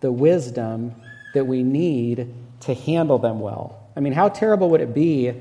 the 0.00 0.12
wisdom 0.12 0.94
that 1.34 1.46
we 1.46 1.62
need 1.62 2.32
to 2.60 2.74
handle 2.74 3.18
them 3.18 3.40
well. 3.40 3.88
I 3.96 4.00
mean, 4.00 4.12
how 4.12 4.28
terrible 4.28 4.70
would 4.70 4.80
it 4.80 4.94
be 4.94 5.32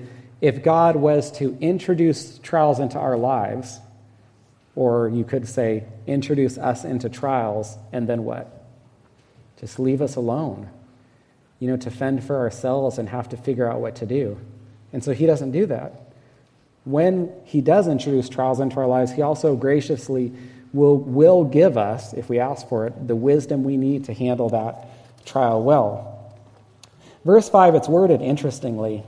if 0.42 0.64
God 0.64 0.96
was 0.96 1.32
to 1.34 1.58
introduce 1.60 2.40
trials 2.40 2.80
into 2.80 2.98
our 2.98 3.18
lives, 3.18 3.80
or 4.76 5.10
you 5.10 5.24
could 5.24 5.48
say, 5.48 5.84
introduce 6.08 6.58
us 6.58 6.84
into 6.84 7.10
trials, 7.10 7.78
and 7.92 8.08
then 8.08 8.24
what? 8.24 8.66
Just 9.60 9.80
leave 9.80 10.02
us 10.02 10.16
alone, 10.16 10.70
you 11.60 11.68
know, 11.68 11.78
to 11.78 11.92
fend 11.92 12.24
for 12.24 12.38
ourselves 12.38 12.98
and 12.98 13.10
have 13.10 13.30
to 13.30 13.38
figure 13.38 13.70
out 13.70 13.82
what 13.82 13.96
to 13.98 14.06
do. 14.06 14.40
And 14.92 15.04
so 15.04 15.14
he 15.14 15.26
doesn't 15.26 15.52
do 15.52 15.66
that. 15.68 15.94
When 16.86 17.32
he 17.46 17.62
does 17.62 17.88
introduce 17.88 18.30
trials 18.30 18.60
into 18.60 18.78
our 18.78 18.88
lives, 18.88 19.12
he 19.12 19.22
also 19.22 19.56
graciously 19.56 20.32
will, 20.74 20.98
will 20.98 21.44
give 21.44 21.78
us, 21.78 22.14
if 22.14 22.30
we 22.30 22.40
ask 22.40 22.68
for 22.68 22.88
it, 22.88 23.08
the 23.08 23.16
wisdom 23.16 23.64
we 23.64 23.78
need 23.78 24.06
to 24.06 24.14
handle 24.14 24.50
that 24.50 24.88
trial 25.26 25.62
well. 25.62 26.34
Verse 27.26 27.50
5, 27.50 27.76
it's 27.76 27.90
worded 27.90 28.22
interestingly. 28.22 29.04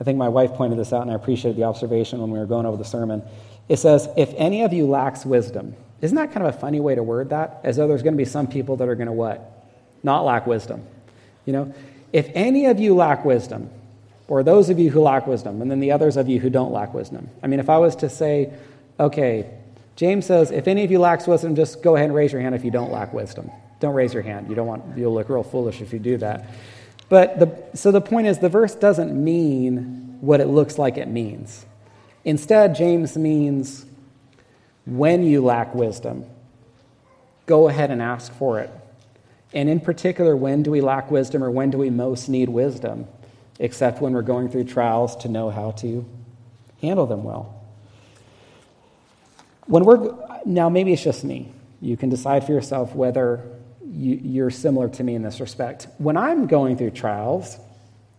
I 0.00 0.04
think 0.04 0.18
my 0.18 0.28
wife 0.28 0.52
pointed 0.54 0.78
this 0.78 0.92
out, 0.92 1.02
and 1.02 1.10
I 1.10 1.14
appreciated 1.14 1.56
the 1.56 1.64
observation 1.64 2.20
when 2.20 2.30
we 2.30 2.38
were 2.38 2.46
going 2.46 2.66
over 2.66 2.76
the 2.76 2.84
sermon. 2.84 3.22
It 3.68 3.78
says, 3.78 4.08
If 4.16 4.32
any 4.36 4.62
of 4.62 4.72
you 4.72 4.86
lacks 4.86 5.24
wisdom, 5.24 5.76
Isn't 6.00 6.16
that 6.16 6.32
kind 6.32 6.46
of 6.46 6.54
a 6.54 6.58
funny 6.58 6.80
way 6.80 6.94
to 6.94 7.02
word 7.02 7.30
that? 7.30 7.60
As 7.62 7.76
though 7.76 7.86
there's 7.86 8.02
going 8.02 8.14
to 8.14 8.18
be 8.18 8.24
some 8.24 8.46
people 8.46 8.76
that 8.76 8.88
are 8.88 8.94
going 8.94 9.06
to 9.06 9.12
what? 9.12 9.66
Not 10.02 10.22
lack 10.22 10.46
wisdom. 10.46 10.82
You 11.44 11.52
know, 11.52 11.74
if 12.12 12.28
any 12.34 12.66
of 12.66 12.80
you 12.80 12.94
lack 12.94 13.24
wisdom, 13.24 13.70
or 14.30 14.44
those 14.44 14.70
of 14.70 14.78
you 14.78 14.90
who 14.90 15.00
lack 15.00 15.26
wisdom, 15.26 15.60
and 15.60 15.68
then 15.68 15.80
the 15.80 15.90
others 15.90 16.16
of 16.16 16.28
you 16.28 16.38
who 16.38 16.48
don't 16.48 16.70
lack 16.70 16.94
wisdom. 16.94 17.28
I 17.42 17.48
mean, 17.48 17.58
if 17.58 17.68
I 17.68 17.78
was 17.78 17.96
to 17.96 18.08
say, 18.08 18.52
okay, 18.98 19.50
James 19.96 20.24
says, 20.24 20.52
if 20.52 20.68
any 20.68 20.84
of 20.84 20.90
you 20.92 21.00
lacks 21.00 21.26
wisdom, 21.26 21.56
just 21.56 21.82
go 21.82 21.96
ahead 21.96 22.06
and 22.06 22.14
raise 22.14 22.32
your 22.32 22.40
hand 22.40 22.54
if 22.54 22.64
you 22.64 22.70
don't 22.70 22.92
lack 22.92 23.12
wisdom. 23.12 23.50
Don't 23.80 23.92
raise 23.92 24.14
your 24.14 24.22
hand. 24.22 24.48
You 24.48 24.54
don't 24.54 24.68
want, 24.68 24.96
you'll 24.96 25.12
look 25.12 25.28
real 25.28 25.42
foolish 25.42 25.80
if 25.80 25.92
you 25.92 25.98
do 25.98 26.16
that. 26.18 26.48
But 27.08 27.40
the, 27.40 27.76
so 27.76 27.90
the 27.90 28.00
point 28.00 28.28
is, 28.28 28.38
the 28.38 28.48
verse 28.48 28.76
doesn't 28.76 29.12
mean 29.12 30.18
what 30.20 30.40
it 30.40 30.46
looks 30.46 30.78
like 30.78 30.96
it 30.96 31.08
means. 31.08 31.66
Instead, 32.24 32.76
James 32.76 33.16
means 33.16 33.84
when 34.86 35.24
you 35.24 35.44
lack 35.44 35.74
wisdom, 35.74 36.24
go 37.46 37.68
ahead 37.68 37.90
and 37.90 38.00
ask 38.00 38.32
for 38.34 38.60
it. 38.60 38.70
And 39.52 39.68
in 39.68 39.80
particular, 39.80 40.36
when 40.36 40.62
do 40.62 40.70
we 40.70 40.80
lack 40.80 41.10
wisdom 41.10 41.42
or 41.42 41.50
when 41.50 41.70
do 41.70 41.78
we 41.78 41.90
most 41.90 42.28
need 42.28 42.48
wisdom? 42.48 43.08
Except 43.60 44.00
when 44.00 44.12
we're 44.12 44.22
going 44.22 44.48
through 44.48 44.64
trials 44.64 45.14
to 45.18 45.28
know 45.28 45.50
how 45.50 45.70
to 45.72 46.04
handle 46.80 47.06
them 47.06 47.22
well. 47.22 47.62
When 49.66 49.84
we're, 49.84 50.12
now 50.44 50.68
maybe 50.68 50.92
it's 50.92 51.04
just 51.04 51.22
me. 51.22 51.52
You 51.80 51.96
can 51.96 52.08
decide 52.08 52.44
for 52.44 52.52
yourself 52.52 52.94
whether 52.94 53.48
you, 53.86 54.44
are 54.44 54.50
similar 54.50 54.88
to 54.88 55.04
me 55.04 55.14
in 55.14 55.22
this 55.22 55.40
respect. 55.40 55.86
When 55.98 56.16
I'm 56.16 56.46
going 56.46 56.76
through 56.76 56.90
trials, 56.90 57.58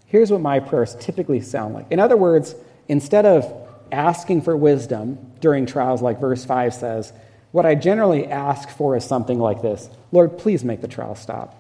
here's 0.06 0.32
what 0.32 0.42
my 0.42 0.60
prayers 0.60 0.96
typically 1.00 1.42
sound 1.42 1.74
like. 1.74 1.92
In 1.92 2.00
other 2.00 2.18
words, 2.18 2.56
instead 2.88 3.26
of 3.26 3.52
asking 3.92 4.44
for 4.44 4.56
wisdom 4.56 5.18
during 5.40 5.66
trials, 5.66 6.02
like 6.02 6.20
verse 6.20 6.46
5 6.46 6.74
says, 6.74 7.14
what 7.52 7.66
I 7.66 7.76
generally 7.76 8.28
ask 8.28 8.70
for 8.70 8.96
is 8.96 9.04
something 9.04 9.40
like 9.40 9.62
this 9.62 9.90
Lord, 10.12 10.38
please 10.38 10.64
make 10.64 10.82
the 10.82 10.88
trial 10.88 11.16
stop. 11.16 11.58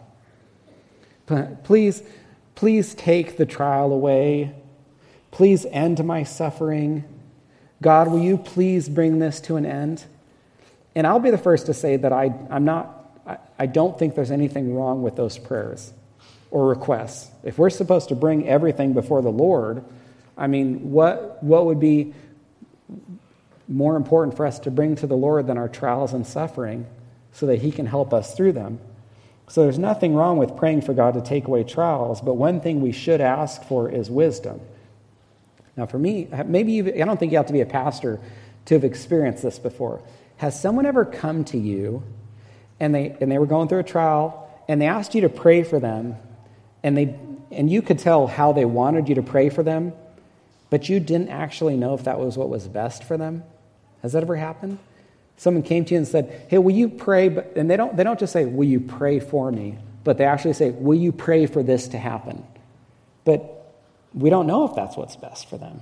Please, 1.64 2.04
please 2.62 2.93
take 2.93 3.38
the 3.38 3.45
trial 3.47 3.91
away. 3.91 4.53
Please 5.32 5.66
end 5.72 6.05
my 6.05 6.22
suffering. 6.22 7.03
God, 7.82 8.07
will 8.07 8.20
you 8.20 8.38
please 8.38 8.88
bring 8.88 9.18
this 9.18 9.39
to 9.39 9.55
an 9.55 9.66
end? 9.66 10.05
And 10.93 11.07
I'll 11.07 11.18
be 11.18 11.32
the 11.32 11.39
first 11.39 11.66
to 11.66 11.74
say 11.74 11.97
that 11.97 12.14
I, 12.14 12.32
I'm 12.51 12.64
not, 12.64 13.20
I, 13.26 13.38
I 13.57 13.66
don't 13.66 13.97
think 13.97 14.14
there's 14.14 14.30
anything 14.30 14.76
wrong 14.76 15.01
with 15.01 15.16
those 15.16 15.39
prayers 15.39 15.91
or 16.51 16.68
requests. 16.68 17.32
If 17.43 17.57
we're 17.57 17.72
supposed 17.72 18.09
to 18.09 18.16
bring 18.16 18.47
everything 18.47 18.93
before 18.93 19.24
the 19.24 19.32
Lord, 19.32 19.84
I 20.38 20.45
mean, 20.45 20.91
what, 20.91 21.41
what 21.43 21.66
would 21.66 21.80
be 21.80 22.14
more 23.68 23.95
important 23.95 24.38
for 24.38 24.45
us 24.45 24.59
to 24.59 24.70
bring 24.70 24.97
to 24.97 25.07
the 25.07 25.18
Lord 25.18 25.47
than 25.47 25.57
our 25.57 25.68
trials 25.68 26.14
and 26.14 26.28
suffering 26.28 26.86
so 27.32 27.47
that 27.47 27.59
He 27.64 27.72
can 27.72 27.88
help 27.88 28.14
us 28.14 28.36
through 28.36 28.51
them? 28.51 28.80
So 29.52 29.64
there's 29.64 29.78
nothing 29.78 30.16
wrong 30.16 30.38
with 30.38 30.56
praying 30.56 30.84
for 30.84 30.93
God 30.93 31.16
to 31.16 31.22
take 31.22 31.45
away 31.45 31.66
trials, 31.66 32.22
but 32.22 32.36
one 32.36 32.62
thing 32.62 32.80
we 32.80 32.93
should 32.93 33.20
ask 33.20 33.62
for 33.66 33.89
is 33.91 34.10
wisdom. 34.10 34.62
Now, 35.76 35.86
for 35.86 35.99
me, 35.99 36.30
maybe 36.45 36.72
you, 36.72 36.88
I 36.88 37.04
don't 37.04 37.20
think 37.20 37.34
you 37.34 37.38
have 37.38 37.47
to 37.47 37.54
be 37.54 37.60
a 37.60 37.66
pastor 37.66 38.22
to 38.68 38.76
have 38.76 38.86
experienced 38.86 39.43
this 39.43 39.60
before. 39.60 40.02
Has 40.38 40.58
someone 40.58 40.86
ever 40.86 41.04
come 41.04 41.43
to 41.45 41.58
you 41.58 42.02
and 42.80 42.95
they, 42.95 43.18
and 43.20 43.30
they 43.30 43.38
were 43.38 43.45
going 43.45 43.68
through 43.68 43.80
a 43.80 43.84
trial 43.84 44.49
and 44.70 44.82
they 44.82 44.88
asked 44.88 45.16
you 45.16 45.22
to 45.22 45.30
pray 45.30 45.64
for 45.64 45.82
them 45.82 46.16
and, 46.82 46.97
they, 46.97 47.20
and 47.52 47.70
you 47.70 47.82
could 47.82 47.99
tell 47.99 48.28
how 48.28 48.54
they 48.54 48.64
wanted 48.64 49.10
you 49.10 49.16
to 49.16 49.22
pray 49.22 49.49
for 49.49 49.64
them, 49.64 49.91
but 50.70 50.88
you 50.88 51.02
didn't 51.02 51.28
actually 51.28 51.76
know 51.76 51.93
if 51.93 52.06
that 52.06 52.22
was 52.22 52.38
what 52.38 52.47
was 52.47 52.70
best 52.70 53.04
for 53.04 53.18
them? 53.18 53.43
Has 54.02 54.14
that 54.14 54.24
ever 54.24 54.38
happened? 54.38 54.80
Someone 55.42 55.64
came 55.64 55.86
to 55.86 55.96
you 55.96 55.98
and 55.98 56.08
said, 56.08 56.46
Hey, 56.50 56.60
will 56.60 56.76
you 56.76 56.88
pray? 56.88 57.28
But, 57.28 57.54
and 57.56 57.68
they 57.68 57.76
don't, 57.76 57.98
they 57.98 58.04
don't 58.04 58.20
just 58.20 58.32
say, 58.32 58.46
Will 58.46 58.68
you 58.68 58.80
pray 58.80 59.20
for 59.20 59.52
me? 59.52 59.76
But 60.04 60.20
they 60.20 60.26
actually 60.26 60.54
say, 60.54 60.70
Will 60.70 61.00
you 61.00 61.12
pray 61.12 61.48
for 61.48 61.64
this 61.64 61.88
to 61.88 61.98
happen? 61.98 62.46
But 63.26 63.74
we 64.14 64.30
don't 64.30 64.46
know 64.46 64.66
if 64.70 64.76
that's 64.76 64.96
what's 64.96 65.16
best 65.16 65.50
for 65.50 65.58
them. 65.58 65.82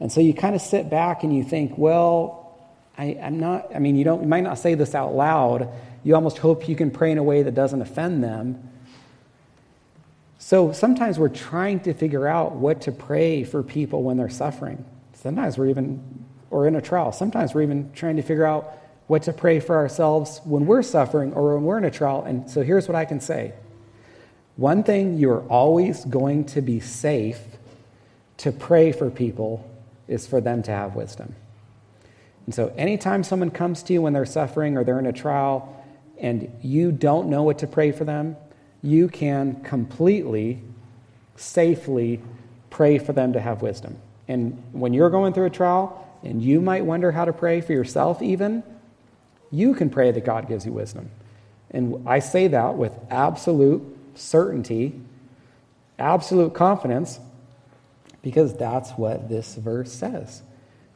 And 0.00 0.12
so 0.12 0.20
you 0.20 0.34
kind 0.34 0.54
of 0.54 0.60
sit 0.60 0.90
back 0.90 1.24
and 1.24 1.34
you 1.34 1.42
think, 1.42 1.78
well, 1.78 2.58
I, 2.98 3.04
am 3.04 3.40
not, 3.40 3.74
I 3.74 3.78
mean, 3.78 3.96
you, 3.96 4.04
don't, 4.04 4.20
you 4.20 4.28
might 4.28 4.42
not 4.42 4.58
say 4.58 4.74
this 4.74 4.94
out 4.94 5.14
loud. 5.14 5.70
You 6.04 6.14
almost 6.14 6.36
hope 6.36 6.68
you 6.68 6.76
can 6.76 6.90
pray 6.90 7.10
in 7.10 7.16
a 7.16 7.22
way 7.22 7.42
that 7.42 7.54
doesn't 7.54 7.80
offend 7.80 8.22
them. 8.22 8.68
So 10.38 10.72
sometimes 10.72 11.18
we're 11.18 11.30
trying 11.30 11.80
to 11.80 11.94
figure 11.94 12.28
out 12.28 12.52
what 12.52 12.82
to 12.82 12.92
pray 12.92 13.44
for 13.44 13.62
people 13.62 14.02
when 14.02 14.18
they're 14.18 14.28
suffering. 14.28 14.84
Sometimes 15.14 15.56
we're 15.56 15.68
even, 15.68 16.26
or 16.50 16.66
in 16.66 16.76
a 16.76 16.82
trial, 16.82 17.12
sometimes 17.12 17.54
we're 17.54 17.62
even 17.62 17.90
trying 17.94 18.16
to 18.16 18.22
figure 18.22 18.44
out 18.44 18.74
what 19.10 19.24
to 19.24 19.32
pray 19.32 19.58
for 19.58 19.74
ourselves 19.74 20.40
when 20.44 20.66
we're 20.66 20.84
suffering 20.84 21.32
or 21.32 21.56
when 21.56 21.64
we're 21.64 21.78
in 21.78 21.84
a 21.84 21.90
trial. 21.90 22.22
And 22.22 22.48
so 22.48 22.62
here's 22.62 22.86
what 22.86 22.94
I 22.94 23.04
can 23.04 23.20
say 23.20 23.54
one 24.54 24.84
thing 24.84 25.18
you're 25.18 25.44
always 25.48 26.04
going 26.04 26.44
to 26.44 26.60
be 26.62 26.78
safe 26.78 27.40
to 28.36 28.52
pray 28.52 28.92
for 28.92 29.10
people 29.10 29.68
is 30.06 30.28
for 30.28 30.40
them 30.40 30.62
to 30.62 30.70
have 30.70 30.94
wisdom. 30.94 31.34
And 32.46 32.54
so, 32.54 32.72
anytime 32.76 33.24
someone 33.24 33.50
comes 33.50 33.82
to 33.82 33.92
you 33.92 34.00
when 34.00 34.12
they're 34.12 34.24
suffering 34.24 34.76
or 34.76 34.84
they're 34.84 35.00
in 35.00 35.06
a 35.06 35.12
trial 35.12 35.84
and 36.16 36.48
you 36.62 36.92
don't 36.92 37.28
know 37.28 37.42
what 37.42 37.58
to 37.58 37.66
pray 37.66 37.90
for 37.90 38.04
them, 38.04 38.36
you 38.80 39.08
can 39.08 39.60
completely, 39.64 40.62
safely 41.34 42.20
pray 42.70 42.98
for 42.98 43.12
them 43.12 43.32
to 43.32 43.40
have 43.40 43.60
wisdom. 43.60 43.96
And 44.28 44.62
when 44.70 44.94
you're 44.94 45.10
going 45.10 45.32
through 45.32 45.46
a 45.46 45.50
trial 45.50 46.06
and 46.22 46.40
you 46.40 46.60
might 46.60 46.84
wonder 46.84 47.10
how 47.10 47.24
to 47.24 47.32
pray 47.32 47.60
for 47.60 47.72
yourself, 47.72 48.22
even, 48.22 48.62
you 49.50 49.74
can 49.74 49.90
pray 49.90 50.10
that 50.10 50.24
God 50.24 50.48
gives 50.48 50.64
you 50.64 50.72
wisdom. 50.72 51.10
And 51.70 52.06
I 52.06 52.18
say 52.18 52.48
that 52.48 52.76
with 52.76 52.92
absolute 53.10 53.82
certainty, 54.14 55.00
absolute 55.98 56.54
confidence, 56.54 57.20
because 58.22 58.54
that's 58.56 58.90
what 58.92 59.28
this 59.28 59.54
verse 59.54 59.92
says. 59.92 60.42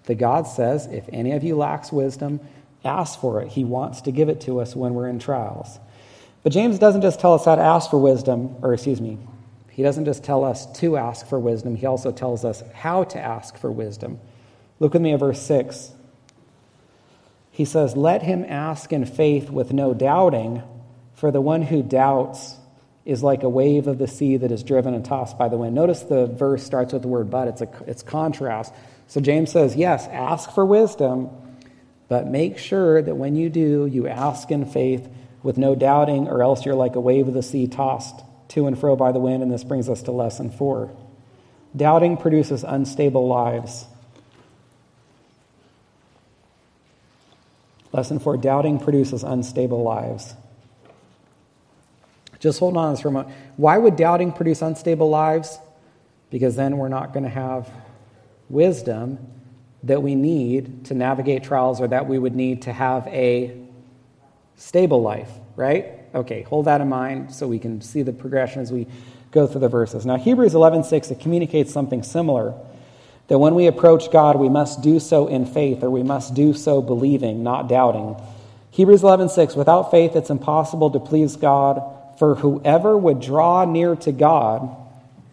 The 0.04 0.14
God 0.14 0.46
says, 0.46 0.86
if 0.86 1.08
any 1.12 1.32
of 1.32 1.42
you 1.42 1.56
lacks 1.56 1.90
wisdom, 1.90 2.40
ask 2.84 3.18
for 3.18 3.40
it. 3.40 3.48
He 3.48 3.64
wants 3.64 4.02
to 4.02 4.12
give 4.12 4.28
it 4.28 4.42
to 4.42 4.60
us 4.60 4.76
when 4.76 4.94
we're 4.94 5.08
in 5.08 5.18
trials. 5.18 5.78
But 6.42 6.52
James 6.52 6.78
doesn't 6.78 7.00
just 7.00 7.20
tell 7.20 7.32
us 7.32 7.46
how 7.46 7.54
to 7.54 7.62
ask 7.62 7.90
for 7.90 7.98
wisdom, 7.98 8.56
or 8.60 8.74
excuse 8.74 9.00
me, 9.00 9.18
he 9.70 9.82
doesn't 9.82 10.04
just 10.04 10.22
tell 10.22 10.44
us 10.44 10.70
to 10.80 10.96
ask 10.96 11.26
for 11.26 11.38
wisdom, 11.38 11.74
he 11.74 11.86
also 11.86 12.12
tells 12.12 12.44
us 12.44 12.62
how 12.74 13.04
to 13.04 13.18
ask 13.18 13.56
for 13.56 13.72
wisdom. 13.72 14.20
Look 14.78 14.92
with 14.92 15.02
me 15.02 15.14
at 15.14 15.20
verse 15.20 15.40
6. 15.40 15.93
He 17.54 17.64
says, 17.64 17.96
Let 17.96 18.24
him 18.24 18.44
ask 18.48 18.92
in 18.92 19.06
faith 19.06 19.48
with 19.48 19.72
no 19.72 19.94
doubting, 19.94 20.64
for 21.12 21.30
the 21.30 21.40
one 21.40 21.62
who 21.62 21.84
doubts 21.84 22.56
is 23.04 23.22
like 23.22 23.44
a 23.44 23.48
wave 23.48 23.86
of 23.86 23.98
the 23.98 24.08
sea 24.08 24.36
that 24.38 24.50
is 24.50 24.64
driven 24.64 24.92
and 24.92 25.04
tossed 25.04 25.38
by 25.38 25.48
the 25.48 25.56
wind. 25.56 25.72
Notice 25.72 26.02
the 26.02 26.26
verse 26.26 26.64
starts 26.64 26.92
with 26.92 27.02
the 27.02 27.08
word 27.08 27.30
but. 27.30 27.46
It's, 27.46 27.60
a, 27.60 27.68
it's 27.86 28.02
contrast. 28.02 28.74
So 29.06 29.20
James 29.20 29.52
says, 29.52 29.76
yes, 29.76 30.08
ask 30.08 30.50
for 30.50 30.66
wisdom, 30.66 31.30
but 32.08 32.26
make 32.26 32.58
sure 32.58 33.00
that 33.00 33.14
when 33.14 33.36
you 33.36 33.50
do, 33.50 33.86
you 33.86 34.08
ask 34.08 34.50
in 34.50 34.66
faith 34.66 35.08
with 35.44 35.56
no 35.56 35.76
doubting, 35.76 36.26
or 36.26 36.42
else 36.42 36.66
you're 36.66 36.74
like 36.74 36.96
a 36.96 37.00
wave 37.00 37.28
of 37.28 37.34
the 37.34 37.42
sea 37.42 37.68
tossed 37.68 38.20
to 38.48 38.66
and 38.66 38.76
fro 38.76 38.96
by 38.96 39.12
the 39.12 39.20
wind. 39.20 39.44
And 39.44 39.52
this 39.52 39.62
brings 39.62 39.88
us 39.88 40.02
to 40.02 40.10
lesson 40.10 40.50
four. 40.50 40.90
Doubting 41.76 42.16
produces 42.16 42.64
unstable 42.64 43.28
lives. 43.28 43.86
Lesson 47.94 48.18
four 48.18 48.36
doubting 48.36 48.80
produces 48.80 49.22
unstable 49.22 49.84
lives. 49.84 50.34
Just 52.40 52.58
hold 52.58 52.76
on 52.76 52.92
this 52.92 53.00
for 53.00 53.08
a 53.08 53.12
moment. 53.12 53.32
Why 53.56 53.78
would 53.78 53.94
doubting 53.94 54.32
produce 54.32 54.62
unstable 54.62 55.08
lives? 55.08 55.60
Because 56.28 56.56
then 56.56 56.76
we're 56.76 56.88
not 56.88 57.12
going 57.12 57.22
to 57.22 57.30
have 57.30 57.70
wisdom 58.50 59.18
that 59.84 60.02
we 60.02 60.16
need 60.16 60.86
to 60.86 60.94
navigate 60.94 61.44
trials 61.44 61.80
or 61.80 61.86
that 61.86 62.08
we 62.08 62.18
would 62.18 62.34
need 62.34 62.62
to 62.62 62.72
have 62.72 63.06
a 63.06 63.56
stable 64.56 65.00
life, 65.00 65.30
right? 65.54 65.86
Okay, 66.16 66.42
hold 66.42 66.64
that 66.64 66.80
in 66.80 66.88
mind 66.88 67.32
so 67.32 67.46
we 67.46 67.60
can 67.60 67.80
see 67.80 68.02
the 68.02 68.12
progression 68.12 68.60
as 68.60 68.72
we 68.72 68.88
go 69.30 69.46
through 69.46 69.60
the 69.60 69.68
verses. 69.68 70.04
Now, 70.04 70.16
Hebrews 70.16 70.54
11:6 70.54 71.12
it 71.12 71.20
communicates 71.20 71.72
something 71.72 72.02
similar 72.02 72.54
that 73.28 73.38
when 73.38 73.54
we 73.54 73.66
approach 73.66 74.10
God, 74.10 74.36
we 74.36 74.48
must 74.48 74.82
do 74.82 75.00
so 75.00 75.26
in 75.26 75.46
faith 75.46 75.82
or 75.82 75.90
we 75.90 76.02
must 76.02 76.34
do 76.34 76.52
so 76.52 76.82
believing, 76.82 77.42
not 77.42 77.68
doubting. 77.68 78.16
Hebrews 78.70 79.02
11:6 79.02 79.56
without 79.56 79.90
faith 79.90 80.16
it's 80.16 80.30
impossible 80.30 80.90
to 80.90 81.00
please 81.00 81.36
God 81.36 81.82
for 82.18 82.36
whoever 82.36 82.96
would 82.96 83.20
draw 83.20 83.64
near 83.64 83.96
to 83.96 84.12
God, 84.12 84.68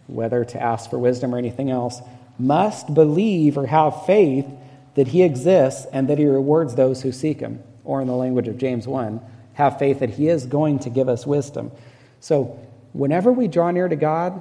whether 0.06 0.44
to 0.44 0.62
ask 0.62 0.90
for 0.90 0.98
wisdom 0.98 1.34
or 1.34 1.38
anything 1.38 1.70
else, 1.70 2.00
must 2.38 2.92
believe 2.92 3.56
or 3.56 3.66
have 3.66 4.04
faith 4.06 4.46
that 4.94 5.08
he 5.08 5.22
exists 5.22 5.86
and 5.92 6.08
that 6.08 6.18
he 6.18 6.26
rewards 6.26 6.74
those 6.74 7.02
who 7.02 7.12
seek 7.12 7.40
him. 7.40 7.62
Or, 7.84 8.00
in 8.00 8.06
the 8.06 8.14
language 8.14 8.46
of 8.46 8.58
James 8.58 8.86
1, 8.86 9.20
have 9.54 9.78
faith 9.78 10.00
that 10.00 10.10
he 10.10 10.28
is 10.28 10.46
going 10.46 10.78
to 10.80 10.90
give 10.90 11.08
us 11.08 11.26
wisdom. 11.26 11.72
So, 12.20 12.58
whenever 12.92 13.32
we 13.32 13.48
draw 13.48 13.70
near 13.70 13.88
to 13.88 13.96
God, 13.96 14.40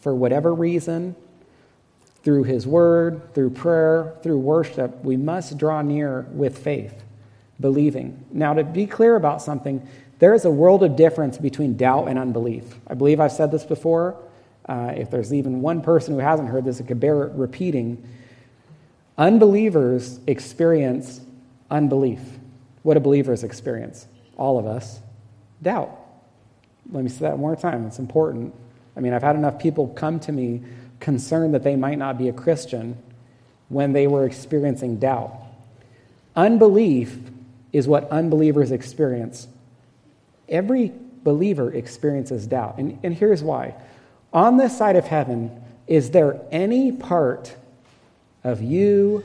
for 0.00 0.14
whatever 0.14 0.52
reason, 0.52 1.14
through 2.22 2.44
his 2.44 2.66
word, 2.66 3.34
through 3.34 3.50
prayer, 3.50 4.14
through 4.22 4.38
worship, 4.38 5.04
we 5.04 5.16
must 5.16 5.56
draw 5.56 5.82
near 5.82 6.22
with 6.32 6.58
faith. 6.58 6.94
believing. 7.60 8.24
Now, 8.30 8.54
to 8.54 8.64
be 8.64 8.86
clear 8.86 9.16
about 9.16 9.42
something, 9.42 9.86
there 10.18 10.34
is 10.34 10.44
a 10.44 10.50
world 10.50 10.82
of 10.82 10.96
difference 10.96 11.38
between 11.38 11.76
doubt 11.76 12.08
and 12.08 12.18
unbelief. 12.18 12.64
I 12.86 12.94
believe 12.94 13.20
I've 13.20 13.32
said 13.32 13.50
this 13.50 13.64
before. 13.64 14.16
Uh, 14.68 14.92
if 14.96 15.10
there's 15.10 15.32
even 15.32 15.60
one 15.60 15.80
person 15.80 16.14
who 16.14 16.20
hasn't 16.20 16.48
heard 16.48 16.64
this, 16.64 16.78
it 16.80 16.86
could 16.86 17.00
bear 17.00 17.16
repeating. 17.16 18.06
Unbelievers 19.16 20.20
experience 20.26 21.20
unbelief. 21.70 22.20
What 22.82 22.94
do 22.94 23.00
believers 23.00 23.42
experience? 23.42 24.06
All 24.36 24.58
of 24.58 24.66
us 24.66 25.00
doubt. 25.62 25.90
Let 26.90 27.02
me 27.02 27.10
say 27.10 27.20
that 27.20 27.32
one 27.32 27.40
more 27.40 27.56
time. 27.56 27.86
It's 27.86 27.98
important. 27.98 28.54
I 28.96 29.00
mean, 29.00 29.12
I've 29.12 29.22
had 29.22 29.36
enough 29.36 29.58
people 29.58 29.88
come 29.88 30.20
to 30.20 30.32
me 30.32 30.62
concerned 31.00 31.54
that 31.54 31.62
they 31.62 31.76
might 31.76 31.98
not 31.98 32.18
be 32.18 32.28
a 32.28 32.32
Christian 32.32 32.96
when 33.68 33.92
they 33.92 34.06
were 34.06 34.24
experiencing 34.24 34.98
doubt. 34.98 35.32
Unbelief 36.34 37.18
is 37.72 37.86
what 37.86 38.08
unbelievers 38.10 38.72
experience. 38.72 39.48
Every 40.48 40.92
believer 41.22 41.72
experiences 41.72 42.46
doubt. 42.46 42.78
And, 42.78 42.98
and 43.02 43.14
here's 43.14 43.42
why. 43.42 43.74
On 44.32 44.56
this 44.56 44.76
side 44.76 44.96
of 44.96 45.06
heaven, 45.06 45.62
is 45.86 46.10
there 46.10 46.40
any 46.50 46.92
part 46.92 47.56
of 48.44 48.62
you 48.62 49.24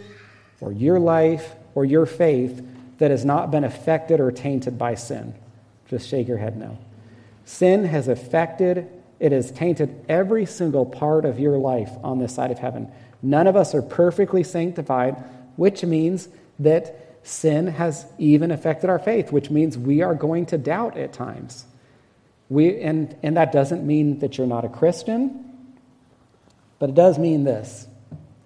or 0.60 0.72
your 0.72 1.00
life 1.00 1.54
or 1.76 1.86
your 1.86 2.06
faith 2.06 2.66
that 2.98 3.12
has 3.12 3.26
not 3.26 3.52
been 3.52 3.64
affected 3.64 4.20
or 4.20 4.32
tainted 4.32 4.78
by 4.78 4.96
sin? 4.96 5.34
Just 5.90 6.10
shake 6.10 6.28
your 6.28 6.38
head 6.38 6.58
no. 6.58 6.78
Sin 7.46 7.86
has 7.86 8.08
affected, 8.08 8.90
it 9.24 9.32
has 9.32 9.52
tainted 9.52 10.04
every 10.10 10.46
single 10.46 10.86
part 10.86 11.24
of 11.24 11.40
your 11.40 11.58
life 11.58 11.90
on 12.04 12.20
this 12.20 12.36
side 12.36 12.52
of 12.52 12.60
heaven. 12.60 12.92
None 13.22 13.48
of 13.48 13.56
us 13.56 13.74
are 13.74 13.82
perfectly 13.82 14.44
sanctified, 14.44 15.16
which 15.56 15.82
means 15.86 16.28
that 16.60 17.16
sin 17.24 17.68
has 17.68 18.06
even 18.18 18.52
affected 18.52 18.90
our 18.90 19.00
faith, 19.00 19.32
which 19.32 19.50
means 19.50 19.78
we 19.78 20.02
are 20.02 20.14
going 20.14 20.46
to 20.48 20.58
doubt 20.58 20.98
at 20.98 21.14
times. 21.14 21.64
We, 22.50 22.82
and, 22.82 23.16
and 23.24 23.38
that 23.38 23.54
doesn't 23.54 23.88
mean 23.88 24.20
that 24.20 24.38
you're 24.38 24.46
not 24.46 24.66
a 24.66 24.70
Christian, 24.70 25.54
but 26.78 26.90
it 26.90 26.96
does 26.96 27.18
mean 27.18 27.46
this 27.46 27.88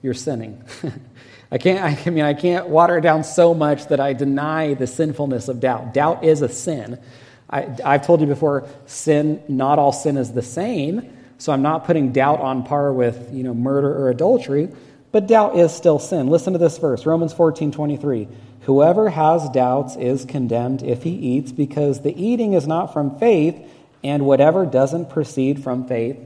you're 0.04 0.14
sinning. 0.14 0.64
I 1.52 1.58
can't, 1.58 2.06
I 2.06 2.10
mean, 2.12 2.24
I 2.24 2.36
can't 2.36 2.68
water 2.68 3.00
it 3.00 3.02
down 3.02 3.24
so 3.24 3.56
much 3.56 3.88
that 3.88 4.00
I 4.00 4.14
deny 4.14 4.76
the 4.76 4.86
sinfulness 4.86 5.48
of 5.48 5.60
doubt. 5.60 5.96
Doubt 5.96 6.24
is 6.24 6.44
a 6.44 6.50
sin. 6.50 7.00
I, 7.50 7.68
I've 7.84 8.06
told 8.06 8.22
you 8.22 8.28
before, 8.28 8.68
sin, 8.86 9.42
not 9.48 9.80
all 9.80 9.92
sin 9.92 10.18
is 10.18 10.34
the 10.34 10.42
same. 10.42 11.18
So 11.38 11.54
I'm 11.54 11.62
not 11.62 11.86
putting 11.86 12.12
doubt 12.12 12.42
on 12.42 12.64
par 12.64 12.92
with, 12.92 13.34
you 13.34 13.44
know, 13.44 13.54
murder 13.54 13.92
or 13.92 14.10
adultery, 14.10 14.70
but 15.12 15.28
doubt 15.28 15.56
is 15.56 15.74
still 15.74 16.00
sin. 16.00 16.28
Listen 16.28 16.54
to 16.54 16.60
this 16.60 16.78
verse, 16.78 17.06
Romans 17.06 17.34
14, 17.34 17.72
23. 17.72 18.28
Whoever 18.62 19.10
has 19.10 19.48
doubts 19.50 19.96
is 19.96 20.26
condemned 20.26 20.84
if 20.84 21.04
he 21.04 21.12
eats, 21.12 21.52
because 21.52 22.02
the 22.02 22.22
eating 22.22 22.54
is 22.54 22.68
not 22.68 22.92
from 22.92 23.18
faith, 23.20 23.56
and 24.04 24.26
whatever 24.26 24.66
doesn't 24.66 25.10
proceed 25.10 25.64
from 25.64 25.88
faith 25.88 26.18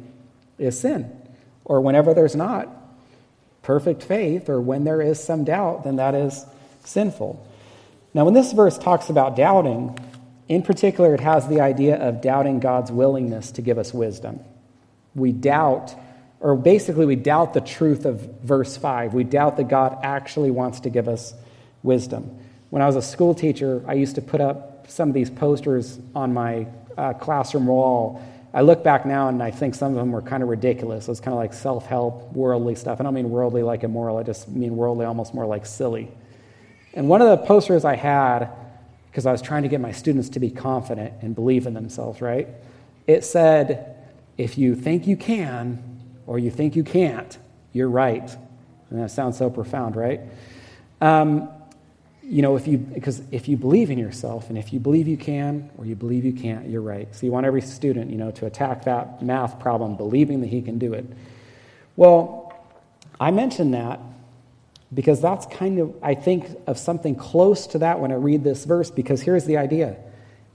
is 0.57 0.80
sin. 0.80 1.11
Or 1.65 1.82
whenever 1.82 2.13
there's 2.13 2.36
not 2.36 2.67
perfect 3.61 4.01
faith, 4.01 4.49
or 4.49 4.59
when 4.59 4.86
there 4.86 5.01
is 5.01 5.24
some 5.24 5.43
doubt, 5.43 5.84
then 5.84 5.97
that 5.97 6.15
is 6.15 6.45
sinful. 6.84 7.45
Now, 8.13 8.26
when 8.26 8.34
this 8.34 8.53
verse 8.53 8.78
talks 8.78 9.09
about 9.09 9.36
doubting, 9.36 9.97
in 10.52 10.64
particular, 10.64 11.16
it 11.16 11.22
has 11.22 11.47
the 11.47 11.62
idea 11.62 11.95
of 11.95 12.20
doubting 12.20 12.60
God's 12.60 12.91
willingness 12.91 13.52
to 13.52 13.62
give 13.62 13.78
us 13.78 13.93
wisdom. 13.93 14.41
We 15.16 15.32
doubt, 15.32 15.95
or 16.41 16.58
basically, 16.58 17.06
we 17.06 17.16
doubt 17.16 17.54
the 17.54 17.62
truth 17.62 18.04
of 18.04 18.20
verse 18.41 18.76
5. 18.76 19.14
We 19.14 19.24
doubt 19.24 19.56
that 19.56 19.70
God 19.70 19.99
actually 20.04 20.52
wants 20.52 20.82
to 20.82 20.89
give 20.89 21.08
us 21.08 21.34
wisdom. 21.84 22.38
When 22.70 22.82
I 22.82 22.86
was 22.86 22.97
a 22.97 23.02
school 23.02 23.34
teacher, 23.34 23.82
I 23.88 23.93
used 23.93 24.16
to 24.16 24.22
put 24.22 24.41
up 24.41 24.88
some 24.89 25.08
of 25.08 25.16
these 25.16 25.30
posters 25.30 25.97
on 26.14 26.34
my 26.34 26.68
uh, 26.97 27.14
classroom 27.14 27.68
wall. 27.68 28.22
I 28.54 28.60
look 28.60 28.84
back 28.84 29.06
now 29.06 29.30
and 29.30 29.41
I 29.41 29.52
think 29.52 29.74
some 29.74 29.93
of 29.93 29.97
them 29.97 30.12
were 30.12 30.22
kind 30.22 30.43
of 30.43 30.49
ridiculous. 30.49 31.08
It 31.08 31.12
was 31.12 31.22
kind 31.22 31.32
of 31.32 31.38
like 31.38 31.54
self 31.54 31.86
help, 31.86 32.34
worldly 32.34 32.76
stuff. 32.76 32.99
I 32.99 33.04
don't 33.04 33.14
mean 33.14 33.30
worldly 33.30 33.64
like 33.64 33.86
immoral, 33.86 34.18
I 34.18 34.24
just 34.24 34.49
mean 34.49 34.76
worldly 34.76 35.06
almost 35.06 35.34
more 35.34 35.45
like 35.45 35.66
silly. 35.66 36.12
And 36.93 37.08
one 37.08 37.22
of 37.22 37.39
the 37.39 37.45
posters 37.45 37.86
I 37.86 37.95
had, 37.95 38.49
because 39.12 39.26
I 39.26 39.32
was 39.34 39.41
trying 39.41 39.64
to 39.64 39.70
get 39.70 39.82
my 39.82 39.91
students 39.91 40.30
to 40.30 40.39
be 40.39 40.49
confident 40.49 41.16
and 41.22 41.36
believe 41.36 41.68
in 41.68 41.74
themselves, 41.74 42.22
right? 42.22 42.47
It 43.07 43.26
said, 43.26 43.97
if 44.38 44.57
you 44.57 44.74
think 44.74 45.05
you 45.05 45.18
can 45.18 45.84
or 46.26 46.39
you 46.39 46.49
think 46.49 46.78
you 46.78 46.84
can't, 46.86 47.38
you're 47.74 47.89
right. 47.89 48.34
And 48.89 49.03
that 49.03 49.12
sounds 49.12 49.38
so 49.38 49.49
profound, 49.49 49.97
right? 49.97 50.22
Um, 51.01 51.49
you 52.24 52.41
know, 52.41 52.55
if 52.55 52.68
you, 52.68 52.78
because 52.78 53.22
if 53.32 53.49
you 53.49 53.57
believe 53.57 53.91
in 53.91 53.97
yourself 53.97 54.47
and 54.47 54.57
if 54.57 54.72
you 54.72 54.80
believe 54.80 55.09
you 55.09 55.18
can 55.18 55.70
or 55.78 55.86
you 55.86 55.95
believe 55.95 56.24
you 56.24 56.32
can't, 56.32 56.70
you're 56.70 56.82
right. 56.82 57.14
So 57.14 57.26
you 57.26 57.34
want 57.34 57.45
every 57.45 57.62
student, 57.62 58.09
you 58.09 58.18
know, 58.18 58.32
to 58.32 58.45
attack 58.45 58.86
that 58.86 59.22
math 59.22 59.59
problem 59.59 59.97
believing 59.97 60.39
that 60.39 60.47
he 60.47 60.62
can 60.62 60.80
do 60.80 60.93
it. 60.93 61.05
Well, 61.97 62.53
I 63.20 63.32
mentioned 63.32 63.74
that 63.74 63.99
because 64.94 65.22
that's 65.22 65.46
kind 65.46 65.80
of, 65.80 65.96
I 66.02 66.16
think 66.16 66.48
of 66.68 66.78
something 66.78 67.16
close 67.16 67.68
to 67.68 67.80
that 67.80 68.00
when 68.00 68.12
I 68.12 68.16
read 68.16 68.44
this 68.44 68.66
verse 68.66 68.92
because 68.92 69.22
here's 69.22 69.46
the 69.46 69.58
idea. 69.58 69.98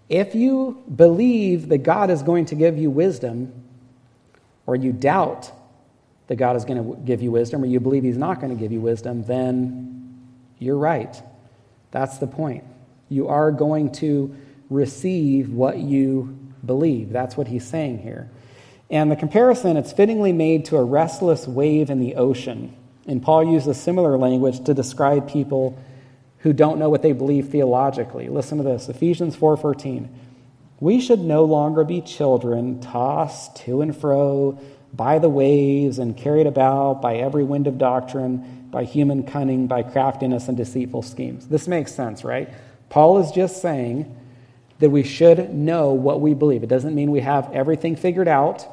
If 0.09 0.35
you 0.35 0.83
believe 0.95 1.69
that 1.69 1.79
God 1.79 2.11
is 2.11 2.23
going 2.23 2.47
to 2.47 2.55
give 2.55 2.77
you 2.79 2.91
wisdom, 2.91 3.53
or 4.67 4.77
you 4.77 4.93
doubt 4.93 5.51
that 6.27 6.37
God 6.37 6.57
is 6.57 6.65
going 6.65 6.83
to 6.83 7.01
give 7.03 7.23
you 7.23 7.31
wisdom, 7.31 7.63
or 7.63 7.67
you 7.67 7.81
believe 7.81 8.03
He's 8.03 8.17
not 8.17 8.41
going 8.41 8.55
to 8.55 8.61
give 8.61 8.73
you 8.73 8.81
wisdom, 8.81 9.25
then 9.25 10.27
you're 10.59 10.79
right. 10.79 11.21
That's 11.91 12.19
the 12.19 12.27
point. 12.27 12.65
You 13.09 13.29
are 13.29 13.51
going 13.51 13.93
to 13.93 14.35
receive 14.71 15.51
what 15.51 15.79
you 15.79 16.39
believe. 16.65 17.11
That's 17.11 17.37
what 17.37 17.49
he's 17.49 17.67
saying 17.67 17.99
here. 17.99 18.29
And 18.91 19.11
the 19.11 19.17
comparison, 19.17 19.77
it's 19.77 19.93
fittingly 19.93 20.33
made 20.33 20.65
to 20.67 20.77
a 20.77 20.85
restless 20.85 21.47
wave 21.47 21.91
in 21.91 22.01
the 22.01 22.17
ocean. 22.17 22.77
And 23.07 23.23
Paul 23.23 23.45
uses 23.45 23.69
a 23.69 23.75
similar 23.75 24.19
language 24.19 24.65
to 24.65 24.75
describe 24.75 25.29
people 25.29 25.79
who 26.39 26.53
don't 26.53 26.79
know 26.79 26.91
what 26.91 27.03
they 27.03 27.13
believe 27.13 27.49
theologically. 27.49 28.29
Listen 28.29 28.59
to 28.59 28.65
this 28.65 28.89
Ephesians 28.89 29.37
4:14. 29.37 30.09
We 30.81 31.01
should 31.01 31.21
no 31.21 31.45
longer 31.45 31.85
be 31.85 32.01
children 32.01 32.81
tossed 32.81 33.57
to 33.65 33.81
and 33.81 33.97
fro 33.97 34.59
by 34.93 35.19
the 35.19 35.29
waves 35.29 35.99
and 35.99 36.17
carried 36.17 36.47
about 36.47 37.01
by 37.01 37.17
every 37.17 37.45
wind 37.45 37.67
of 37.67 37.79
doctrine 37.79 38.67
by 38.71 38.85
human 38.85 39.23
cunning, 39.23 39.67
by 39.67 39.83
craftiness 39.83 40.49
and 40.49 40.57
deceitful 40.57 41.03
schemes. 41.03 41.49
This 41.49 41.67
makes 41.67 41.95
sense, 41.95 42.25
right? 42.25 42.49
Paul 42.89 43.19
is 43.19 43.31
just 43.31 43.63
saying 43.63 44.15
that 44.79 44.91
we 44.91 45.03
should 45.03 45.55
know 45.55 45.93
what 45.93 46.21
we 46.21 46.35
believe. 46.35 46.63
It 46.63 46.69
doesn't 46.69 46.95
mean 46.95 47.11
we 47.11 47.21
have 47.21 47.51
everything 47.53 47.97
figured 47.97 48.29
out, 48.29 48.67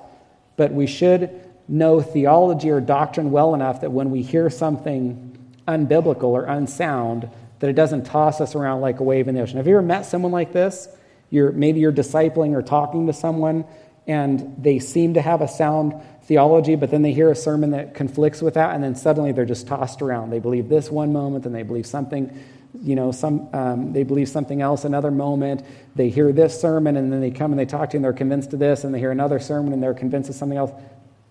but 0.57 0.73
we 0.73 0.87
should 0.87 1.29
know 1.67 2.01
theology 2.01 2.69
or 2.69 2.81
doctrine 2.81 3.31
well 3.31 3.53
enough 3.55 3.81
that 3.81 3.91
when 3.91 4.11
we 4.11 4.21
hear 4.21 4.49
something 4.49 5.37
unbiblical 5.67 6.25
or 6.25 6.45
unsound, 6.45 7.29
that 7.59 7.69
it 7.69 7.73
doesn't 7.73 8.03
toss 8.03 8.41
us 8.41 8.55
around 8.55 8.81
like 8.81 8.99
a 8.99 9.03
wave 9.03 9.27
in 9.27 9.35
the 9.35 9.41
ocean. 9.41 9.57
Have 9.57 9.67
you 9.67 9.75
ever 9.75 9.81
met 9.81 10.05
someone 10.05 10.31
like 10.31 10.51
this? 10.51 10.89
You're, 11.29 11.51
maybe 11.51 11.79
you're 11.79 11.93
discipling 11.93 12.53
or 12.53 12.61
talking 12.61 13.07
to 13.07 13.13
someone, 13.13 13.65
and 14.05 14.55
they 14.57 14.79
seem 14.79 15.13
to 15.13 15.21
have 15.21 15.41
a 15.41 15.47
sound 15.47 15.93
theology, 16.23 16.75
but 16.75 16.91
then 16.91 17.01
they 17.01 17.13
hear 17.13 17.31
a 17.31 17.35
sermon 17.35 17.71
that 17.71 17.93
conflicts 17.93 18.41
with 18.41 18.53
that, 18.55 18.75
and 18.75 18.83
then 18.83 18.95
suddenly 18.95 19.31
they're 19.31 19.45
just 19.45 19.65
tossed 19.65 20.01
around. 20.01 20.29
They 20.29 20.39
believe 20.39 20.69
this 20.69 20.91
one 20.91 21.13
moment, 21.13 21.45
and 21.45 21.55
they 21.55 21.63
believe 21.63 21.85
something, 21.85 22.37
you 22.81 22.95
know, 22.95 23.11
some 23.11 23.49
um, 23.53 23.93
they 23.93 24.03
believe 24.03 24.27
something 24.29 24.61
else 24.61 24.83
another 24.83 25.11
moment. 25.11 25.65
They 25.95 26.09
hear 26.09 26.31
this 26.31 26.59
sermon, 26.59 26.97
and 26.97 27.11
then 27.11 27.21
they 27.21 27.31
come 27.31 27.51
and 27.51 27.59
they 27.59 27.65
talk 27.65 27.91
to 27.91 27.93
you, 27.93 27.97
and 27.99 28.05
they're 28.05 28.13
convinced 28.13 28.53
of 28.53 28.59
this, 28.59 28.83
and 28.83 28.93
they 28.93 28.99
hear 28.99 29.11
another 29.11 29.39
sermon, 29.39 29.73
and 29.73 29.81
they're 29.81 29.93
convinced 29.93 30.29
of 30.29 30.35
something 30.35 30.57
else. 30.57 30.71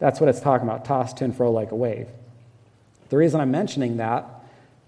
That's 0.03 0.19
what 0.19 0.29
it's 0.29 0.41
talking 0.41 0.67
about, 0.67 0.85
tossed 0.85 1.19
to 1.19 1.25
and 1.25 1.37
fro 1.37 1.53
like 1.53 1.71
a 1.71 1.77
wave. 1.77 2.09
The 3.11 3.17
reason 3.17 3.41
I'm 3.41 3.53
mentioning 3.53 3.99
that, 3.99 4.27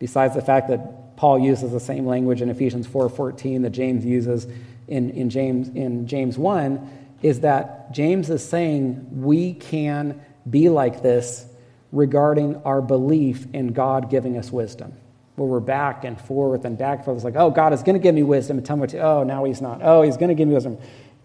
besides 0.00 0.34
the 0.34 0.42
fact 0.42 0.66
that 0.70 1.16
Paul 1.16 1.38
uses 1.38 1.70
the 1.70 1.78
same 1.78 2.04
language 2.04 2.42
in 2.42 2.50
Ephesians 2.50 2.88
4:14 2.88 3.62
that 3.62 3.70
James 3.70 4.04
uses 4.04 4.48
in, 4.88 5.10
in 5.10 5.30
James 5.30 5.68
in 5.68 6.08
James 6.08 6.36
1 6.36 7.16
is 7.22 7.40
that 7.40 7.92
James 7.92 8.28
is 8.28 8.44
saying 8.44 9.22
we 9.22 9.54
can 9.54 10.20
be 10.50 10.68
like 10.68 11.00
this 11.00 11.46
regarding 11.92 12.56
our 12.64 12.82
belief 12.82 13.46
in 13.52 13.68
God 13.68 14.10
giving 14.10 14.36
us 14.36 14.50
wisdom. 14.50 14.94
Where 15.36 15.46
we're 15.46 15.60
back 15.60 16.02
and 16.02 16.20
forth 16.20 16.64
and 16.64 16.76
back 16.76 16.96
and 16.96 17.04
forth. 17.04 17.18
It's 17.18 17.24
like, 17.24 17.36
oh, 17.36 17.50
God 17.50 17.72
is 17.72 17.84
going 17.84 17.94
to 17.94 18.02
give 18.02 18.16
me 18.16 18.24
wisdom 18.24 18.58
and 18.58 18.66
tell 18.66 18.74
me 18.74 18.80
what 18.80 18.90
to, 18.90 18.98
oh, 18.98 19.22
now 19.22 19.44
he's 19.44 19.60
not. 19.60 19.78
Oh, 19.80 20.02
he's 20.02 20.16
going 20.16 20.30
to 20.30 20.34
give 20.34 20.48
me 20.48 20.54
wisdom. 20.54 20.76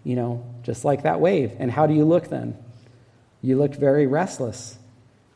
You 0.04 0.14
know, 0.14 0.46
just 0.62 0.84
like 0.84 1.02
that 1.02 1.20
wave. 1.20 1.52
And 1.58 1.72
how 1.72 1.88
do 1.88 1.94
you 1.94 2.04
look 2.04 2.28
then? 2.28 2.56
You 3.42 3.56
look 3.56 3.74
very 3.74 4.06
restless. 4.06 4.78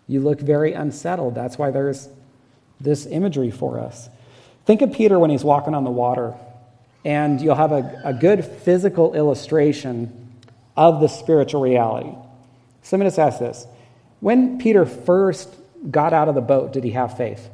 You 0.07 0.21
look 0.21 0.41
very 0.41 0.73
unsettled. 0.73 1.35
That's 1.35 1.57
why 1.57 1.71
there's 1.71 2.09
this 2.81 3.07
imagery 3.07 3.51
for 3.51 3.81
us. 3.81 4.09
Think 4.67 4.83
of 4.83 4.93
Peter 4.93 5.19
when 5.19 5.31
he's 5.31 5.45
walking 5.45 5.75
on 5.75 5.85
the 5.85 5.91
water, 5.91 6.35
and 7.05 7.41
you'll 7.41 7.55
have 7.55 7.73
a, 7.73 8.01
a 8.05 8.13
good 8.13 8.45
physical 8.45 9.15
illustration 9.15 10.33
of 10.77 11.01
the 11.01 11.09
spiritual 11.09 11.61
reality. 11.61 12.15
So 12.83 12.97
let 12.97 13.05
me 13.05 13.07
just 13.07 13.19
ask 13.19 13.39
this. 13.39 13.67
When 14.21 14.59
Peter 14.59 14.87
first 14.87 15.55
got 15.91 16.13
out 16.13 16.29
of 16.29 16.35
the 16.35 16.41
boat, 16.41 16.73
did 16.73 16.85
he 16.85 16.93
have 16.93 17.17
faith? 17.17 17.49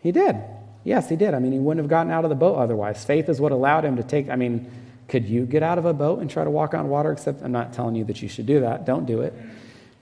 He 0.00 0.12
did. 0.12 0.36
Yes, 0.84 1.08
he 1.08 1.16
did. 1.16 1.34
I 1.34 1.38
mean, 1.38 1.52
he 1.52 1.58
wouldn't 1.58 1.84
have 1.84 1.90
gotten 1.90 2.10
out 2.10 2.24
of 2.24 2.30
the 2.30 2.36
boat 2.36 2.56
otherwise. 2.56 3.04
Faith 3.04 3.28
is 3.28 3.40
what 3.40 3.52
allowed 3.52 3.84
him 3.84 3.96
to 3.96 4.02
take, 4.02 4.28
I 4.28 4.36
mean, 4.36 4.70
could 5.10 5.28
you 5.28 5.44
get 5.44 5.64
out 5.64 5.76
of 5.76 5.84
a 5.86 5.92
boat 5.92 6.20
and 6.20 6.30
try 6.30 6.44
to 6.44 6.50
walk 6.50 6.72
on 6.72 6.88
water? 6.88 7.10
Except 7.10 7.42
I'm 7.42 7.50
not 7.50 7.72
telling 7.72 7.96
you 7.96 8.04
that 8.04 8.22
you 8.22 8.28
should 8.28 8.46
do 8.46 8.60
that. 8.60 8.86
Don't 8.86 9.06
do 9.06 9.22
it. 9.22 9.34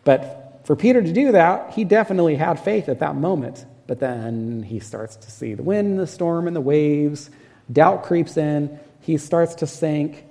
But 0.05 0.61
for 0.65 0.77
Peter 0.77 1.03
to 1.03 1.13
do 1.13 1.33
that, 1.33 1.73
he 1.73 1.85
definitely 1.85 2.37
had 2.37 2.61
faith 2.61 2.91
at 2.91 3.01
that 3.01 3.17
moment. 3.17 3.65
But 3.87 4.01
then 4.01 4.63
he 4.63 4.81
starts 4.81 5.17
to 5.17 5.31
see 5.31 5.55
the 5.55 5.63
wind, 5.63 5.99
the 5.99 6.07
storm, 6.07 6.47
and 6.47 6.55
the 6.55 6.61
waves. 6.61 7.31
Doubt 7.73 8.05
creeps 8.05 8.37
in. 8.37 8.79
He 9.01 9.17
starts 9.17 9.55
to 9.57 9.67
sink. 9.67 10.27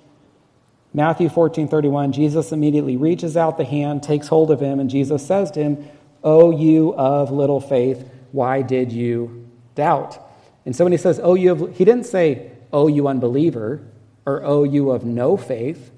Matthew 0.93 1.28
14 1.28 1.67
31, 1.67 2.11
Jesus 2.11 2.51
immediately 2.51 2.97
reaches 2.97 3.36
out 3.36 3.57
the 3.57 3.65
hand, 3.65 4.03
takes 4.03 4.28
hold 4.28 4.51
of 4.51 4.59
him, 4.59 4.80
and 4.80 4.91
Jesus 4.91 5.25
says 5.25 5.49
to 5.51 5.59
him, 5.59 5.89
O 6.23 6.51
you 6.51 6.93
of 6.93 7.32
little 7.32 7.59
faith, 7.59 8.07
why 8.32 8.61
did 8.61 8.91
you 8.91 9.49
doubt? 9.73 10.19
And 10.67 10.75
so 10.75 10.86
when 10.86 10.91
he 10.91 10.97
says, 10.99 11.19
Oh, 11.21 11.34
you 11.34 11.65
he 11.65 11.84
didn't 11.84 12.05
say, 12.05 12.51
Oh, 12.71 12.88
you 12.88 13.07
unbeliever 13.07 13.82
or 14.28 14.43
oh, 14.43 14.65
you 14.65 14.91
of 14.91 15.05
no 15.05 15.38
faith, 15.38 15.89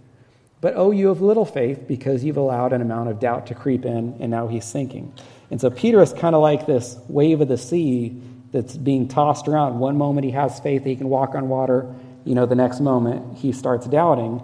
but 0.61 0.75
oh, 0.75 0.91
you 0.91 1.09
of 1.09 1.19
little 1.19 1.45
faith 1.45 1.87
because 1.87 2.23
you've 2.23 2.37
allowed 2.37 2.71
an 2.73 2.81
amount 2.81 3.09
of 3.09 3.19
doubt 3.19 3.47
to 3.47 3.55
creep 3.55 3.85
in 3.85 4.15
and 4.19 4.29
now 4.29 4.47
he's 4.47 4.63
sinking. 4.63 5.11
And 5.49 5.59
so 5.59 5.71
Peter 5.71 5.99
is 5.99 6.13
kind 6.13 6.35
of 6.35 6.41
like 6.41 6.67
this 6.67 6.95
wave 7.07 7.41
of 7.41 7.47
the 7.47 7.57
sea 7.57 8.15
that's 8.51 8.77
being 8.77 9.07
tossed 9.07 9.47
around. 9.47 9.79
One 9.79 9.97
moment 9.97 10.25
he 10.25 10.31
has 10.31 10.59
faith 10.59 10.83
he 10.83 10.95
can 10.95 11.09
walk 11.09 11.33
on 11.33 11.49
water, 11.49 11.91
you 12.23 12.35
know, 12.35 12.45
the 12.45 12.55
next 12.55 12.81
moment 12.81 13.39
he 13.39 13.51
starts 13.51 13.87
doubting. 13.87 14.43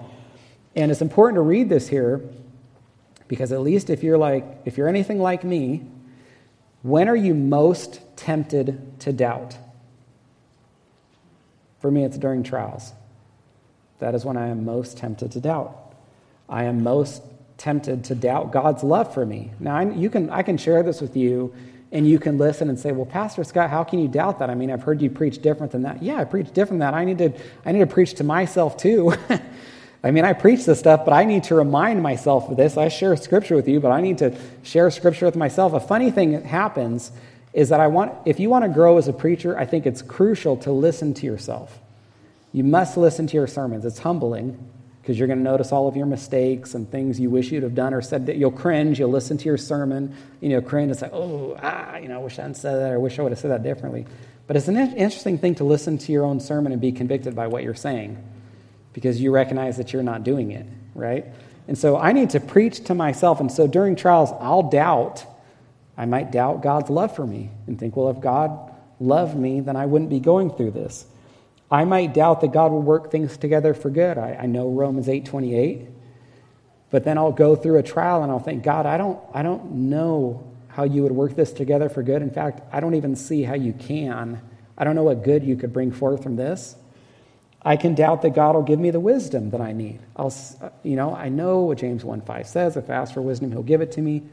And 0.75 0.89
it's 0.89 1.01
important 1.01 1.35
to 1.35 1.41
read 1.41 1.69
this 1.69 1.87
here 1.87 2.27
because 3.27 3.51
at 3.51 3.61
least 3.61 3.91
if 3.91 4.01
you're 4.01 4.17
like 4.17 4.45
if 4.65 4.77
you're 4.77 4.87
anything 4.87 5.19
like 5.19 5.43
me, 5.43 5.83
when 6.81 7.07
are 7.07 7.15
you 7.15 7.35
most 7.35 8.01
tempted 8.15 8.99
to 9.01 9.13
doubt? 9.13 9.57
For 11.81 11.91
me 11.91 12.03
it's 12.03 12.17
during 12.17 12.41
trials. 12.41 12.91
That 13.99 14.15
is 14.15 14.25
when 14.25 14.37
I 14.37 14.47
am 14.47 14.65
most 14.65 14.97
tempted 14.97 15.31
to 15.33 15.39
doubt. 15.39 15.93
I 16.49 16.65
am 16.65 16.83
most 16.83 17.21
tempted 17.57 18.03
to 18.05 18.15
doubt 18.15 18.51
God's 18.51 18.83
love 18.83 19.13
for 19.13 19.25
me. 19.25 19.51
Now, 19.59 19.77
I, 19.77 19.83
you 19.83 20.09
can, 20.09 20.29
I 20.29 20.43
can 20.43 20.57
share 20.57 20.83
this 20.83 21.01
with 21.01 21.15
you, 21.15 21.53
and 21.91 22.07
you 22.07 22.19
can 22.19 22.37
listen 22.37 22.69
and 22.69 22.77
say, 22.77 22.91
Well, 22.91 23.05
Pastor 23.05 23.43
Scott, 23.43 23.69
how 23.69 23.83
can 23.83 23.99
you 23.99 24.07
doubt 24.07 24.39
that? 24.39 24.49
I 24.49 24.55
mean, 24.55 24.69
I've 24.69 24.83
heard 24.83 25.01
you 25.01 25.09
preach 25.09 25.41
different 25.41 25.71
than 25.71 25.83
that. 25.83 26.03
Yeah, 26.03 26.17
I 26.17 26.25
preach 26.25 26.47
different 26.47 26.79
than 26.79 26.91
that. 26.91 26.93
I 26.93 27.05
need 27.05 27.17
to, 27.19 27.31
I 27.65 27.71
need 27.71 27.79
to 27.79 27.87
preach 27.87 28.15
to 28.15 28.23
myself 28.23 28.77
too. 28.77 29.13
I 30.03 30.11
mean, 30.11 30.23
I 30.23 30.33
preach 30.33 30.65
this 30.65 30.77
stuff, 30.77 31.03
but 31.03 31.13
I 31.13 31.23
need 31.23 31.45
to 31.45 31.55
remind 31.55 32.03
myself 32.03 32.49
of 32.49 32.57
this. 32.57 32.77
I 32.77 32.89
share 32.89 33.15
scripture 33.15 33.55
with 33.55 33.67
you, 33.67 33.79
but 33.79 33.91
I 33.91 34.01
need 34.01 34.19
to 34.19 34.37
share 34.61 34.91
scripture 34.91 35.25
with 35.25 35.35
myself. 35.35 35.73
A 35.73 35.79
funny 35.79 36.11
thing 36.11 36.33
that 36.33 36.45
happens 36.45 37.11
is 37.53 37.69
that 37.69 37.79
I 37.79 37.87
want, 37.87 38.13
if 38.25 38.39
you 38.39 38.49
want 38.49 38.65
to 38.65 38.69
grow 38.69 38.97
as 38.99 39.07
a 39.07 39.13
preacher, 39.13 39.57
I 39.57 39.65
think 39.65 39.87
it's 39.87 40.03
crucial 40.03 40.57
to 40.57 40.71
listen 40.71 41.13
to 41.15 41.25
yourself. 41.25 41.79
You 42.55 42.63
must 42.63 42.95
listen 42.95 43.27
to 43.27 43.33
your 43.33 43.47
sermons. 43.47 43.83
It's 43.83 43.99
humbling 43.99 44.57
because 45.01 45.19
you're 45.19 45.27
going 45.27 45.39
to 45.39 45.43
notice 45.43 45.73
all 45.73 45.89
of 45.89 45.97
your 45.97 46.05
mistakes 46.05 46.73
and 46.73 46.89
things 46.89 47.19
you 47.19 47.29
wish 47.29 47.51
you'd 47.51 47.63
have 47.63 47.75
done 47.75 47.93
or 47.93 48.01
said 48.01 48.27
that 48.27 48.37
you'll 48.37 48.49
cringe. 48.49 48.97
You'll 48.97 49.09
listen 49.09 49.37
to 49.39 49.43
your 49.43 49.57
sermon, 49.57 50.15
you 50.39 50.47
know, 50.47 50.61
cringe 50.61 50.89
and 50.89 50.97
say, 50.97 51.09
oh, 51.11 51.57
ah, 51.61 51.97
you 51.97 52.07
know, 52.07 52.15
I 52.15 52.23
wish 52.23 52.39
I 52.39 52.43
hadn't 52.43 52.55
said 52.55 52.77
that 52.77 52.91
or 52.91 52.93
I 52.93 52.97
wish 52.97 53.19
I 53.19 53.23
would 53.23 53.33
have 53.33 53.39
said 53.39 53.51
that 53.51 53.61
differently. 53.61 54.05
But 54.47 54.55
it's 54.55 54.69
an 54.69 54.77
interesting 54.77 55.37
thing 55.37 55.55
to 55.55 55.65
listen 55.65 55.97
to 55.97 56.13
your 56.13 56.23
own 56.23 56.39
sermon 56.39 56.71
and 56.71 56.79
be 56.79 56.93
convicted 56.93 57.35
by 57.35 57.47
what 57.47 57.61
you're 57.61 57.75
saying 57.75 58.23
because 58.93 59.19
you 59.19 59.31
recognize 59.31 59.75
that 59.75 59.91
you're 59.91 60.01
not 60.01 60.23
doing 60.23 60.51
it, 60.51 60.65
right? 60.93 61.25
And 61.67 61.77
so 61.77 61.97
I 61.97 62.13
need 62.13 62.29
to 62.29 62.39
preach 62.39 62.85
to 62.85 62.95
myself. 62.95 63.41
And 63.41 63.51
so 63.51 63.67
during 63.67 63.97
trials, 63.97 64.31
I'll 64.39 64.69
doubt. 64.69 65.25
I 65.97 66.05
might 66.05 66.31
doubt 66.31 66.63
God's 66.63 66.89
love 66.89 67.13
for 67.17 67.27
me 67.27 67.49
and 67.67 67.77
think, 67.77 67.97
well, 67.97 68.11
if 68.11 68.21
God 68.21 68.73
loved 69.01 69.35
me, 69.35 69.59
then 69.59 69.75
I 69.75 69.87
wouldn't 69.87 70.09
be 70.09 70.21
going 70.21 70.51
through 70.51 70.71
this. 70.71 71.05
I 71.69 71.83
might 71.83 72.13
doubt 72.13 72.41
that 72.41 72.51
God 72.51 72.71
will 72.71 72.81
work 72.81 73.11
things 73.11 73.37
together 73.37 73.73
for 73.73 73.89
good. 73.89 74.17
I, 74.17 74.37
I 74.41 74.45
know 74.45 74.69
Romans 74.69 75.07
8:28. 75.07 75.87
But 76.91 77.03
then 77.03 77.17
I'll 77.17 77.31
go 77.31 77.55
through 77.55 77.77
a 77.77 77.83
trial 77.83 78.23
and 78.23 78.31
I'll 78.31 78.39
think, 78.39 78.63
God, 78.63 78.85
I 78.85 78.97
don't, 78.97 79.19
I 79.33 79.41
don't 79.41 79.71
know 79.89 80.47
how 80.69 80.83
you 80.83 81.03
would 81.03 81.11
work 81.11 81.35
this 81.35 81.51
together 81.51 81.89
for 81.89 82.03
good. 82.03 82.21
In 82.21 82.29
fact, 82.29 82.61
I 82.71 82.79
don't 82.79 82.93
even 82.93 83.15
see 83.15 83.43
how 83.43 83.55
you 83.55 83.73
can. 83.73 84.41
I 84.77 84.83
don't 84.83 84.95
know 84.95 85.03
what 85.03 85.23
good 85.23 85.43
you 85.43 85.55
could 85.55 85.73
bring 85.73 85.91
forth 85.91 86.21
from 86.21 86.35
this. 86.35 86.75
I 87.61 87.77
can 87.77 87.95
doubt 87.95 88.21
that 88.21 88.35
God 88.35 88.55
will 88.55 88.63
give 88.63 88.79
me 88.79 88.91
the 88.91 88.99
wisdom 88.99 89.49
that 89.49 89.59
I 89.59 89.71
need. 89.71 89.99
I'll, 90.15 90.33
uh, 90.61 90.69
you 90.83 90.95
know, 90.95 91.15
I 91.15 91.29
know 91.29 91.61
what 91.61 91.79
James 91.79 92.03
1:5 92.03 92.45
says. 92.45 92.77
If 92.77 92.89
I 92.89 92.93
ask 92.93 93.13
for 93.13 93.21
wisdom, 93.21 93.51
He'll 93.51 93.63
give 93.63 93.81
it 93.81 93.91
to 93.93 94.01
me, 94.01 94.23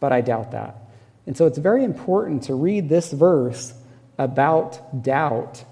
but 0.00 0.12
I 0.12 0.22
doubt 0.22 0.52
that. 0.52 0.76
And 1.26 1.36
so 1.36 1.46
it's 1.46 1.58
very 1.58 1.84
important 1.84 2.44
to 2.44 2.54
read 2.54 2.88
this 2.88 3.12
verse 3.12 3.74
about 4.16 5.02
doubt 5.02 5.64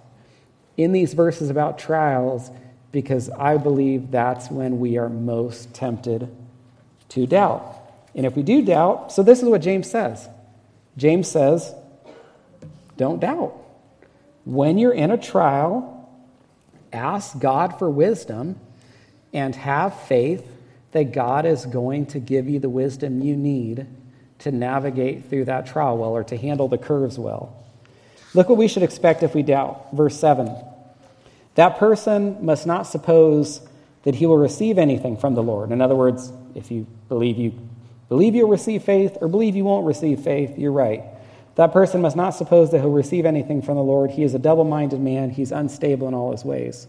in 0.76 0.92
these 0.92 1.14
verses 1.14 1.50
about 1.50 1.78
trials 1.78 2.50
because 2.90 3.30
I 3.30 3.56
believe 3.56 4.10
that's 4.10 4.50
when 4.50 4.78
we 4.78 4.98
are 4.98 5.08
most 5.08 5.74
tempted 5.74 6.34
to 7.10 7.26
doubt. 7.26 7.78
And 8.14 8.26
if 8.26 8.36
we 8.36 8.42
do 8.42 8.62
doubt, 8.62 9.12
so 9.12 9.22
this 9.22 9.42
is 9.42 9.48
what 9.48 9.62
James 9.62 9.90
says 9.90 10.28
James 10.96 11.28
says, 11.28 11.74
don't 12.96 13.20
doubt. 13.20 13.54
When 14.44 14.76
you're 14.76 14.92
in 14.92 15.10
a 15.10 15.16
trial, 15.16 16.10
ask 16.92 17.38
God 17.38 17.78
for 17.78 17.88
wisdom 17.88 18.60
and 19.32 19.54
have 19.54 19.98
faith 20.02 20.46
that 20.92 21.12
God 21.12 21.46
is 21.46 21.64
going 21.64 22.06
to 22.06 22.18
give 22.18 22.48
you 22.48 22.58
the 22.58 22.68
wisdom 22.68 23.22
you 23.22 23.34
need 23.34 23.86
to 24.40 24.52
navigate 24.52 25.30
through 25.30 25.46
that 25.46 25.66
trial 25.66 25.96
well 25.96 26.10
or 26.10 26.24
to 26.24 26.36
handle 26.36 26.68
the 26.68 26.76
curves 26.76 27.18
well. 27.18 27.61
Look 28.35 28.49
what 28.49 28.59
we 28.59 28.68
should 28.68 28.83
expect 28.83 29.22
if 29.22 29.35
we 29.35 29.43
doubt. 29.43 29.89
Verse 29.93 30.18
7. 30.18 30.55
That 31.55 31.78
person 31.78 32.45
must 32.45 32.66
not 32.66 32.87
suppose 32.87 33.61
that 34.05 34.14
he 34.14 34.26
will 34.26 34.39
receive 34.39 34.78
anything 34.78 35.16
from 35.16 35.35
the 35.35 35.43
Lord. 35.43 35.70
In 35.70 35.80
other 35.80 35.95
words, 35.95 36.33
if 36.55 36.70
you 36.70 36.87
believe 37.09 37.37
you 37.39 37.53
believe 38.09 38.35
you'll 38.35 38.49
receive 38.49 38.83
faith 38.83 39.16
or 39.20 39.28
believe 39.28 39.57
you 39.57 39.64
won't 39.64 39.87
receive 39.87 40.20
faith, 40.20 40.59
you're 40.59 40.72
right. 40.72 41.03
That 41.55 41.72
person 41.72 42.01
must 42.01 42.16
not 42.16 42.30
suppose 42.30 42.70
that 42.70 42.80
he'll 42.80 42.91
receive 42.91 43.26
anything 43.26 43.62
from 43.62 43.76
the 43.76 43.83
Lord. 43.83 44.11
He 44.11 44.22
is 44.22 44.35
a 44.35 44.39
double 44.39 44.64
minded 44.64 45.01
man, 45.01 45.30
he's 45.30 45.53
unstable 45.53 46.09
in 46.09 46.14
all 46.14 46.33
his 46.33 46.45
ways. 46.45 46.87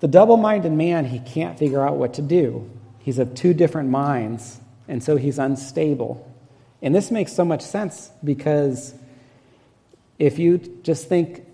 The 0.00 0.08
double 0.08 0.38
minded 0.38 0.72
man, 0.72 1.04
he 1.04 1.18
can't 1.18 1.58
figure 1.58 1.86
out 1.86 1.96
what 1.96 2.14
to 2.14 2.22
do. 2.22 2.70
He's 2.98 3.18
of 3.18 3.34
two 3.34 3.52
different 3.52 3.90
minds, 3.90 4.60
and 4.88 5.02
so 5.02 5.16
he's 5.16 5.38
unstable. 5.38 6.26
And 6.80 6.94
this 6.94 7.10
makes 7.10 7.34
so 7.34 7.44
much 7.44 7.60
sense 7.60 8.10
because 8.24 8.94
if 10.20 10.38
you 10.38 10.58
just 10.82 11.08
think 11.08 11.46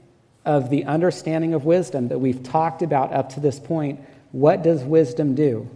of 0.44 0.70
the 0.70 0.84
understanding 0.84 1.54
of 1.54 1.64
wisdom 1.64 2.08
that 2.08 2.18
we've 2.18 2.42
talked 2.42 2.82
about 2.82 3.12
up 3.12 3.30
to 3.30 3.40
this 3.40 3.60
point, 3.60 4.00
what 4.32 4.62
does 4.62 4.82
wisdom 4.82 5.36
do? 5.36 5.70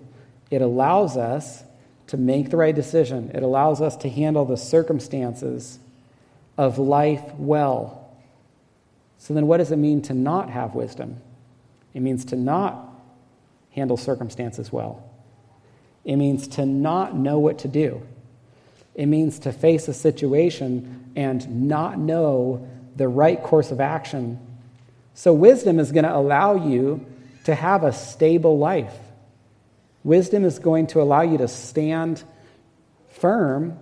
It 0.51 0.61
allows 0.61 1.17
us 1.17 1.63
to 2.09 2.17
make 2.17 2.51
the 2.51 2.57
right 2.57 2.75
decision, 2.75 3.31
it 3.33 3.45
allows 3.45 3.81
us 3.81 3.97
to 3.99 4.09
handle 4.09 4.45
the 4.45 4.57
circumstances 4.57 5.79
of 6.59 6.79
life 6.79 7.23
well. 7.37 8.13
So, 9.19 9.35
then 9.35 9.47
what 9.47 9.59
does 9.59 9.71
it 9.71 9.77
mean 9.77 10.03
to 10.03 10.15
not 10.15 10.51
have 10.51 10.75
wisdom? 10.75 11.21
It 11.95 12.01
means 12.01 12.25
to 12.27 12.37
not 12.37 12.89
handle 13.71 13.97
circumstances 13.97 14.73
well. 14.73 15.09
It 16.05 16.17
means 16.17 16.49
to 16.49 16.67
not 16.67 17.15
know 17.15 17.39
what 17.39 17.61
to 17.61 17.69
do. 17.69 18.03
It 18.97 19.07
means 19.07 19.39
to 19.41 19.53
face 19.53 19.87
a 19.87 19.95
situation 19.95 21.13
and 21.15 21.69
not 21.69 21.99
know 21.99 22.69
the 23.01 23.09
right 23.09 23.43
course 23.43 23.73
of 23.73 23.81
action 23.81 24.39
so, 25.21 25.35
wisdom 25.35 25.79
is 25.79 25.93
going 25.93 26.05
to 26.05 26.17
allow 26.17 26.55
you 26.55 27.05
to 27.45 27.55
have 27.55 27.85
a 27.85 27.93
stable 27.93 28.59
life. 28.59 28.97
Wisdom 30.03 30.45
is 30.45 30.59
going 30.59 30.87
to 30.89 31.03
allow 31.03 31.21
you 31.21 31.37
to 31.37 31.47
stand 31.47 32.25
firm, 33.13 33.79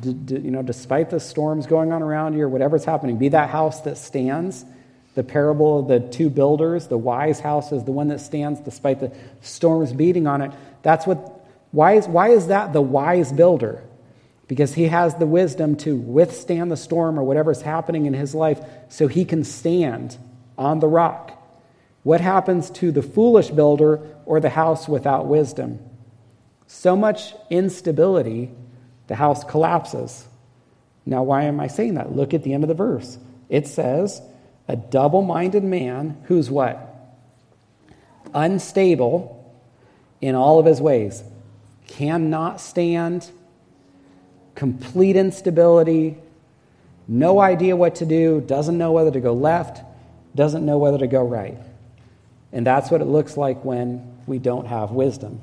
d- 0.00 0.12
d- 0.12 0.38
you 0.40 0.50
know, 0.50 0.62
despite 0.62 1.10
the 1.10 1.20
storms 1.20 1.66
going 1.66 1.92
on 1.92 2.02
around 2.02 2.34
you 2.34 2.44
or 2.44 2.48
whatever's 2.48 2.84
happening. 2.84 3.18
Be 3.18 3.28
that 3.28 3.50
house 3.50 3.82
that 3.82 3.98
stands. 3.98 4.64
The 5.14 5.22
parable 5.22 5.78
of 5.78 5.86
the 5.86 6.00
two 6.00 6.28
builders, 6.28 6.88
the 6.88 6.98
wise 6.98 7.38
house 7.38 7.70
is 7.70 7.84
the 7.84 7.92
one 7.92 8.08
that 8.08 8.20
stands 8.20 8.58
despite 8.58 8.98
the 8.98 9.12
storms 9.42 9.92
beating 9.92 10.26
on 10.26 10.42
it. 10.42 10.50
That's 10.82 11.06
what, 11.06 11.46
why 11.70 11.92
is, 11.92 12.08
why 12.08 12.30
is 12.30 12.48
that 12.48 12.72
the 12.72 12.82
wise 12.82 13.32
builder? 13.32 13.80
Because 14.46 14.74
he 14.74 14.84
has 14.84 15.14
the 15.14 15.26
wisdom 15.26 15.76
to 15.78 15.96
withstand 15.96 16.70
the 16.70 16.76
storm 16.76 17.18
or 17.18 17.24
whatever's 17.24 17.62
happening 17.62 18.06
in 18.06 18.14
his 18.14 18.34
life 18.34 18.60
so 18.88 19.08
he 19.08 19.24
can 19.24 19.44
stand 19.44 20.18
on 20.58 20.80
the 20.80 20.88
rock. 20.88 21.40
What 22.02 22.20
happens 22.20 22.70
to 22.72 22.92
the 22.92 23.02
foolish 23.02 23.48
builder 23.48 24.06
or 24.26 24.40
the 24.40 24.50
house 24.50 24.86
without 24.86 25.26
wisdom? 25.26 25.78
So 26.66 26.94
much 26.94 27.34
instability, 27.48 28.50
the 29.06 29.14
house 29.14 29.44
collapses. 29.44 30.26
Now, 31.06 31.22
why 31.22 31.44
am 31.44 31.60
I 31.60 31.68
saying 31.68 31.94
that? 31.94 32.14
Look 32.14 32.34
at 32.34 32.42
the 32.42 32.52
end 32.52 32.64
of 32.64 32.68
the 32.68 32.74
verse. 32.74 33.18
It 33.48 33.66
says, 33.66 34.20
a 34.68 34.76
double 34.76 35.22
minded 35.22 35.64
man 35.64 36.16
who's 36.24 36.50
what? 36.50 36.90
Unstable 38.32 39.40
in 40.20 40.34
all 40.34 40.58
of 40.58 40.66
his 40.66 40.80
ways, 40.80 41.22
cannot 41.86 42.60
stand, 42.60 43.30
complete 44.54 45.16
instability, 45.16 46.16
no 47.06 47.40
idea 47.40 47.76
what 47.76 47.96
to 47.96 48.06
do, 48.06 48.40
doesn't 48.40 48.78
know 48.78 48.92
whether 48.92 49.10
to 49.10 49.20
go 49.20 49.32
left, 49.32 49.82
doesn't 50.34 50.64
know 50.64 50.78
whether 50.78 50.98
to 50.98 51.06
go 51.06 51.24
right. 51.26 51.58
And 52.52 52.66
that's 52.66 52.90
what 52.90 53.00
it 53.00 53.06
looks 53.06 53.36
like 53.36 53.64
when 53.64 54.16
we 54.26 54.38
don't 54.38 54.66
have 54.66 54.90
wisdom. 54.90 55.40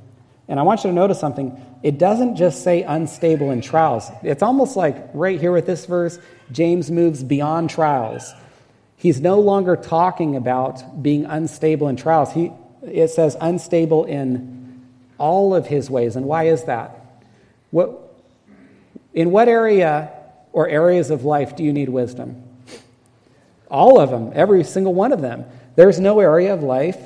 And 0.48 0.60
I 0.60 0.64
want 0.64 0.84
you 0.84 0.90
to 0.90 0.96
notice 0.96 1.20
something. 1.20 1.60
It 1.84 1.98
doesn't 1.98 2.36
just 2.36 2.64
say 2.64 2.84
unstable 2.84 3.52
in 3.52 3.62
trials. 3.62 4.10
It's 4.24 4.44
almost 4.44 4.76
like 4.76 5.10
right 5.14 5.40
here 5.40 5.52
with 5.52 5.66
this 5.66 5.86
verse, 5.86 6.20
James 6.52 6.92
moves 6.92 7.24
beyond 7.24 7.70
trials. 7.70 8.34
He's 8.98 9.20
no 9.20 9.40
longer 9.40 9.76
talking 9.76 10.36
about 10.36 11.02
being 11.02 11.26
unstable 11.26 11.88
in 11.88 11.96
trials. 11.96 12.32
He, 12.34 12.52
it 12.84 13.10
says 13.10 13.36
unstable 13.40 14.06
in 14.06 14.82
all 15.18 15.56
of 15.56 15.68
his 15.68 15.90
ways. 15.90 16.16
And 16.16 16.26
why 16.26 16.46
is 16.46 16.66
that? 16.66 17.24
What, 17.72 18.11
in 19.14 19.32
what 19.32 19.48
area 19.48 20.12
or 20.54 20.68
areas 20.68 21.10
of 21.10 21.24
life 21.24 21.56
do 21.56 21.64
you 21.64 21.74
need 21.74 21.90
wisdom? 21.90 22.44
All 23.70 24.00
of 24.00 24.10
them, 24.10 24.32
every 24.36 24.64
single 24.64 24.94
one 24.94 25.12
of 25.12 25.22
them. 25.22 25.46
There's 25.76 26.00
no 26.00 26.20
area 26.20 26.54
of 26.54 26.62
life 26.62 26.98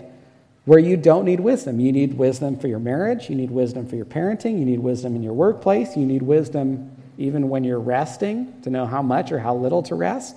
where 0.65 0.79
you 0.79 0.97
don't 0.97 1.25
need 1.25 1.39
wisdom. 1.39 1.79
You 1.79 1.91
need 1.91 2.15
wisdom 2.15 2.57
for 2.57 2.67
your 2.67 2.79
marriage, 2.79 3.29
you 3.29 3.35
need 3.35 3.51
wisdom 3.51 3.87
for 3.87 3.95
your 3.95 4.05
parenting, 4.05 4.57
you 4.59 4.65
need 4.65 4.79
wisdom 4.79 5.15
in 5.15 5.21
your 5.21 5.33
workplace, 5.33 5.95
you 5.95 6.05
need 6.05 6.23
wisdom 6.23 6.91
even 7.17 7.49
when 7.49 7.63
you're 7.63 7.79
resting 7.79 8.59
to 8.63 8.69
know 8.69 8.85
how 8.85 9.01
much 9.01 9.31
or 9.31 9.39
how 9.39 9.55
little 9.55 9.83
to 9.83 9.95
rest. 9.95 10.35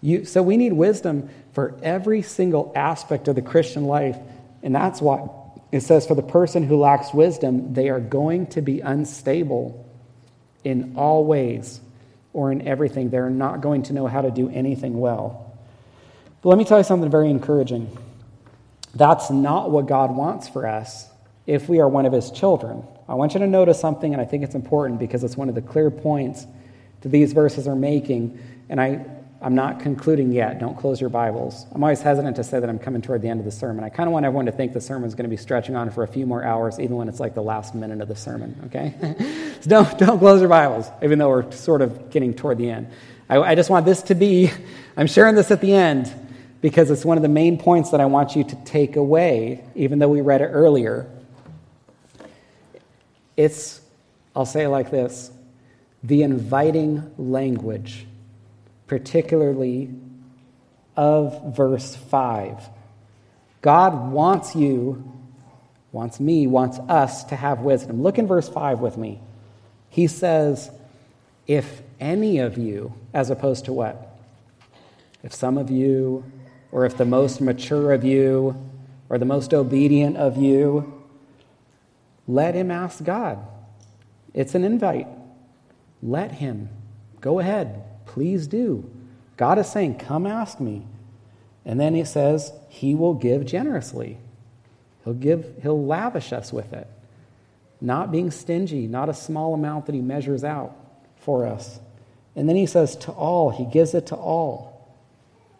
You, 0.00 0.24
so 0.24 0.42
we 0.42 0.56
need 0.56 0.72
wisdom 0.72 1.28
for 1.52 1.78
every 1.82 2.22
single 2.22 2.72
aspect 2.74 3.28
of 3.28 3.34
the 3.34 3.42
Christian 3.42 3.84
life. 3.84 4.16
And 4.62 4.74
that's 4.74 5.02
why 5.02 5.28
it 5.72 5.80
says, 5.80 6.06
for 6.06 6.14
the 6.14 6.22
person 6.22 6.62
who 6.62 6.78
lacks 6.78 7.12
wisdom, 7.12 7.74
they 7.74 7.90
are 7.90 8.00
going 8.00 8.46
to 8.48 8.62
be 8.62 8.80
unstable 8.80 9.86
in 10.64 10.94
all 10.96 11.24
ways 11.24 11.80
or 12.32 12.52
in 12.52 12.66
everything. 12.66 13.10
They're 13.10 13.30
not 13.30 13.60
going 13.60 13.84
to 13.84 13.92
know 13.92 14.06
how 14.06 14.22
to 14.22 14.30
do 14.30 14.48
anything 14.48 14.98
well. 14.98 15.56
But 16.42 16.50
let 16.50 16.58
me 16.58 16.64
tell 16.64 16.78
you 16.78 16.84
something 16.84 17.10
very 17.10 17.30
encouraging. 17.30 17.96
That's 18.94 19.30
not 19.30 19.70
what 19.70 19.86
God 19.86 20.14
wants 20.14 20.48
for 20.48 20.66
us 20.66 21.08
if 21.46 21.68
we 21.68 21.80
are 21.80 21.88
one 21.88 22.06
of 22.06 22.12
His 22.12 22.30
children. 22.30 22.84
I 23.08 23.14
want 23.14 23.34
you 23.34 23.40
to 23.40 23.46
notice 23.46 23.80
something, 23.80 24.12
and 24.12 24.20
I 24.20 24.24
think 24.24 24.44
it's 24.44 24.54
important 24.54 25.00
because 25.00 25.24
it's 25.24 25.36
one 25.36 25.48
of 25.48 25.54
the 25.54 25.62
clear 25.62 25.90
points 25.90 26.46
that 27.00 27.08
these 27.08 27.32
verses 27.32 27.66
are 27.66 27.76
making. 27.76 28.38
And 28.68 28.80
I, 28.80 29.04
I'm 29.42 29.54
not 29.54 29.80
concluding 29.80 30.32
yet. 30.32 30.58
Don't 30.58 30.76
close 30.76 31.00
your 31.00 31.08
Bibles. 31.08 31.64
I'm 31.72 31.82
always 31.82 32.02
hesitant 32.02 32.36
to 32.36 32.44
say 32.44 32.60
that 32.60 32.68
I'm 32.68 32.78
coming 32.78 33.00
toward 33.00 33.22
the 33.22 33.28
end 33.28 33.40
of 33.40 33.46
the 33.46 33.52
sermon. 33.52 33.82
I 33.84 33.88
kind 33.88 34.06
of 34.06 34.12
want 34.12 34.26
everyone 34.26 34.44
to 34.46 34.52
think 34.52 34.74
the 34.74 34.82
sermon 34.82 35.08
is 35.08 35.14
going 35.14 35.24
to 35.24 35.30
be 35.30 35.38
stretching 35.38 35.76
on 35.76 35.90
for 35.90 36.02
a 36.02 36.08
few 36.08 36.26
more 36.26 36.44
hours, 36.44 36.78
even 36.78 36.96
when 36.96 37.08
it's 37.08 37.20
like 37.20 37.34
the 37.34 37.42
last 37.42 37.74
minute 37.74 38.02
of 38.02 38.08
the 38.08 38.16
sermon, 38.16 38.60
okay? 38.66 38.94
so 39.62 39.70
don't, 39.70 39.98
don't 39.98 40.18
close 40.18 40.40
your 40.40 40.50
Bibles, 40.50 40.90
even 41.02 41.18
though 41.18 41.30
we're 41.30 41.50
sort 41.52 41.80
of 41.80 42.10
getting 42.10 42.34
toward 42.34 42.58
the 42.58 42.68
end. 42.68 42.88
I, 43.30 43.38
I 43.38 43.54
just 43.54 43.70
want 43.70 43.86
this 43.86 44.02
to 44.02 44.14
be, 44.14 44.50
I'm 44.94 45.06
sharing 45.06 45.34
this 45.36 45.50
at 45.50 45.62
the 45.62 45.72
end 45.72 46.12
because 46.60 46.90
it's 46.90 47.06
one 47.06 47.16
of 47.16 47.22
the 47.22 47.28
main 47.28 47.56
points 47.56 47.92
that 47.92 48.00
I 48.00 48.06
want 48.06 48.36
you 48.36 48.44
to 48.44 48.56
take 48.66 48.96
away, 48.96 49.64
even 49.74 50.00
though 50.00 50.08
we 50.08 50.20
read 50.20 50.42
it 50.42 50.48
earlier. 50.48 51.10
It's, 53.38 53.80
I'll 54.36 54.44
say 54.44 54.64
it 54.64 54.68
like 54.68 54.90
this 54.90 55.30
the 56.02 56.22
inviting 56.22 57.10
language 57.16 58.06
particularly 58.90 59.88
of 60.96 61.54
verse 61.54 61.94
5. 61.94 62.68
God 63.62 64.10
wants 64.10 64.56
you, 64.56 65.14
wants 65.92 66.18
me, 66.18 66.48
wants 66.48 66.80
us 66.88 67.22
to 67.22 67.36
have 67.36 67.60
wisdom. 67.60 68.02
Look 68.02 68.18
in 68.18 68.26
verse 68.26 68.48
5 68.48 68.80
with 68.80 68.96
me. 68.96 69.20
He 69.90 70.08
says, 70.08 70.72
if 71.46 71.82
any 72.00 72.38
of 72.38 72.58
you, 72.58 72.92
as 73.14 73.30
opposed 73.30 73.66
to 73.66 73.72
what? 73.72 74.18
If 75.22 75.32
some 75.32 75.56
of 75.56 75.70
you, 75.70 76.24
or 76.72 76.84
if 76.84 76.96
the 76.96 77.04
most 77.04 77.40
mature 77.40 77.92
of 77.92 78.02
you, 78.02 78.60
or 79.08 79.18
the 79.18 79.24
most 79.24 79.54
obedient 79.54 80.16
of 80.16 80.36
you, 80.36 81.00
let 82.26 82.56
him 82.56 82.72
ask 82.72 83.04
God. 83.04 83.38
It's 84.34 84.56
an 84.56 84.64
invite. 84.64 85.06
Let 86.02 86.32
him. 86.32 86.70
Go 87.20 87.38
ahead. 87.38 87.84
Please 88.10 88.46
do. 88.46 88.90
God 89.36 89.58
is 89.58 89.70
saying, 89.70 89.98
Come 89.98 90.26
ask 90.26 90.58
me. 90.58 90.82
And 91.64 91.78
then 91.78 91.94
he 91.94 92.04
says, 92.04 92.52
He 92.68 92.94
will 92.94 93.14
give 93.14 93.46
generously. 93.46 94.18
He'll 95.04 95.14
give, 95.14 95.54
he'll 95.62 95.86
lavish 95.86 96.32
us 96.32 96.52
with 96.52 96.72
it. 96.72 96.88
Not 97.80 98.10
being 98.10 98.30
stingy, 98.30 98.86
not 98.86 99.08
a 99.08 99.14
small 99.14 99.54
amount 99.54 99.86
that 99.86 99.94
he 99.94 100.00
measures 100.00 100.44
out 100.44 100.76
for 101.16 101.46
us. 101.46 101.78
And 102.34 102.48
then 102.48 102.56
he 102.56 102.66
says, 102.66 102.96
To 102.96 103.12
all, 103.12 103.50
he 103.50 103.64
gives 103.64 103.94
it 103.94 104.08
to 104.08 104.16
all. 104.16 104.70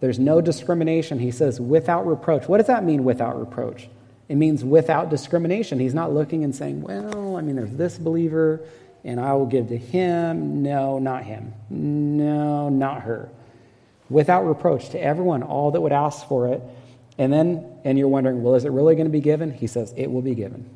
There's 0.00 0.18
no 0.18 0.40
discrimination. 0.40 1.20
He 1.20 1.30
says, 1.30 1.60
without 1.60 2.06
reproach. 2.06 2.48
What 2.48 2.58
does 2.58 2.66
that 2.66 2.84
mean, 2.84 3.04
without 3.04 3.38
reproach? 3.38 3.88
It 4.28 4.36
means 4.36 4.64
without 4.64 5.08
discrimination. 5.10 5.78
He's 5.78 5.94
not 5.94 6.12
looking 6.12 6.42
and 6.42 6.54
saying, 6.54 6.82
well, 6.82 7.36
I 7.36 7.42
mean, 7.42 7.54
there's 7.54 7.76
this 7.76 7.98
believer, 7.98 8.60
and 9.04 9.20
I 9.20 9.34
will 9.34 9.46
give 9.46 9.68
to 9.68 9.76
him. 9.76 10.62
No, 10.62 10.98
not 10.98 11.24
him. 11.24 11.52
No, 11.70 12.68
not 12.68 13.02
her. 13.02 13.30
Without 14.08 14.42
reproach 14.42 14.90
to 14.90 15.00
everyone, 15.00 15.42
all 15.42 15.70
that 15.70 15.80
would 15.80 15.92
ask 15.92 16.26
for 16.26 16.48
it. 16.48 16.62
And 17.18 17.32
then, 17.32 17.64
and 17.84 17.98
you're 17.98 18.08
wondering, 18.08 18.42
well, 18.42 18.54
is 18.54 18.64
it 18.64 18.72
really 18.72 18.94
going 18.94 19.06
to 19.06 19.12
be 19.12 19.20
given? 19.20 19.52
He 19.52 19.66
says, 19.66 19.94
it 19.96 20.10
will 20.10 20.22
be 20.22 20.34
given. 20.34 20.68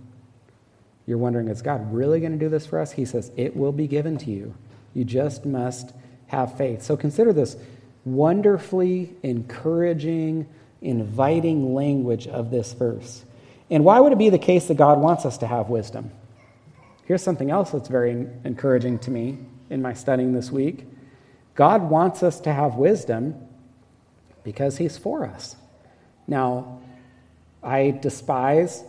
You're 1.07 1.19
wondering, 1.19 1.49
is 1.49 1.63
God 1.63 1.93
really 1.93 2.21
going 2.21 2.33
to 2.33 2.39
do 2.39 2.49
this 2.49 2.67
for 2.67 2.79
us? 2.79 2.93
He 2.93 3.05
says, 3.05 3.31
it 3.37 3.57
will 3.57 3.73
be 3.73 3.87
given 3.87 4.17
to 4.19 4.31
you. 4.31 4.55
You 4.95 5.05
just 5.05 5.45
must 5.45 5.93
have 6.29 6.57
faith. 6.57 6.83
So 6.83 6.97
consider 6.97 7.33
this 7.33 7.57
wonderfully 8.05 9.15
encouraging, 9.23 10.47
inviting 10.81 11.75
language 11.75 12.27
of 12.27 12.51
this 12.51 12.73
verse. 12.73 13.25
And 13.71 13.85
why 13.85 14.01
would 14.01 14.13
it 14.13 14.19
be 14.19 14.31
the 14.31 14.39
case 14.39 14.67
that 14.69 14.77
God 14.77 14.99
wants 14.99 15.25
us 15.27 15.39
to 15.39 15.47
have 15.47 15.69
wisdom? 15.69 16.11
Here's 17.05 17.23
something 17.23 17.51
else 17.51 17.71
that's 17.71 17.89
very 17.89 18.27
encouraging 18.45 18.99
to 19.01 19.11
me 19.11 19.39
in 19.71 19.83
my 19.83 19.93
studying 19.95 20.33
this 20.33 20.51
week 20.51 20.87
God 21.55 21.83
wants 21.89 22.23
us 22.23 22.41
to 22.41 22.53
have 22.53 22.75
wisdom 22.75 23.35
because 24.43 24.77
He's 24.77 24.99
for 24.99 25.25
us. 25.25 25.57
Now, 26.27 26.81
I 27.63 27.91
despise 27.91 28.83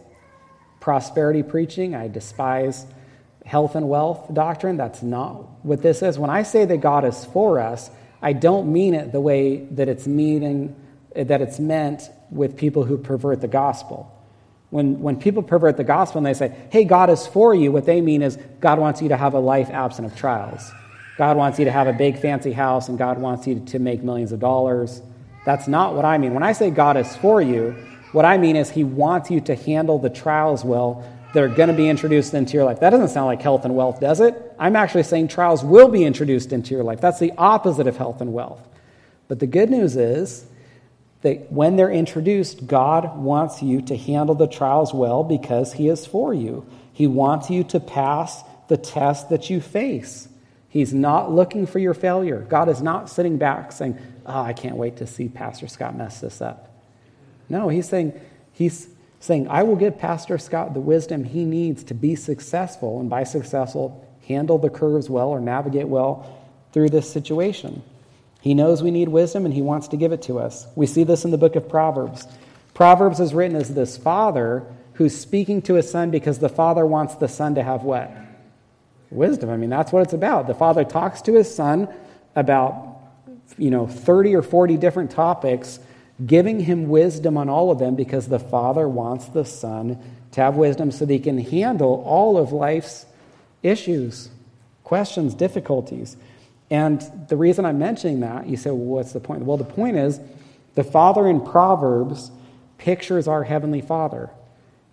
prosperity 0.79 1.43
preaching, 1.43 1.95
I 1.95 2.07
despise 2.07 2.85
health 3.45 3.75
and 3.75 3.87
wealth 3.87 4.33
doctrine. 4.33 4.77
That's 4.77 5.03
not 5.03 5.63
what 5.63 5.81
this 5.81 6.01
is. 6.01 6.17
When 6.17 6.29
I 6.29 6.43
say 6.43 6.65
that 6.65 6.77
God 6.77 7.05
is 7.05 7.25
for 7.25 7.59
us, 7.59 7.91
I 8.21 8.33
don't 8.33 8.73
mean 8.73 8.93
it 8.95 9.11
the 9.11 9.21
way 9.21 9.65
that 9.71 9.87
it's 9.87 10.07
meaning 10.07 10.75
that 11.15 11.41
it's 11.41 11.59
meant 11.59 12.09
with 12.29 12.57
people 12.57 12.83
who 12.83 12.97
pervert 12.97 13.41
the 13.41 13.47
gospel. 13.47 14.11
When, 14.75 14.99
when 14.99 15.15
people 15.15 15.41
pervert 15.41 15.77
the 15.77 15.85
gospel 15.85 16.17
and 16.17 16.25
they 16.25 16.33
say, 16.33 16.53
hey, 16.69 16.83
God 16.83 17.09
is 17.09 17.25
for 17.25 17.55
you, 17.55 17.71
what 17.71 17.85
they 17.85 18.01
mean 18.01 18.21
is 18.21 18.37
God 18.59 18.77
wants 18.77 19.01
you 19.01 19.07
to 19.07 19.15
have 19.15 19.33
a 19.33 19.39
life 19.39 19.69
absent 19.69 20.05
of 20.05 20.17
trials. 20.17 20.69
God 21.17 21.37
wants 21.37 21.59
you 21.59 21.63
to 21.63 21.71
have 21.71 21.87
a 21.87 21.93
big 21.93 22.19
fancy 22.19 22.51
house 22.51 22.89
and 22.89 22.97
God 22.97 23.17
wants 23.17 23.47
you 23.47 23.61
to 23.61 23.79
make 23.79 24.03
millions 24.03 24.33
of 24.33 24.41
dollars. 24.41 25.01
That's 25.45 25.69
not 25.69 25.95
what 25.95 26.03
I 26.03 26.17
mean. 26.17 26.33
When 26.33 26.43
I 26.43 26.51
say 26.51 26.71
God 26.71 26.97
is 26.97 27.15
for 27.15 27.41
you, 27.41 27.71
what 28.11 28.25
I 28.25 28.37
mean 28.37 28.57
is 28.57 28.69
He 28.69 28.83
wants 28.83 29.31
you 29.31 29.39
to 29.39 29.55
handle 29.55 29.97
the 29.97 30.09
trials 30.09 30.65
well 30.65 31.09
that 31.33 31.41
are 31.41 31.47
going 31.47 31.69
to 31.69 31.73
be 31.73 31.87
introduced 31.87 32.33
into 32.33 32.55
your 32.55 32.65
life. 32.65 32.81
That 32.81 32.89
doesn't 32.89 33.07
sound 33.07 33.27
like 33.27 33.41
health 33.41 33.63
and 33.63 33.77
wealth, 33.77 34.01
does 34.01 34.19
it? 34.19 34.35
I'm 34.59 34.75
actually 34.75 35.03
saying 35.03 35.29
trials 35.29 35.63
will 35.63 35.87
be 35.87 36.03
introduced 36.03 36.51
into 36.51 36.73
your 36.73 36.83
life. 36.83 36.99
That's 36.99 37.19
the 37.19 37.31
opposite 37.37 37.87
of 37.87 37.95
health 37.95 38.19
and 38.19 38.33
wealth. 38.33 38.67
But 39.29 39.39
the 39.39 39.47
good 39.47 39.69
news 39.69 39.95
is 39.95 40.45
that 41.25 41.51
when 41.51 41.75
they're 41.75 41.91
introduced, 41.91 42.67
God 42.67 43.17
wants 43.17 43.63
you 43.63 43.81
to 43.81 43.97
handle 43.97 44.35
the 44.35 44.45
trials 44.45 44.93
well 44.93 45.23
because 45.23 45.73
He 45.73 45.89
is 45.89 46.05
for 46.05 46.35
you. 46.35 46.63
He 46.93 47.07
wants 47.07 47.49
you 47.49 47.63
to 47.65 47.79
pass 47.79 48.43
the 48.67 48.77
test 48.77 49.29
that 49.29 49.49
you 49.49 49.59
face. 49.59 50.29
He's 50.69 50.93
not 50.93 51.31
looking 51.31 51.65
for 51.65 51.79
your 51.79 51.95
failure. 51.95 52.45
God 52.47 52.69
is 52.69 52.79
not 52.79 53.09
sitting 53.09 53.39
back 53.39 53.71
saying, 53.71 53.97
Oh, 54.23 54.39
I 54.39 54.53
can't 54.53 54.75
wait 54.75 54.97
to 54.97 55.07
see 55.07 55.27
Pastor 55.27 55.67
Scott 55.67 55.97
mess 55.97 56.21
this 56.21 56.41
up. 56.41 56.69
No, 57.49 57.69
he's 57.69 57.89
saying, 57.89 58.13
He's 58.53 58.87
saying, 59.19 59.47
I 59.47 59.63
will 59.63 59.77
give 59.77 59.97
Pastor 59.97 60.37
Scott 60.37 60.75
the 60.75 60.79
wisdom 60.79 61.23
he 61.23 61.43
needs 61.43 61.83
to 61.85 61.95
be 61.95 62.15
successful, 62.15 62.99
and 62.99 63.09
by 63.09 63.23
successful, 63.23 64.07
handle 64.27 64.59
the 64.59 64.69
curves 64.69 65.09
well 65.09 65.29
or 65.29 65.39
navigate 65.39 65.87
well 65.87 66.39
through 66.71 66.89
this 66.89 67.11
situation. 67.11 67.81
He 68.45 68.53
knows 68.53 68.81
we 68.81 68.91
need 68.91 69.09
wisdom 69.09 69.43
and 69.43 69.53
he 69.53 69.61
wants 69.61 69.89
to 69.89 69.97
give 69.97 70.11
it 70.11 70.21
to 70.23 70.39
us. 70.39 70.67
We 70.75 70.85
see 70.85 71.03
this 71.03 71.25
in 71.25 71.31
the 71.31 71.37
book 71.37 71.55
of 71.55 71.67
Proverbs. 71.67 72.27
Proverbs 72.75 73.19
is 73.19 73.33
written 73.33 73.57
as 73.57 73.73
this 73.73 73.97
father 73.97 74.63
who's 74.93 75.17
speaking 75.17 75.61
to 75.63 75.73
his 75.73 75.89
son 75.89 76.11
because 76.11 76.39
the 76.39 76.47
father 76.47 76.85
wants 76.85 77.15
the 77.15 77.27
son 77.27 77.55
to 77.55 77.63
have 77.63 77.83
what? 77.83 78.11
wisdom. 79.15 79.49
I 79.49 79.57
mean, 79.57 79.69
that's 79.69 79.91
what 79.91 80.03
it's 80.03 80.13
about. 80.13 80.47
The 80.47 80.53
father 80.53 80.83
talks 80.83 81.21
to 81.23 81.33
his 81.33 81.53
son 81.53 81.87
about, 82.35 82.99
you 83.57 83.71
know, 83.71 83.87
30 83.87 84.35
or 84.35 84.41
40 84.41 84.77
different 84.77 85.11
topics, 85.11 85.79
giving 86.25 86.59
him 86.59 86.89
wisdom 86.89 87.37
on 87.37 87.49
all 87.49 87.71
of 87.71 87.79
them 87.79 87.95
because 87.95 88.27
the 88.27 88.39
father 88.39 88.87
wants 88.87 89.25
the 89.27 89.45
son 89.45 89.99
to 90.31 90.41
have 90.41 90.55
wisdom 90.55 90.91
so 90.91 91.05
that 91.05 91.13
he 91.13 91.19
can 91.19 91.37
handle 91.37 92.03
all 92.05 92.37
of 92.37 92.51
life's 92.51 93.05
issues, 93.63 94.29
questions, 94.83 95.33
difficulties. 95.33 96.17
And 96.69 97.01
the 97.27 97.37
reason 97.37 97.65
I'm 97.65 97.79
mentioning 97.79 98.21
that, 98.21 98.47
you 98.47 98.57
say, 98.57 98.71
well, 98.71 98.79
what's 98.79 99.13
the 99.13 99.19
point? 99.19 99.43
Well, 99.43 99.57
the 99.57 99.63
point 99.63 99.97
is 99.97 100.19
the 100.73 100.83
Father 100.83 101.27
in 101.27 101.41
Proverbs 101.41 102.31
pictures 102.77 103.27
our 103.27 103.43
Heavenly 103.43 103.81
Father. 103.81 104.29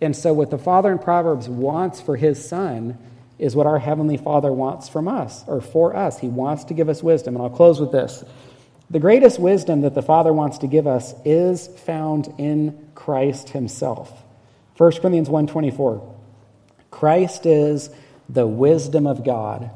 And 0.01 0.15
so, 0.15 0.33
what 0.33 0.49
the 0.49 0.57
Father 0.57 0.91
in 0.91 0.99
Proverbs 0.99 1.47
wants 1.47 2.01
for 2.01 2.15
his 2.15 2.47
Son 2.47 2.97
is 3.39 3.55
what 3.55 3.65
our 3.65 3.79
Heavenly 3.79 4.17
Father 4.17 4.51
wants 4.51 4.87
from 4.87 5.07
us, 5.07 5.43
or 5.47 5.61
for 5.61 5.95
us. 5.95 6.19
He 6.19 6.27
wants 6.27 6.65
to 6.65 6.73
give 6.73 6.89
us 6.89 7.01
wisdom. 7.01 7.35
And 7.35 7.43
I'll 7.43 7.49
close 7.49 7.79
with 7.79 7.91
this. 7.91 8.23
The 8.89 8.99
greatest 8.99 9.39
wisdom 9.39 9.81
that 9.81 9.95
the 9.95 10.01
Father 10.01 10.31
wants 10.31 10.59
to 10.59 10.67
give 10.67 10.85
us 10.85 11.15
is 11.25 11.67
found 11.67 12.33
in 12.37 12.89
Christ 12.95 13.49
himself. 13.49 14.23
1 14.77 15.01
Corinthians 15.01 15.29
1:24. 15.29 16.01
Christ 16.91 17.45
is 17.45 17.89
the 18.29 18.45
wisdom 18.45 19.07
of 19.07 19.23
God. 19.23 19.71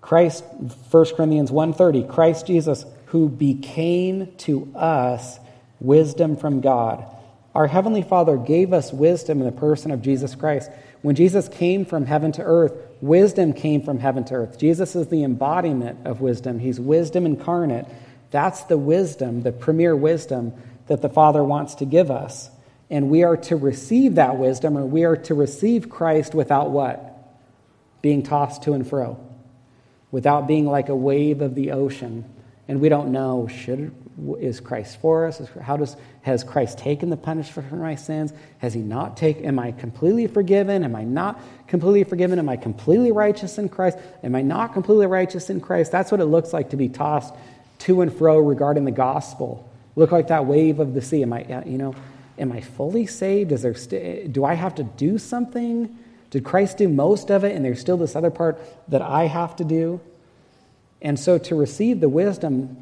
Christ 0.00 0.44
1 0.90 1.16
Corinthians 1.16 1.50
1:30. 1.50 2.02
Christ 2.08 2.46
Jesus 2.46 2.84
who 3.06 3.28
became 3.28 4.28
to 4.38 4.70
us 4.74 5.38
wisdom 5.80 6.36
from 6.36 6.60
God. 6.60 7.04
Our 7.54 7.66
heavenly 7.66 8.02
Father 8.02 8.36
gave 8.36 8.72
us 8.72 8.92
wisdom 8.92 9.40
in 9.40 9.46
the 9.46 9.52
person 9.52 9.90
of 9.90 10.02
Jesus 10.02 10.34
Christ. 10.34 10.70
When 11.02 11.16
Jesus 11.16 11.48
came 11.48 11.84
from 11.84 12.06
heaven 12.06 12.30
to 12.32 12.42
earth, 12.42 12.72
wisdom 13.00 13.52
came 13.52 13.82
from 13.82 13.98
heaven 13.98 14.22
to 14.24 14.34
earth. 14.34 14.58
Jesus 14.58 14.94
is 14.94 15.08
the 15.08 15.24
embodiment 15.24 16.06
of 16.06 16.20
wisdom. 16.20 16.60
He's 16.60 16.78
wisdom 16.78 17.26
incarnate. 17.26 17.86
That's 18.30 18.62
the 18.64 18.78
wisdom, 18.78 19.42
the 19.42 19.52
premier 19.52 19.96
wisdom 19.96 20.52
that 20.86 21.02
the 21.02 21.08
Father 21.08 21.42
wants 21.42 21.74
to 21.76 21.84
give 21.84 22.10
us. 22.10 22.50
And 22.90 23.10
we 23.10 23.24
are 23.24 23.36
to 23.36 23.56
receive 23.56 24.16
that 24.16 24.36
wisdom, 24.36 24.76
or 24.76 24.84
we 24.84 25.04
are 25.04 25.16
to 25.16 25.34
receive 25.34 25.88
Christ 25.88 26.34
without 26.34 26.70
what? 26.70 27.06
Being 28.02 28.22
tossed 28.22 28.62
to 28.64 28.74
and 28.74 28.86
fro, 28.86 29.18
without 30.10 30.46
being 30.46 30.66
like 30.66 30.88
a 30.88 30.96
wave 30.96 31.40
of 31.40 31.54
the 31.54 31.72
ocean. 31.72 32.24
And 32.68 32.80
we 32.80 32.88
don't 32.88 33.10
know, 33.10 33.48
should, 33.48 33.92
is 34.38 34.60
Christ 34.60 35.00
for 35.00 35.26
us? 35.26 35.40
How 35.60 35.76
does, 35.76 35.96
has 36.22 36.44
Christ 36.44 36.78
taken 36.78 37.10
the 37.10 37.16
punishment 37.16 37.68
for 37.68 37.76
my 37.76 37.94
sins? 37.94 38.32
Has 38.58 38.74
he 38.74 38.80
not 38.80 39.16
taken, 39.16 39.44
am 39.44 39.58
I 39.58 39.72
completely 39.72 40.26
forgiven? 40.26 40.84
Am 40.84 40.94
I 40.94 41.02
not 41.02 41.40
completely 41.66 42.04
forgiven? 42.04 42.38
Am 42.38 42.48
I 42.48 42.56
completely 42.56 43.12
righteous 43.12 43.58
in 43.58 43.68
Christ? 43.68 43.98
Am 44.22 44.34
I 44.34 44.42
not 44.42 44.72
completely 44.72 45.06
righteous 45.06 45.50
in 45.50 45.60
Christ? 45.60 45.90
That's 45.90 46.12
what 46.12 46.20
it 46.20 46.26
looks 46.26 46.52
like 46.52 46.70
to 46.70 46.76
be 46.76 46.88
tossed 46.88 47.34
to 47.80 48.02
and 48.02 48.12
fro 48.12 48.38
regarding 48.38 48.84
the 48.84 48.90
gospel. 48.90 49.68
Look 49.96 50.12
like 50.12 50.28
that 50.28 50.46
wave 50.46 50.78
of 50.80 50.94
the 50.94 51.02
sea. 51.02 51.22
Am 51.22 51.32
I, 51.32 51.64
you 51.64 51.78
know, 51.78 51.94
am 52.38 52.52
I 52.52 52.60
fully 52.60 53.06
saved? 53.06 53.52
Is 53.52 53.62
there 53.62 53.74
st- 53.74 54.32
do 54.32 54.44
I 54.44 54.54
have 54.54 54.74
to 54.76 54.84
do 54.84 55.18
something? 55.18 55.98
Did 56.30 56.44
Christ 56.44 56.78
do 56.78 56.88
most 56.88 57.30
of 57.30 57.44
it 57.44 57.54
and 57.54 57.64
there's 57.64 57.80
still 57.80 57.96
this 57.96 58.16
other 58.16 58.30
part 58.30 58.60
that 58.88 59.02
I 59.02 59.26
have 59.26 59.56
to 59.56 59.64
do? 59.64 60.00
And 61.02 61.18
so 61.18 61.38
to 61.38 61.54
receive 61.54 62.00
the 62.00 62.08
wisdom, 62.08 62.76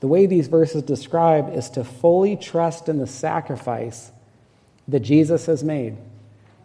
the 0.00 0.08
way 0.08 0.26
these 0.26 0.48
verses 0.48 0.82
describe 0.82 1.54
is 1.54 1.70
to 1.70 1.84
fully 1.84 2.36
trust 2.36 2.88
in 2.88 2.98
the 2.98 3.06
sacrifice 3.06 4.10
that 4.88 5.00
Jesus 5.00 5.46
has 5.46 5.62
made, 5.62 5.96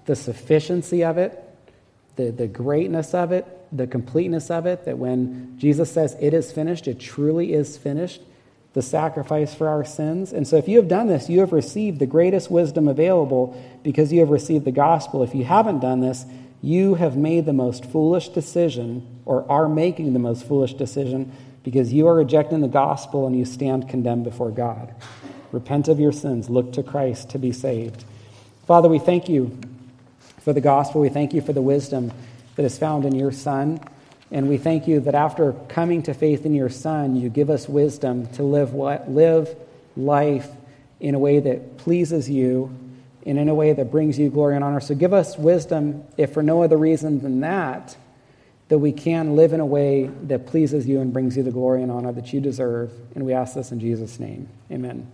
the 0.05 0.15
sufficiency 0.15 1.03
of 1.03 1.17
it, 1.17 1.41
the, 2.15 2.31
the 2.31 2.47
greatness 2.47 3.13
of 3.13 3.31
it, 3.31 3.45
the 3.71 3.87
completeness 3.87 4.49
of 4.49 4.65
it, 4.65 4.85
that 4.85 4.97
when 4.97 5.57
Jesus 5.57 5.91
says 5.91 6.15
it 6.19 6.33
is 6.33 6.51
finished, 6.51 6.87
it 6.87 6.99
truly 6.99 7.53
is 7.53 7.77
finished, 7.77 8.21
the 8.75 8.81
sacrifice 8.81 9.55
for 9.55 9.69
our 9.69 9.85
sins. 9.85 10.33
And 10.33 10.45
so 10.45 10.57
if 10.57 10.67
you 10.67 10.75
have 10.77 10.89
done 10.89 11.07
this, 11.07 11.29
you 11.29 11.39
have 11.39 11.53
received 11.53 11.97
the 11.97 12.05
greatest 12.05 12.51
wisdom 12.51 12.89
available 12.89 13.59
because 13.83 14.11
you 14.11 14.19
have 14.19 14.29
received 14.29 14.65
the 14.65 14.71
gospel. 14.71 15.23
If 15.23 15.33
you 15.33 15.45
haven't 15.45 15.79
done 15.79 16.01
this, 16.01 16.25
you 16.61 16.95
have 16.95 17.15
made 17.15 17.45
the 17.45 17.53
most 17.53 17.85
foolish 17.85 18.29
decision 18.29 19.21
or 19.23 19.49
are 19.49 19.69
making 19.69 20.11
the 20.11 20.19
most 20.19 20.45
foolish 20.45 20.73
decision 20.73 21.31
because 21.63 21.93
you 21.93 22.05
are 22.07 22.15
rejecting 22.15 22.59
the 22.59 22.67
gospel 22.67 23.25
and 23.25 23.37
you 23.37 23.45
stand 23.45 23.87
condemned 23.87 24.25
before 24.25 24.51
God. 24.51 24.93
Repent 25.53 25.87
of 25.87 25.97
your 25.97 26.11
sins, 26.11 26.49
look 26.49 26.73
to 26.73 26.83
Christ 26.83 27.29
to 27.29 27.39
be 27.39 27.53
saved. 27.53 28.03
Father, 28.67 28.89
we 28.89 28.99
thank 28.99 29.29
you 29.29 29.57
for 30.41 30.51
the 30.51 30.59
gospel. 30.59 30.99
We 30.99 31.07
thank 31.07 31.33
you 31.33 31.39
for 31.39 31.53
the 31.53 31.61
wisdom 31.61 32.11
that 32.57 32.65
is 32.65 32.77
found 32.77 33.05
in 33.05 33.15
your 33.15 33.31
Son. 33.31 33.79
And 34.35 34.49
we 34.49 34.57
thank 34.57 34.85
you 34.85 34.99
that 34.99 35.15
after 35.15 35.53
coming 35.69 36.03
to 36.03 36.13
faith 36.13 36.45
in 36.45 36.53
your 36.53 36.67
Son, 36.67 37.15
you 37.15 37.29
give 37.29 37.49
us 37.49 37.69
wisdom 37.69 38.27
to 38.33 38.43
live, 38.43 38.73
what, 38.73 39.09
live 39.09 39.55
life 39.95 40.49
in 40.99 41.15
a 41.15 41.19
way 41.19 41.39
that 41.39 41.77
pleases 41.77 42.29
you 42.29 42.69
and 43.25 43.39
in 43.39 43.47
a 43.47 43.55
way 43.55 43.71
that 43.71 43.91
brings 43.91 44.19
you 44.19 44.29
glory 44.29 44.55
and 44.55 44.61
honor. 44.61 44.81
So 44.81 44.93
give 44.93 45.13
us 45.13 45.37
wisdom, 45.37 46.03
if 46.17 46.33
for 46.33 46.43
no 46.43 46.63
other 46.63 46.75
reason 46.75 47.21
than 47.21 47.39
that, 47.39 47.95
that 48.67 48.79
we 48.79 48.91
can 48.91 49.37
live 49.37 49.53
in 49.53 49.61
a 49.61 49.65
way 49.65 50.07
that 50.23 50.47
pleases 50.47 50.85
you 50.85 50.99
and 50.99 51.13
brings 51.13 51.37
you 51.37 51.43
the 51.43 51.51
glory 51.51 51.81
and 51.81 51.89
honor 51.89 52.11
that 52.11 52.33
you 52.33 52.41
deserve. 52.41 52.91
And 53.15 53.25
we 53.25 53.31
ask 53.31 53.53
this 53.55 53.71
in 53.71 53.79
Jesus' 53.79 54.19
name. 54.19 54.49
Amen. 54.69 55.09